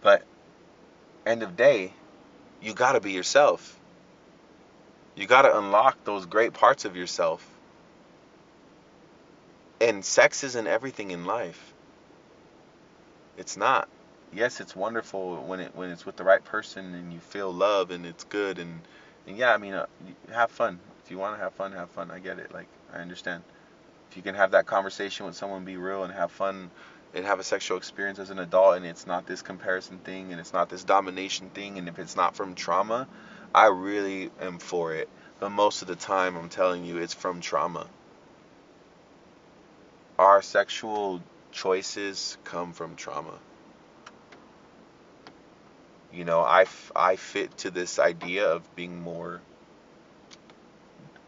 But 0.00 0.22
end 1.26 1.42
of 1.42 1.56
day, 1.56 1.92
you 2.62 2.72
got 2.72 2.92
to 2.92 3.00
be 3.00 3.12
yourself. 3.12 3.78
You 5.14 5.26
got 5.26 5.42
to 5.42 5.58
unlock 5.58 6.04
those 6.04 6.24
great 6.26 6.54
parts 6.54 6.84
of 6.84 6.96
yourself. 6.96 7.46
And 9.80 10.04
sex 10.04 10.44
isn't 10.44 10.66
everything 10.66 11.10
in 11.10 11.24
life. 11.24 11.74
It's 13.36 13.56
not 13.56 13.88
yes, 14.32 14.60
it's 14.60 14.76
wonderful 14.76 15.42
when 15.44 15.60
it 15.60 15.74
when 15.74 15.90
it's 15.90 16.06
with 16.06 16.16
the 16.16 16.24
right 16.24 16.44
person 16.44 16.94
and 16.94 17.12
you 17.12 17.20
feel 17.20 17.52
love 17.52 17.90
and 17.90 18.06
it's 18.06 18.24
good 18.24 18.58
and 18.58 18.80
and 19.26 19.36
yeah, 19.36 19.52
I 19.52 19.58
mean, 19.58 19.74
uh, 19.74 19.86
have 20.32 20.50
fun. 20.50 20.80
If 21.10 21.14
you 21.14 21.18
want 21.18 21.36
to 21.36 21.42
have 21.42 21.54
fun, 21.54 21.72
have 21.72 21.90
fun. 21.90 22.08
I 22.12 22.20
get 22.20 22.38
it. 22.38 22.54
Like 22.54 22.68
I 22.94 22.98
understand. 22.98 23.42
If 24.08 24.16
you 24.16 24.22
can 24.22 24.36
have 24.36 24.52
that 24.52 24.66
conversation 24.66 25.26
with 25.26 25.34
someone, 25.34 25.64
be 25.64 25.76
real 25.76 26.04
and 26.04 26.12
have 26.12 26.30
fun, 26.30 26.70
and 27.12 27.26
have 27.26 27.40
a 27.40 27.42
sexual 27.42 27.78
experience 27.78 28.20
as 28.20 28.30
an 28.30 28.38
adult 28.38 28.76
and 28.76 28.86
it's 28.86 29.08
not 29.08 29.26
this 29.26 29.42
comparison 29.42 29.98
thing 29.98 30.30
and 30.30 30.40
it's 30.40 30.52
not 30.52 30.68
this 30.68 30.84
domination 30.84 31.50
thing 31.50 31.78
and 31.78 31.88
if 31.88 31.98
it's 31.98 32.14
not 32.14 32.36
from 32.36 32.54
trauma, 32.54 33.08
I 33.52 33.66
really 33.66 34.30
am 34.40 34.60
for 34.60 34.94
it. 34.94 35.08
But 35.40 35.50
most 35.50 35.82
of 35.82 35.88
the 35.88 35.96
time, 35.96 36.36
I'm 36.36 36.48
telling 36.48 36.84
you, 36.84 36.98
it's 36.98 37.12
from 37.12 37.40
trauma. 37.40 37.88
Our 40.16 40.42
sexual 40.42 41.20
choices 41.50 42.38
come 42.44 42.72
from 42.72 42.94
trauma. 42.94 43.34
You 46.12 46.24
know, 46.24 46.38
I, 46.38 46.66
I 46.94 47.16
fit 47.16 47.58
to 47.58 47.72
this 47.72 47.98
idea 47.98 48.46
of 48.46 48.62
being 48.76 49.00
more 49.00 49.40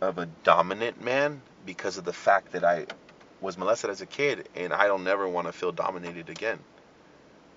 of 0.02 0.18
a 0.18 0.26
dominant 0.42 1.02
man 1.02 1.40
because 1.64 1.96
of 1.96 2.04
the 2.04 2.12
fact 2.12 2.52
that 2.52 2.64
I 2.64 2.86
was 3.40 3.56
molested 3.56 3.90
as 3.90 4.00
a 4.00 4.06
kid 4.06 4.48
and 4.56 4.72
I 4.72 4.86
don't 4.86 5.04
never 5.04 5.28
want 5.28 5.46
to 5.46 5.52
feel 5.52 5.72
dominated 5.72 6.28
again. 6.28 6.58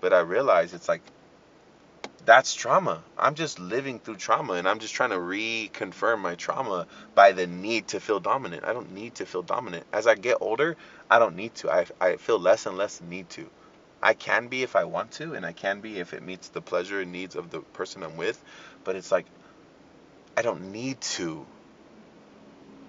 But 0.00 0.12
I 0.12 0.20
realize 0.20 0.72
it's 0.72 0.88
like 0.88 1.02
that's 2.24 2.54
trauma. 2.54 3.02
I'm 3.18 3.34
just 3.34 3.58
living 3.58 3.98
through 3.98 4.16
trauma 4.16 4.54
and 4.54 4.68
I'm 4.68 4.78
just 4.78 4.94
trying 4.94 5.10
to 5.10 5.16
reconfirm 5.16 6.20
my 6.20 6.36
trauma 6.36 6.86
by 7.14 7.32
the 7.32 7.46
need 7.46 7.88
to 7.88 8.00
feel 8.00 8.20
dominant. 8.20 8.64
I 8.64 8.72
don't 8.72 8.92
need 8.92 9.16
to 9.16 9.26
feel 9.26 9.42
dominant. 9.42 9.84
As 9.92 10.06
I 10.06 10.14
get 10.14 10.38
older, 10.40 10.76
I 11.10 11.18
don't 11.18 11.36
need 11.36 11.54
to. 11.56 11.70
I, 11.70 11.86
I 12.00 12.16
feel 12.16 12.38
less 12.38 12.66
and 12.66 12.76
less 12.76 13.00
need 13.00 13.28
to. 13.30 13.48
I 14.02 14.14
can 14.14 14.46
be 14.48 14.62
if 14.62 14.76
I 14.76 14.84
want 14.84 15.12
to, 15.12 15.34
and 15.34 15.44
I 15.44 15.52
can 15.52 15.80
be 15.80 15.98
if 15.98 16.12
it 16.14 16.22
meets 16.22 16.48
the 16.48 16.60
pleasure 16.60 17.00
and 17.00 17.10
needs 17.10 17.34
of 17.34 17.50
the 17.50 17.60
person 17.60 18.02
I'm 18.02 18.16
with, 18.16 18.40
but 18.84 18.94
it's 18.94 19.10
like 19.10 19.26
I 20.36 20.42
don't 20.42 20.70
need 20.70 21.00
to 21.00 21.46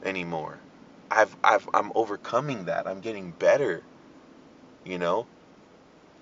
anymore. 0.04 0.58
I've 1.10 1.36
I've 1.44 1.68
I'm 1.74 1.92
overcoming 1.96 2.66
that. 2.66 2.88
I'm 2.88 3.02
getting 3.02 3.32
better. 3.32 3.82
You 4.84 4.98
know? 4.98 5.26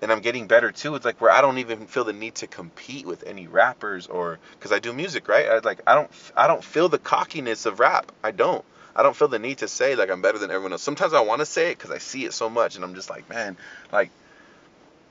And 0.02 0.12
I'm 0.12 0.20
getting 0.20 0.46
better 0.46 0.72
too. 0.72 0.94
It's 0.94 1.04
like 1.04 1.20
where 1.20 1.30
I 1.30 1.40
don't 1.40 1.58
even 1.58 1.86
feel 1.86 2.04
the 2.04 2.12
need 2.12 2.36
to 2.36 2.46
compete 2.46 3.06
with 3.06 3.24
any 3.26 3.46
rappers 3.46 4.06
or 4.06 4.38
cuz 4.60 4.72
I 4.72 4.78
do 4.78 4.92
music, 4.92 5.28
right? 5.28 5.48
I 5.48 5.58
like 5.58 5.80
I 5.86 5.94
don't 5.94 6.10
I 6.36 6.46
don't 6.46 6.62
feel 6.62 6.88
the 6.88 6.98
cockiness 6.98 7.66
of 7.66 7.80
rap. 7.80 8.12
I 8.22 8.30
don't. 8.30 8.64
I 8.94 9.02
don't 9.02 9.16
feel 9.16 9.28
the 9.28 9.38
need 9.38 9.58
to 9.58 9.68
say 9.68 9.94
like 9.94 10.10
I'm 10.10 10.22
better 10.22 10.38
than 10.38 10.50
everyone 10.50 10.72
else. 10.72 10.82
Sometimes 10.82 11.12
I 11.12 11.20
want 11.20 11.40
to 11.40 11.46
say 11.46 11.70
it 11.70 11.78
cuz 11.78 11.90
I 11.90 11.98
see 11.98 12.24
it 12.24 12.34
so 12.34 12.48
much 12.50 12.76
and 12.76 12.84
I'm 12.84 12.94
just 12.94 13.10
like, 13.10 13.28
man, 13.28 13.56
like 13.92 14.10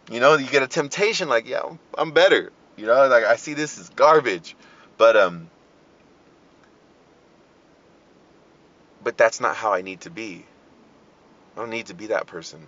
you 0.10 0.20
know, 0.20 0.36
you 0.36 0.48
get 0.48 0.62
a 0.62 0.68
temptation 0.68 1.30
like, 1.30 1.48
yeah, 1.48 1.64
I'm 1.98 2.12
better. 2.12 2.52
You 2.78 2.86
know, 2.86 3.08
like 3.08 3.24
I 3.24 3.38
see 3.38 3.54
this 3.54 3.78
is 3.78 3.90
garbage. 3.90 4.56
But 4.98 5.18
um 5.18 5.50
But 9.06 9.18
that's 9.18 9.40
not 9.40 9.56
how 9.56 9.72
I 9.72 9.84
need 9.84 10.02
to 10.02 10.10
be. 10.10 10.44
I 11.56 11.60
don't 11.60 11.70
need 11.70 11.86
to 11.86 11.94
be 11.94 12.08
that 12.08 12.26
person. 12.26 12.66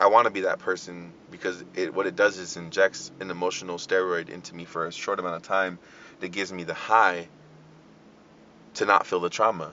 I 0.00 0.08
want 0.08 0.26
to 0.26 0.32
be 0.32 0.40
that 0.40 0.58
person 0.58 1.12
because 1.30 1.64
it 1.76 1.94
what 1.94 2.08
it 2.08 2.16
does 2.16 2.38
is 2.38 2.56
injects 2.56 3.12
an 3.20 3.30
emotional 3.30 3.78
steroid 3.78 4.30
into 4.30 4.56
me 4.56 4.64
for 4.64 4.86
a 4.86 4.92
short 4.92 5.20
amount 5.20 5.36
of 5.36 5.42
time 5.42 5.78
that 6.18 6.32
gives 6.32 6.52
me 6.52 6.64
the 6.64 6.74
high 6.74 7.28
to 8.74 8.84
not 8.84 9.06
feel 9.06 9.20
the 9.20 9.30
trauma 9.30 9.72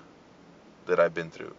that 0.86 0.99
I've 0.99 1.16
been 1.16 1.32
through. 1.32 1.55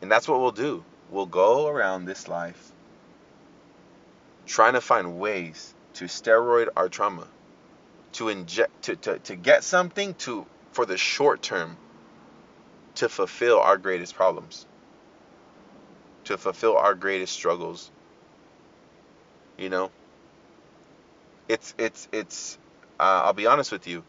And 0.00 0.10
that's 0.10 0.26
what 0.26 0.40
we'll 0.40 0.52
do. 0.52 0.82
We'll 1.10 1.26
go 1.26 1.68
around 1.68 2.06
this 2.06 2.28
life 2.28 2.72
trying 4.46 4.72
to 4.72 4.80
find 4.80 5.18
ways 5.18 5.74
to 5.94 6.06
steroid 6.06 6.68
our 6.78 6.88
trauma, 6.88 7.28
to 8.12 8.30
inject 8.30 8.84
to, 8.84 8.96
to, 8.96 9.18
to 9.18 9.36
get 9.36 9.64
something 9.64 10.14
to 10.14 10.46
for 10.74 10.84
the 10.84 10.98
short 10.98 11.40
term 11.40 11.76
to 12.96 13.08
fulfill 13.08 13.60
our 13.60 13.78
greatest 13.78 14.14
problems, 14.14 14.66
to 16.24 16.36
fulfill 16.36 16.76
our 16.76 16.94
greatest 16.94 17.32
struggles. 17.32 17.90
You 19.56 19.68
know, 19.68 19.90
it's 21.48 21.74
it's 21.78 22.08
it's. 22.12 22.58
Uh, 22.98 23.22
I'll 23.24 23.32
be 23.32 23.46
honest 23.46 23.72
with 23.72 23.86
you 23.86 24.04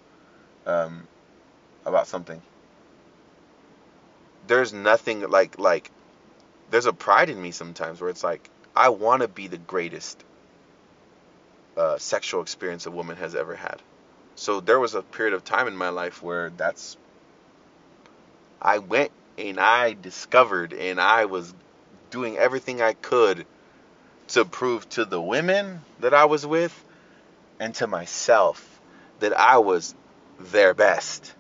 um, 0.66 1.08
about 1.86 2.08
something. 2.08 2.42
There's 4.48 4.74
nothing 4.74 5.22
like 5.30 5.60
like. 5.60 5.92
There's 6.72 6.88
a 6.88 6.94
pride 6.94 7.30
in 7.30 7.40
me 7.40 7.52
sometimes 7.52 8.02
where 8.02 8.10
it's 8.10 8.24
like 8.24 8.50
I 8.76 8.90
want 8.90 9.22
to 9.22 9.28
be 9.28 9.48
the 9.48 9.58
greatest 9.60 10.24
uh, 11.78 12.00
sexual 12.00 12.42
experience 12.42 12.88
a 12.88 12.92
woman 12.92 13.18
has 13.18 13.36
ever 13.36 13.56
had. 13.56 13.82
So 14.36 14.60
there 14.60 14.80
was 14.80 14.96
a 14.96 15.02
period 15.02 15.34
of 15.34 15.44
time 15.44 15.68
in 15.68 15.76
my 15.76 15.90
life 15.90 16.22
where 16.22 16.50
that's 16.50 16.98
I 18.62 18.80
went 18.80 19.12
and 19.38 19.60
I 19.60 19.94
discovered 19.94 20.74
and 20.74 21.00
I 21.00 21.26
was 21.26 21.54
doing 22.10 22.38
everything 22.38 22.82
I 22.82 22.94
could 22.94 23.46
to 24.30 24.46
prove 24.46 24.88
to 24.90 25.06
the 25.06 25.22
women 25.22 25.82
that 26.00 26.14
I 26.14 26.26
was 26.26 26.46
with 26.46 26.84
and 27.60 27.74
to 27.76 27.88
myself 27.88 28.80
that 29.20 29.38
I 29.38 29.60
was 29.60 29.96
their 30.40 30.74
best. 30.74 31.34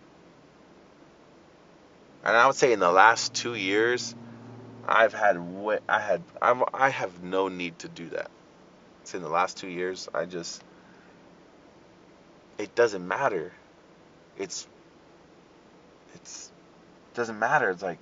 And 2.23 2.35
I 2.35 2.47
would 2.47 2.55
say 2.55 2.71
in 2.71 2.79
the 2.79 2.91
last 2.91 3.33
2 3.33 3.55
years 3.55 4.15
I've 4.87 5.13
had 5.13 5.37
I 5.89 5.99
had 5.99 6.21
I've, 6.41 6.63
I 6.73 6.89
have 6.89 7.23
no 7.23 7.49
need 7.49 7.79
to 7.79 7.89
do 7.89 8.09
that. 8.09 8.31
It's 9.01 9.15
in 9.15 9.21
the 9.21 9.29
last 9.29 9.57
2 9.57 9.67
years 9.67 10.07
I 10.13 10.25
just 10.25 10.63
it 12.57 12.75
doesn't 12.75 13.07
matter. 13.07 13.51
It's 14.37 14.67
it's 16.13 16.51
it 17.11 17.17
doesn't 17.17 17.39
matter. 17.39 17.69
It's 17.69 17.83
like 17.83 17.99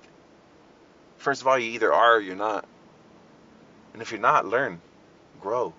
first 1.18 1.40
of 1.40 1.46
all, 1.46 1.58
you 1.58 1.72
either 1.72 1.92
are 1.92 2.16
or 2.16 2.20
you're 2.20 2.36
not. 2.36 2.66
And 3.92 4.02
if 4.02 4.10
you're 4.10 4.20
not, 4.20 4.46
learn, 4.46 4.80
grow. 5.40 5.72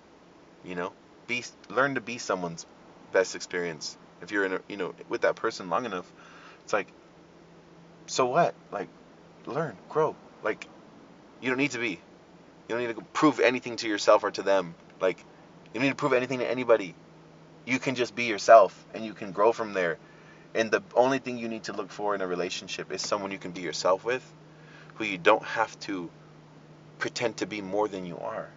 You 0.64 0.74
know, 0.74 0.92
be 1.26 1.44
learn 1.68 1.94
to 1.94 2.00
be 2.00 2.18
someone's 2.18 2.66
best 3.12 3.34
experience. 3.34 3.96
If 4.22 4.30
you're 4.30 4.44
in 4.46 4.54
a, 4.54 4.60
you 4.68 4.76
know 4.76 4.94
with 5.08 5.22
that 5.22 5.36
person 5.36 5.70
long 5.70 5.84
enough, 5.84 6.10
it's 6.64 6.72
like 6.72 6.88
so 8.06 8.26
what? 8.26 8.54
Like 8.70 8.88
learn, 9.46 9.76
grow. 9.88 10.16
Like 10.42 10.66
you 11.40 11.48
don't 11.50 11.58
need 11.58 11.72
to 11.72 11.78
be. 11.78 12.00
You 12.68 12.74
don't 12.74 12.80
need 12.80 12.96
to 12.96 13.02
prove 13.12 13.38
anything 13.38 13.76
to 13.76 13.88
yourself 13.88 14.24
or 14.24 14.30
to 14.32 14.42
them. 14.42 14.74
Like 15.00 15.18
you 15.18 15.74
don't 15.74 15.84
need 15.84 15.90
to 15.90 15.94
prove 15.94 16.12
anything 16.12 16.40
to 16.40 16.50
anybody 16.50 16.94
you 17.66 17.78
can 17.78 17.96
just 17.96 18.14
be 18.14 18.24
yourself 18.24 18.86
and 18.94 19.04
you 19.04 19.12
can 19.12 19.32
grow 19.32 19.52
from 19.52 19.74
there. 19.74 19.98
And 20.54 20.70
the 20.70 20.82
only 20.94 21.18
thing 21.18 21.36
you 21.36 21.48
need 21.48 21.64
to 21.64 21.72
look 21.74 21.90
for 21.90 22.14
in 22.14 22.22
a 22.22 22.26
relationship 22.26 22.90
is 22.92 23.02
someone 23.02 23.32
you 23.32 23.38
can 23.38 23.50
be 23.50 23.60
yourself 23.60 24.04
with, 24.04 24.22
who 24.94 25.04
you 25.04 25.18
don't 25.18 25.42
have 25.42 25.78
to 25.80 26.08
pretend 26.98 27.38
to 27.38 27.46
be 27.46 27.60
more 27.60 27.88
than 27.88 28.06
you 28.06 28.16
are. 28.18 28.48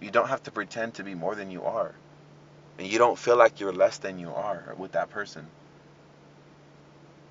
You 0.00 0.10
don't 0.10 0.28
have 0.28 0.42
to 0.42 0.50
pretend 0.50 0.94
to 0.94 1.04
be 1.04 1.14
more 1.14 1.34
than 1.34 1.50
you 1.50 1.62
are. 1.62 1.94
And 2.76 2.86
you 2.86 2.98
don't 2.98 3.18
feel 3.18 3.36
like 3.36 3.60
you're 3.60 3.72
less 3.72 3.98
than 3.98 4.18
you 4.18 4.30
are 4.30 4.74
with 4.76 4.92
that 4.92 5.10
person. 5.10 5.46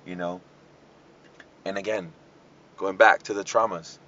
You 0.06 0.16
know? 0.16 0.40
And 1.64 1.76
again, 1.76 2.12
going 2.76 2.96
back 2.96 3.24
to 3.24 3.34
the 3.34 3.44
traumas. 3.44 3.98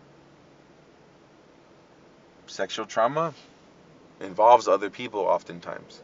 Sexual 2.47 2.87
trauma, 2.87 3.35
involves 4.21 4.69
other 4.69 4.91
people 4.91 5.21
oftentimes. 5.21 6.01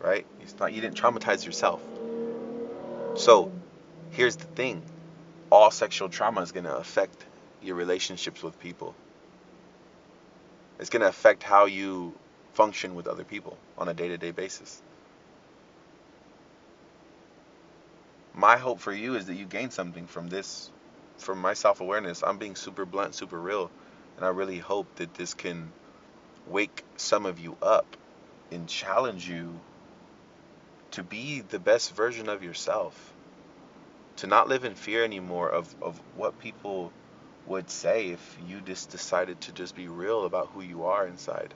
Right? 0.00 0.26
It's 0.40 0.58
not 0.58 0.72
you 0.72 0.80
didn't 0.80 0.96
traumatize 0.96 1.44
yourself. 1.44 1.82
So, 3.16 3.50
here's 4.10 4.36
the 4.36 4.44
thing. 4.44 4.82
All 5.50 5.70
sexual 5.70 6.08
trauma 6.08 6.42
is 6.42 6.52
going 6.52 6.64
to 6.64 6.76
affect 6.76 7.24
your 7.62 7.74
relationships 7.74 8.42
with 8.42 8.60
people. 8.60 8.94
It's 10.78 10.90
going 10.90 11.02
to 11.02 11.08
affect 11.08 11.42
how 11.42 11.66
you 11.66 12.14
function 12.52 12.94
with 12.94 13.08
other 13.08 13.24
people 13.24 13.58
on 13.76 13.88
a 13.88 13.94
day-to-day 13.94 14.30
basis. 14.30 14.80
My 18.34 18.56
hope 18.56 18.78
for 18.78 18.92
you 18.92 19.16
is 19.16 19.26
that 19.26 19.34
you 19.34 19.46
gain 19.46 19.70
something 19.70 20.06
from 20.06 20.28
this 20.28 20.70
from 21.18 21.40
my 21.40 21.54
self-awareness. 21.54 22.22
I'm 22.22 22.38
being 22.38 22.54
super 22.54 22.84
blunt, 22.84 23.14
super 23.14 23.38
real, 23.38 23.70
and 24.16 24.24
I 24.24 24.28
really 24.28 24.58
hope 24.58 24.86
that 24.96 25.14
this 25.14 25.34
can 25.34 25.72
wake 26.50 26.82
some 26.96 27.26
of 27.26 27.38
you 27.38 27.56
up 27.62 27.86
and 28.50 28.68
challenge 28.68 29.28
you 29.28 29.60
to 30.92 31.02
be 31.02 31.40
the 31.40 31.58
best 31.58 31.94
version 31.94 32.28
of 32.28 32.42
yourself. 32.42 33.12
To 34.16 34.26
not 34.26 34.48
live 34.48 34.64
in 34.64 34.74
fear 34.74 35.04
anymore 35.04 35.48
of, 35.50 35.72
of 35.80 36.00
what 36.16 36.38
people 36.40 36.92
would 37.46 37.70
say 37.70 38.08
if 38.08 38.38
you 38.48 38.60
just 38.60 38.90
decided 38.90 39.40
to 39.42 39.52
just 39.52 39.76
be 39.76 39.88
real 39.88 40.24
about 40.24 40.48
who 40.48 40.62
you 40.62 40.84
are 40.84 41.06
inside. 41.06 41.54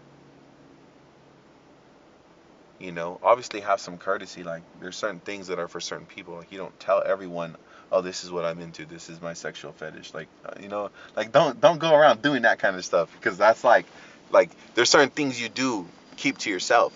You 2.79 2.93
know, 2.93 3.19
obviously 3.23 3.61
have 3.61 3.81
some 3.81 3.99
courtesy. 3.99 4.43
Like 4.43 4.63
there's 4.81 4.97
certain 4.97 5.21
things 5.21 5.49
that 5.49 5.59
are 5.59 5.69
for 5.69 5.81
certain 5.81 6.07
people. 6.07 6.35
Like 6.35 6.51
you 6.51 6.59
don't 6.59 6.79
tell 6.81 7.03
everyone, 7.05 7.57
oh, 7.93 8.01
this 8.01 8.25
is 8.25 8.31
what 8.31 8.45
I'm 8.45 8.61
into. 8.61 8.85
This 8.85 9.09
is 9.09 9.21
my 9.21 9.35
sexual 9.35 9.73
fetish. 9.73 10.15
Like 10.15 10.27
uh, 10.45 10.55
you 10.61 10.69
know, 10.69 10.91
like 11.17 11.31
don't 11.31 11.61
don't 11.61 11.79
go 11.79 11.95
around 11.95 12.23
doing 12.23 12.43
that 12.43 12.59
kind 12.59 12.77
of 12.77 12.85
stuff 12.85 13.13
because 13.21 13.39
that's 13.39 13.63
like 13.63 13.87
like 14.33 14.51
there's 14.75 14.91
certain 14.91 15.11
things 15.11 15.41
you 15.41 15.49
do 15.49 15.87
keep 16.17 16.39
to 16.39 16.51
yourself 16.51 16.93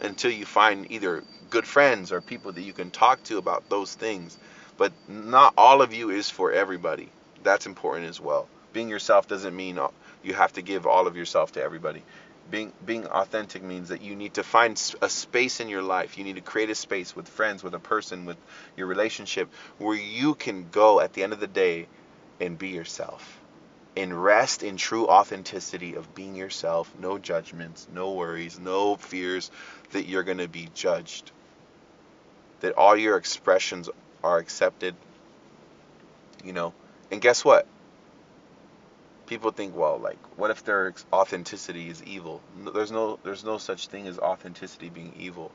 until 0.00 0.30
you 0.30 0.44
find 0.44 0.90
either 0.90 1.22
good 1.50 1.66
friends 1.66 2.12
or 2.12 2.20
people 2.20 2.52
that 2.52 2.62
you 2.62 2.72
can 2.72 2.90
talk 2.90 3.22
to 3.24 3.38
about 3.38 3.68
those 3.68 3.94
things. 3.94 4.36
But 4.76 4.92
not 5.08 5.54
all 5.56 5.82
of 5.82 5.92
you 5.92 6.10
is 6.10 6.28
for 6.30 6.52
everybody. 6.52 7.08
That's 7.42 7.66
important 7.66 8.08
as 8.08 8.20
well. 8.20 8.48
Being 8.72 8.88
yourself 8.88 9.28
doesn't 9.28 9.54
mean 9.54 9.78
you 10.22 10.34
have 10.34 10.54
to 10.54 10.62
give 10.62 10.86
all 10.86 11.06
of 11.06 11.16
yourself 11.16 11.52
to 11.52 11.62
everybody. 11.62 12.02
Being 12.50 12.72
being 12.84 13.06
authentic 13.06 13.62
means 13.62 13.90
that 13.90 14.02
you 14.02 14.16
need 14.16 14.34
to 14.34 14.42
find 14.42 14.72
a 15.00 15.08
space 15.08 15.60
in 15.60 15.68
your 15.68 15.82
life. 15.82 16.18
You 16.18 16.24
need 16.24 16.36
to 16.36 16.42
create 16.42 16.70
a 16.70 16.74
space 16.74 17.14
with 17.14 17.28
friends, 17.28 17.62
with 17.62 17.74
a 17.74 17.78
person, 17.78 18.24
with 18.24 18.36
your 18.76 18.88
relationship 18.88 19.48
where 19.78 19.96
you 19.96 20.34
can 20.34 20.68
go 20.70 21.00
at 21.00 21.12
the 21.12 21.22
end 21.22 21.32
of 21.32 21.40
the 21.40 21.46
day 21.46 21.86
and 22.40 22.58
be 22.58 22.70
yourself. 22.70 23.41
And 23.96 24.22
rest 24.22 24.62
in 24.62 24.76
true 24.78 25.06
authenticity 25.06 25.94
of 25.94 26.14
being 26.14 26.34
yourself, 26.34 26.90
no 26.98 27.18
judgments, 27.18 27.86
no 27.92 28.12
worries, 28.12 28.58
no 28.58 28.96
fears 28.96 29.50
that 29.90 30.08
you're 30.08 30.22
going 30.22 30.38
to 30.38 30.48
be 30.48 30.68
judged. 30.74 31.30
That 32.60 32.72
all 32.72 32.96
your 32.96 33.16
expressions 33.16 33.90
are 34.24 34.38
accepted. 34.38 34.94
You 36.42 36.54
know, 36.54 36.72
and 37.10 37.20
guess 37.20 37.44
what? 37.44 37.66
people 39.32 39.50
think, 39.50 39.74
well, 39.74 39.98
like, 39.98 40.18
what 40.36 40.50
if 40.50 40.62
their 40.62 40.92
authenticity 41.10 41.88
is 41.88 42.02
evil? 42.02 42.42
There's 42.74 42.92
no, 42.92 43.18
there's 43.22 43.42
no 43.42 43.56
such 43.56 43.86
thing 43.86 44.06
as 44.06 44.18
authenticity 44.18 44.90
being 44.90 45.14
evil. 45.18 45.50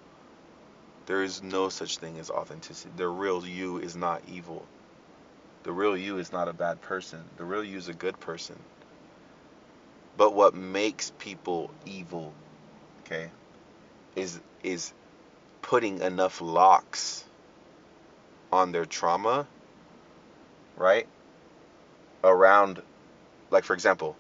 There 1.06 1.22
is 1.22 1.44
no 1.44 1.70
such 1.70 2.00
thing 2.00 2.18
as 2.18 2.32
authenticity. 2.32 2.92
The 2.98 3.08
real 3.08 3.46
you 3.46 3.78
is 3.78 3.96
not 3.96 4.24
evil. 4.28 4.66
The 5.68 5.74
real 5.74 5.98
you 5.98 6.18
is 6.18 6.32
not 6.32 6.48
a 6.48 6.54
bad 6.54 6.80
person. 6.80 7.26
The 7.36 7.44
real 7.44 7.62
you 7.62 7.78
is 7.78 7.90
a 7.90 7.94
good 7.94 8.18
person. 8.22 8.58
But 10.16 10.34
what 10.34 10.56
makes 10.56 11.12
people 11.20 11.72
evil, 11.86 12.34
okay, 13.02 13.32
is 14.16 14.40
is 14.64 14.94
putting 15.62 16.00
enough 16.00 16.40
locks 16.40 17.26
on 18.50 18.72
their 18.72 18.86
trauma, 18.86 19.46
right? 20.78 21.06
Around 22.24 22.82
like 23.52 23.66
for 23.66 23.74
example, 23.74 24.16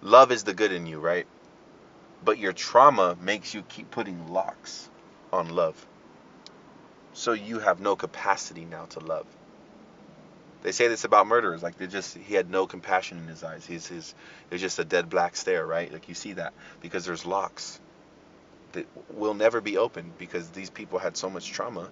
love 0.00 0.30
is 0.30 0.44
the 0.44 0.54
good 0.54 0.70
in 0.70 0.86
you, 0.86 1.00
right? 1.00 1.26
But 2.24 2.38
your 2.38 2.52
trauma 2.52 3.16
makes 3.20 3.52
you 3.52 3.62
keep 3.62 3.90
putting 3.90 4.28
locks 4.28 4.88
on 5.32 5.48
love. 5.48 5.88
So 7.14 7.32
you 7.32 7.58
have 7.58 7.80
no 7.80 7.96
capacity 7.96 8.64
now 8.64 8.84
to 8.90 9.00
love. 9.00 9.26
They 10.64 10.72
say 10.72 10.88
this 10.88 11.04
about 11.04 11.26
murderers, 11.26 11.62
like 11.62 11.76
they 11.76 11.86
just 11.86 12.16
he 12.16 12.34
had 12.34 12.50
no 12.50 12.66
compassion 12.66 13.18
in 13.18 13.28
his 13.28 13.44
eyes. 13.44 13.66
He's 13.66 13.86
his 13.86 14.14
it's 14.50 14.62
just 14.62 14.78
a 14.78 14.84
dead 14.84 15.10
black 15.10 15.36
stare, 15.36 15.64
right? 15.64 15.92
Like 15.92 16.08
you 16.08 16.14
see 16.14 16.32
that 16.32 16.54
because 16.80 17.04
there's 17.04 17.26
locks 17.26 17.78
that 18.72 18.86
will 19.12 19.34
never 19.34 19.60
be 19.60 19.76
opened 19.76 20.16
because 20.16 20.48
these 20.50 20.70
people 20.70 20.98
had 20.98 21.18
so 21.18 21.28
much 21.28 21.52
trauma. 21.52 21.90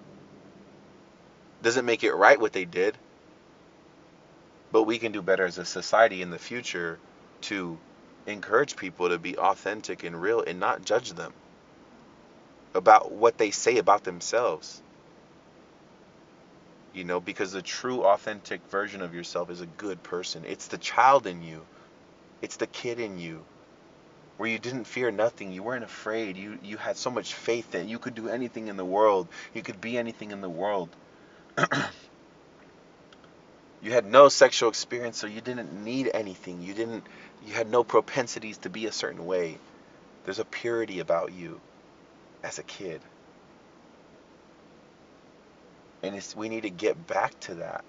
Doesn't 1.62 1.84
make 1.84 2.02
it 2.02 2.14
right 2.14 2.40
what 2.40 2.54
they 2.54 2.64
did, 2.64 2.96
but 4.72 4.84
we 4.84 4.98
can 4.98 5.12
do 5.12 5.20
better 5.20 5.44
as 5.44 5.58
a 5.58 5.66
society 5.66 6.22
in 6.22 6.30
the 6.30 6.38
future 6.38 6.98
to 7.42 7.78
encourage 8.26 8.76
people 8.76 9.10
to 9.10 9.18
be 9.18 9.36
authentic 9.36 10.02
and 10.02 10.20
real 10.20 10.40
and 10.40 10.58
not 10.58 10.82
judge 10.82 11.12
them 11.12 11.34
about 12.74 13.12
what 13.12 13.36
they 13.36 13.50
say 13.50 13.76
about 13.76 14.02
themselves. 14.04 14.82
You 16.94 17.04
know, 17.04 17.20
because 17.20 17.52
the 17.52 17.62
true 17.62 18.02
authentic 18.04 18.60
version 18.70 19.02
of 19.02 19.14
yourself 19.14 19.50
is 19.50 19.60
a 19.60 19.66
good 19.66 20.02
person. 20.02 20.44
It's 20.46 20.68
the 20.68 20.78
child 20.78 21.26
in 21.26 21.42
you. 21.42 21.62
It's 22.42 22.56
the 22.56 22.66
kid 22.66 23.00
in 23.00 23.18
you. 23.18 23.44
Where 24.36 24.48
you 24.48 24.58
didn't 24.58 24.84
fear 24.84 25.10
nothing, 25.10 25.52
you 25.52 25.62
weren't 25.62 25.84
afraid. 25.84 26.36
You 26.36 26.58
you 26.62 26.76
had 26.76 26.96
so 26.96 27.10
much 27.10 27.34
faith 27.34 27.70
that 27.72 27.86
you 27.86 27.98
could 27.98 28.14
do 28.14 28.28
anything 28.28 28.68
in 28.68 28.76
the 28.76 28.84
world. 28.84 29.28
You 29.54 29.62
could 29.62 29.80
be 29.80 29.96
anything 29.96 30.32
in 30.32 30.40
the 30.40 30.50
world. 30.50 30.88
you 33.82 33.92
had 33.92 34.06
no 34.06 34.28
sexual 34.28 34.68
experience 34.68 35.18
so 35.18 35.26
you 35.26 35.40
didn't 35.40 35.84
need 35.84 36.10
anything 36.14 36.62
you 36.62 36.72
didn't 36.72 37.04
you 37.44 37.52
had 37.52 37.68
no 37.68 37.82
propensities 37.84 38.58
to 38.58 38.70
be 38.70 38.86
a 38.86 38.92
certain 38.92 39.26
way 39.26 39.58
there's 40.24 40.38
a 40.38 40.44
purity 40.44 41.00
about 41.00 41.32
you 41.32 41.60
as 42.42 42.58
a 42.58 42.62
kid 42.62 43.00
and 46.02 46.14
it's 46.14 46.36
we 46.36 46.48
need 46.48 46.62
to 46.62 46.70
get 46.70 47.06
back 47.06 47.38
to 47.40 47.54
that 47.54 47.84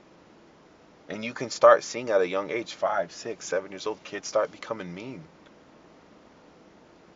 and 1.09 1.23
you 1.23 1.33
can 1.33 1.49
start 1.49 1.83
seeing 1.83 2.09
at 2.09 2.21
a 2.21 2.27
young 2.27 2.49
age 2.49 2.73
five 2.73 3.11
six 3.11 3.45
seven 3.45 3.71
years 3.71 3.87
old 3.87 4.03
kids 4.03 4.27
start 4.27 4.51
becoming 4.51 4.93
mean 4.93 5.23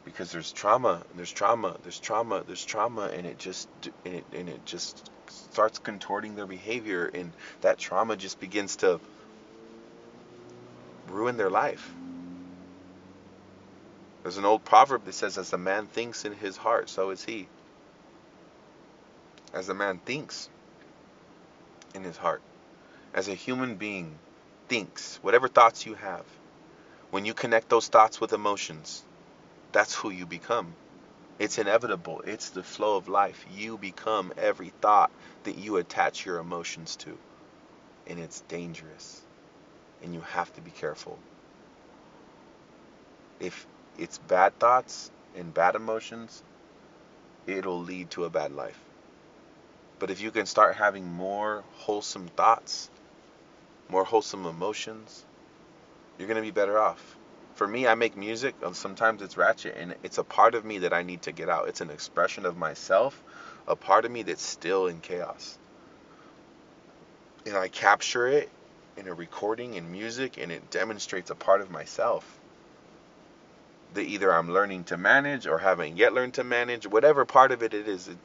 because 0.06 0.32
there's 0.32 0.52
trauma 0.52 1.04
there's 1.16 1.32
trauma 1.32 1.76
there's 1.84 2.00
trauma 2.00 2.44
there's 2.48 2.64
trauma 2.64 3.10
and 3.14 3.26
it 3.26 3.38
just 3.38 3.68
and 4.06 4.16
it, 4.16 4.26
and 4.34 4.50
it 4.50 4.66
just 4.66 5.10
starts 5.28 5.80
contorting 5.80 6.36
their 6.36 6.46
behavior 6.46 7.10
and 7.14 7.32
that 7.62 7.78
trauma 7.78 8.16
just 8.16 8.40
begins 8.40 8.78
to 8.78 9.00
ruin 11.10 11.38
their 11.38 11.50
life. 11.50 11.94
There's 14.24 14.38
an 14.38 14.46
old 14.46 14.64
proverb 14.66 15.06
that 15.06 15.14
says, 15.14 15.38
As 15.38 15.54
a 15.54 15.58
man 15.58 15.88
thinks 15.88 16.26
in 16.26 16.34
his 16.34 16.58
heart, 16.58 16.90
so 16.90 17.12
is 17.12 17.24
he. 17.24 17.48
As 19.54 19.70
a 19.70 19.74
man 19.74 20.00
thinks 20.00 20.50
in 21.94 22.04
his 22.04 22.18
heart, 22.18 22.42
as 23.14 23.28
a 23.28 23.34
human 23.34 23.76
being 23.76 24.18
thinks, 24.68 25.20
whatever 25.22 25.48
thoughts 25.48 25.86
you 25.86 25.96
have, 25.96 26.26
when 27.10 27.26
you 27.26 27.34
connect 27.34 27.70
those 27.70 27.88
thoughts 27.88 28.20
with 28.20 28.34
emotions, 28.34 29.04
that's 29.72 29.96
who 29.96 30.10
you 30.10 30.26
become. 30.26 30.76
It's 31.40 31.58
inevitable. 31.58 32.22
It's 32.26 32.50
the 32.50 32.64
flow 32.64 32.98
of 32.98 33.08
life. 33.08 33.46
You 33.56 33.78
become 33.78 34.34
every 34.38 34.74
thought 34.82 35.12
that 35.44 35.58
you 35.58 35.78
attach 35.78 36.26
your 36.26 36.40
emotions 36.40 36.96
to. 36.98 37.18
And 38.08 38.20
it's 38.20 38.42
dangerous. 38.42 39.22
And 40.04 40.14
you 40.14 40.22
have 40.22 40.52
to 40.54 40.62
be 40.62 40.72
careful. 40.72 41.20
If 43.40 43.68
it's 44.00 44.18
bad 44.18 44.58
thoughts 44.60 45.12
and 45.36 45.54
bad 45.54 45.76
emotions, 45.76 46.42
it'll 47.46 47.82
lead 47.82 48.10
to 48.12 48.26
a 48.26 48.30
bad 48.30 48.52
life. 48.52 48.80
But 50.00 50.12
if 50.12 50.22
you 50.22 50.32
can 50.32 50.46
start 50.46 50.76
having 50.76 51.06
more 51.06 51.64
wholesome 51.78 52.28
thoughts, 52.28 52.90
more 53.90 54.04
wholesome 54.04 54.46
emotions, 54.46 55.26
you're 56.18 56.28
going 56.28 56.36
to 56.36 56.42
be 56.42 56.52
better 56.52 56.78
off 56.78 57.18
for 57.58 57.68
me, 57.68 57.88
I 57.88 57.96
make 57.96 58.16
music. 58.16 58.54
Sometimes 58.74 59.24
it's 59.24 59.36
ratchet, 59.36 59.76
and 59.78 59.96
it's 60.04 60.20
a 60.20 60.24
part 60.24 60.54
of 60.54 60.64
me 60.64 60.78
that 60.80 60.94
I 60.94 61.02
need 61.02 61.24
to 61.24 61.32
get 61.32 61.50
out. 61.50 61.68
It's 61.68 61.82
an 61.82 61.90
expression 61.90 62.46
of 62.46 62.56
myself, 62.56 63.22
a 63.68 63.76
part 63.76 64.06
of 64.06 64.12
me 64.12 64.22
that's 64.22 64.44
still 64.44 64.86
in 64.86 65.02
chaos. 65.02 65.58
And 67.48 67.58
I 67.58 67.68
capture 67.68 68.28
it 68.28 68.52
in 68.96 69.08
a 69.08 69.14
recording 69.14 69.74
in 69.74 69.92
music, 69.92 70.38
and 70.38 70.52
it 70.52 70.70
demonstrates 70.70 71.32
a 71.32 71.36
part 71.36 71.62
of 71.62 71.72
myself 71.72 72.40
that 73.96 74.04
either 74.04 74.32
I'm 74.32 74.54
learning 74.54 74.84
to 74.86 74.98
manage 74.98 75.48
or 75.48 75.58
haven't 75.58 75.98
yet 75.98 76.14
learned 76.14 76.36
to 76.36 76.44
manage. 76.44 76.86
Whatever 76.86 77.26
part 77.26 77.52
of 77.52 77.64
it 77.64 77.74
it 77.74 77.88
is, 77.88 78.08
it, 78.08 78.18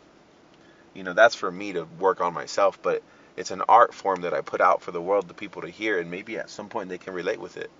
you 0.94 1.02
know, 1.02 1.12
that's 1.12 1.34
for 1.34 1.50
me 1.50 1.72
to 1.74 1.84
work 1.98 2.20
on 2.20 2.34
myself. 2.34 2.80
But 2.82 3.02
it's 3.36 3.50
an 3.50 3.62
art 3.68 3.94
form 3.94 4.22
that 4.22 4.34
I 4.34 4.40
put 4.40 4.60
out 4.60 4.82
for 4.82 4.92
the 4.92 5.00
world, 5.00 5.28
the 5.28 5.34
people 5.34 5.62
to 5.62 5.68
hear, 5.68 5.98
and 5.98 6.10
maybe 6.10 6.38
at 6.38 6.50
some 6.50 6.68
point 6.68 6.88
they 6.88 6.98
can 6.98 7.14
relate 7.14 7.40
with 7.40 7.56
it. 7.56 7.70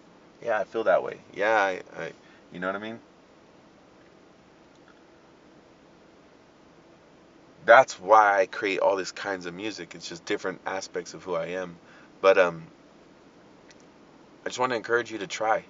Yeah, 0.43 0.59
I 0.59 0.65
feel 0.65 0.85
that 0.85 1.03
way. 1.03 1.19
Yeah, 1.35 1.55
I, 1.55 1.83
I 1.97 2.13
you 2.53 2.61
know 2.61 2.67
what 2.67 2.77
I 2.77 2.81
mean? 2.81 2.99
That's 7.65 8.01
why 8.01 8.41
I 8.41 8.47
create 8.47 8.81
all 8.81 8.97
these 8.97 9.13
kinds 9.13 9.47
of 9.47 9.55
music. 9.55 9.95
It's 9.95 10.09
just 10.09 10.25
different 10.25 10.61
aspects 10.67 11.15
of 11.15 11.23
who 11.23 11.35
I 11.35 11.47
am. 11.47 11.77
But 12.21 12.39
um 12.39 12.65
I 14.45 14.49
just 14.49 14.59
want 14.59 14.71
to 14.71 14.77
encourage 14.77 15.13
you 15.13 15.19
to 15.19 15.27
try. 15.27 15.65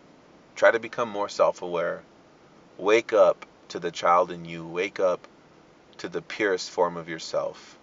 Try 0.57 0.71
to 0.71 0.81
become 0.81 1.09
more 1.11 1.29
self-aware. 1.29 2.03
Wake 2.79 3.13
up 3.13 3.45
to 3.69 3.79
the 3.79 3.91
child 3.91 4.31
in 4.31 4.45
you. 4.47 4.67
Wake 4.67 4.99
up 5.01 5.29
to 6.03 6.09
the 6.09 6.23
purest 6.23 6.71
form 6.71 6.97
of 6.97 7.09
yourself. 7.09 7.79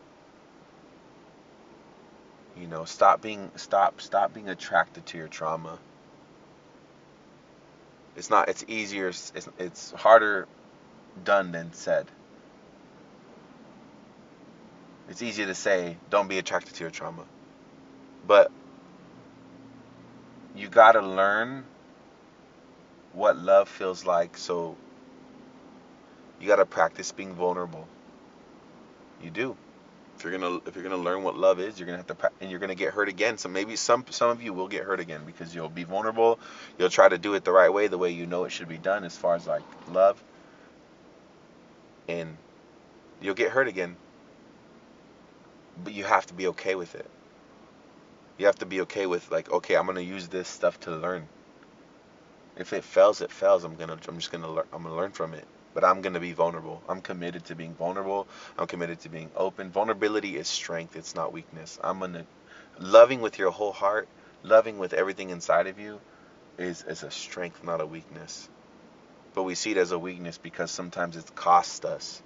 You 2.58 2.68
know, 2.68 2.86
stop 2.86 3.22
being 3.22 3.52
stop 3.58 4.00
stop 4.00 4.34
being 4.34 4.50
attracted 4.50 5.06
to 5.08 5.18
your 5.18 5.28
trauma 5.28 5.80
it's 8.20 8.30
not. 8.30 8.50
It's 8.50 8.66
easier. 8.68 9.08
It's, 9.08 9.32
it's 9.58 9.92
harder 9.92 10.46
done 11.24 11.54
than 11.54 11.72
said. 11.72 12.06
It's 15.08 15.22
easier 15.22 15.46
to 15.46 15.56
say, 15.56 15.96
don't 16.10 16.28
be 16.28 16.38
attracted 16.38 16.76
to 16.76 16.84
your 16.84 16.92
trauma. 16.92 17.24
But 18.28 18.52
you 20.54 20.68
got 20.68 20.92
to 20.92 21.02
learn 21.02 21.64
what 23.14 23.38
love 23.38 23.70
feels 23.70 24.06
like. 24.06 24.38
So 24.38 24.76
you 26.42 26.48
got 26.48 26.58
to 26.58 26.66
practice 26.66 27.14
being 27.14 27.34
vulnerable. 27.34 27.88
You 29.22 29.32
do 29.32 29.56
if 30.20 30.26
you're 30.26 30.38
gonna 30.38 30.60
if 30.66 30.76
you're 30.76 30.84
gonna 30.84 30.98
learn 30.98 31.24
what 31.24 31.38
love 31.38 31.62
is, 31.62 31.80
you're 31.80 31.86
gonna 31.86 32.00
have 32.00 32.08
to 32.08 32.32
and 32.42 32.52
you're 32.52 32.60
gonna 32.60 32.76
get 32.76 32.94
hurt 32.94 33.08
again. 33.08 33.38
So 33.38 33.48
maybe 33.48 33.78
some 33.78 34.04
some 34.10 34.30
of 34.30 34.44
you 34.44 34.52
will 34.52 34.68
get 34.68 34.84
hurt 34.84 35.00
again 35.00 35.22
because 35.26 35.56
you'll 35.56 35.70
be 35.70 35.86
vulnerable. 35.86 36.40
You'll 36.78 36.90
try 36.90 37.08
to 37.08 37.18
do 37.18 37.36
it 37.36 37.46
the 37.46 37.54
right 37.54 37.72
way, 37.72 37.88
the 37.88 37.98
way 37.98 38.12
you 38.12 38.26
know 38.26 38.44
it 38.44 38.50
should 38.50 38.68
be 38.68 38.78
done, 38.78 39.06
as 39.06 39.16
far 39.16 39.36
as 39.36 39.48
like 39.48 39.62
love, 39.94 40.22
and 42.10 42.36
you'll 43.22 43.34
get 43.34 43.52
hurt 43.52 43.70
again. 43.70 43.96
But 45.86 45.94
you 45.94 46.04
have 46.04 46.26
to 46.26 46.34
be 46.34 46.48
okay 46.48 46.76
with 46.76 46.96
it. 46.96 47.10
You 48.38 48.48
have 48.48 48.60
to 48.60 48.66
be 48.66 48.82
okay 48.82 49.06
with 49.06 49.32
like, 49.32 49.50
okay, 49.50 49.76
I'm 49.78 49.86
gonna 49.86 50.02
use 50.02 50.28
this 50.28 50.50
stuff 50.50 50.82
to 50.82 50.92
learn. 50.92 51.30
If 52.58 52.74
it 52.74 52.84
fails, 52.84 53.22
it 53.22 53.32
fails. 53.32 53.64
I'm 53.64 53.78
gonna 53.78 53.98
I'm 54.06 54.18
just 54.18 54.34
gonna 54.34 54.52
learn 54.52 54.66
I'm 54.74 54.84
gonna 54.84 54.98
learn 54.98 55.12
from 55.12 55.34
it. 55.34 55.46
But 55.74 55.84
I'm 55.84 56.02
gonna 56.02 56.20
be 56.20 56.34
vulnerable. 56.34 56.82
I'm 56.90 57.02
committed 57.02 57.46
to 57.46 57.56
being 57.56 57.76
vulnerable. 57.76 58.28
I'm 58.58 58.68
committed 58.68 59.02
to 59.02 59.10
being 59.10 59.32
open. 59.36 59.72
Vulnerability 59.72 60.38
is 60.38 60.48
strength. 60.48 60.96
It's 60.96 61.16
not 61.16 61.34
weakness. 61.34 61.80
I'm 61.84 62.00
gonna 62.00 62.26
loving 62.80 63.22
with 63.22 63.40
your 63.40 63.52
whole 63.52 63.74
heart, 63.74 64.08
loving 64.44 64.80
with 64.80 64.94
everything 64.94 65.30
inside 65.32 65.68
of 65.68 65.80
you, 65.80 66.00
is 66.58 66.84
is 66.84 67.04
a 67.04 67.12
strength, 67.12 67.64
not 67.64 67.82
a 67.82 67.86
weakness. 67.86 68.50
But 69.36 69.44
we 69.44 69.56
see 69.56 69.72
it 69.72 69.78
as 69.78 69.92
a 69.92 70.00
weakness 70.00 70.38
because 70.38 70.72
sometimes 70.72 71.18
it's 71.18 71.30
cost 71.32 71.86
us. 71.86 72.22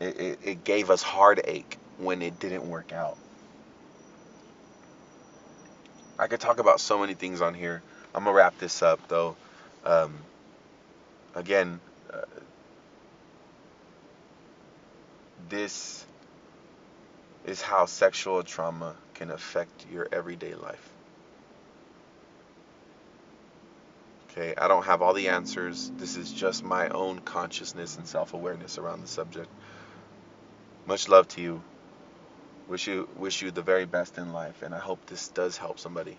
It, 0.00 0.20
it, 0.20 0.38
it 0.44 0.64
gave 0.64 0.90
us 0.90 1.02
heartache 1.02 1.78
when 1.98 2.22
it 2.22 2.38
didn't 2.40 2.68
work 2.68 2.92
out. 2.92 3.18
I 6.18 6.28
could 6.28 6.40
talk 6.40 6.60
about 6.60 6.80
so 6.80 6.98
many 6.98 7.14
things 7.14 7.40
on 7.42 7.54
here. 7.54 7.82
I'm 8.14 8.24
gonna 8.24 8.36
wrap 8.36 8.58
this 8.58 8.82
up 8.82 9.00
though. 9.08 9.36
Um, 9.84 10.14
again, 11.34 11.80
uh, 12.12 12.22
this 15.48 16.06
is 17.44 17.60
how 17.60 17.86
sexual 17.86 18.42
trauma 18.42 18.94
can 19.14 19.30
affect 19.30 19.86
your 19.92 20.08
everyday 20.10 20.54
life. 20.54 20.90
Okay, 24.30 24.54
I 24.56 24.66
don't 24.66 24.84
have 24.84 25.00
all 25.00 25.14
the 25.14 25.28
answers. 25.28 25.92
This 25.96 26.16
is 26.16 26.32
just 26.32 26.64
my 26.64 26.88
own 26.88 27.20
consciousness 27.20 27.96
and 27.96 28.06
self 28.06 28.34
awareness 28.34 28.78
around 28.78 29.02
the 29.02 29.06
subject. 29.06 29.48
Much 30.86 31.08
love 31.08 31.28
to 31.28 31.40
you. 31.40 31.62
Wish 32.68 32.88
you 32.88 33.08
wish 33.16 33.42
you 33.42 33.50
the 33.50 33.62
very 33.62 33.84
best 33.84 34.18
in 34.18 34.32
life 34.32 34.62
and 34.62 34.74
I 34.74 34.78
hope 34.78 35.06
this 35.06 35.28
does 35.28 35.56
help 35.56 35.78
somebody. 35.78 36.18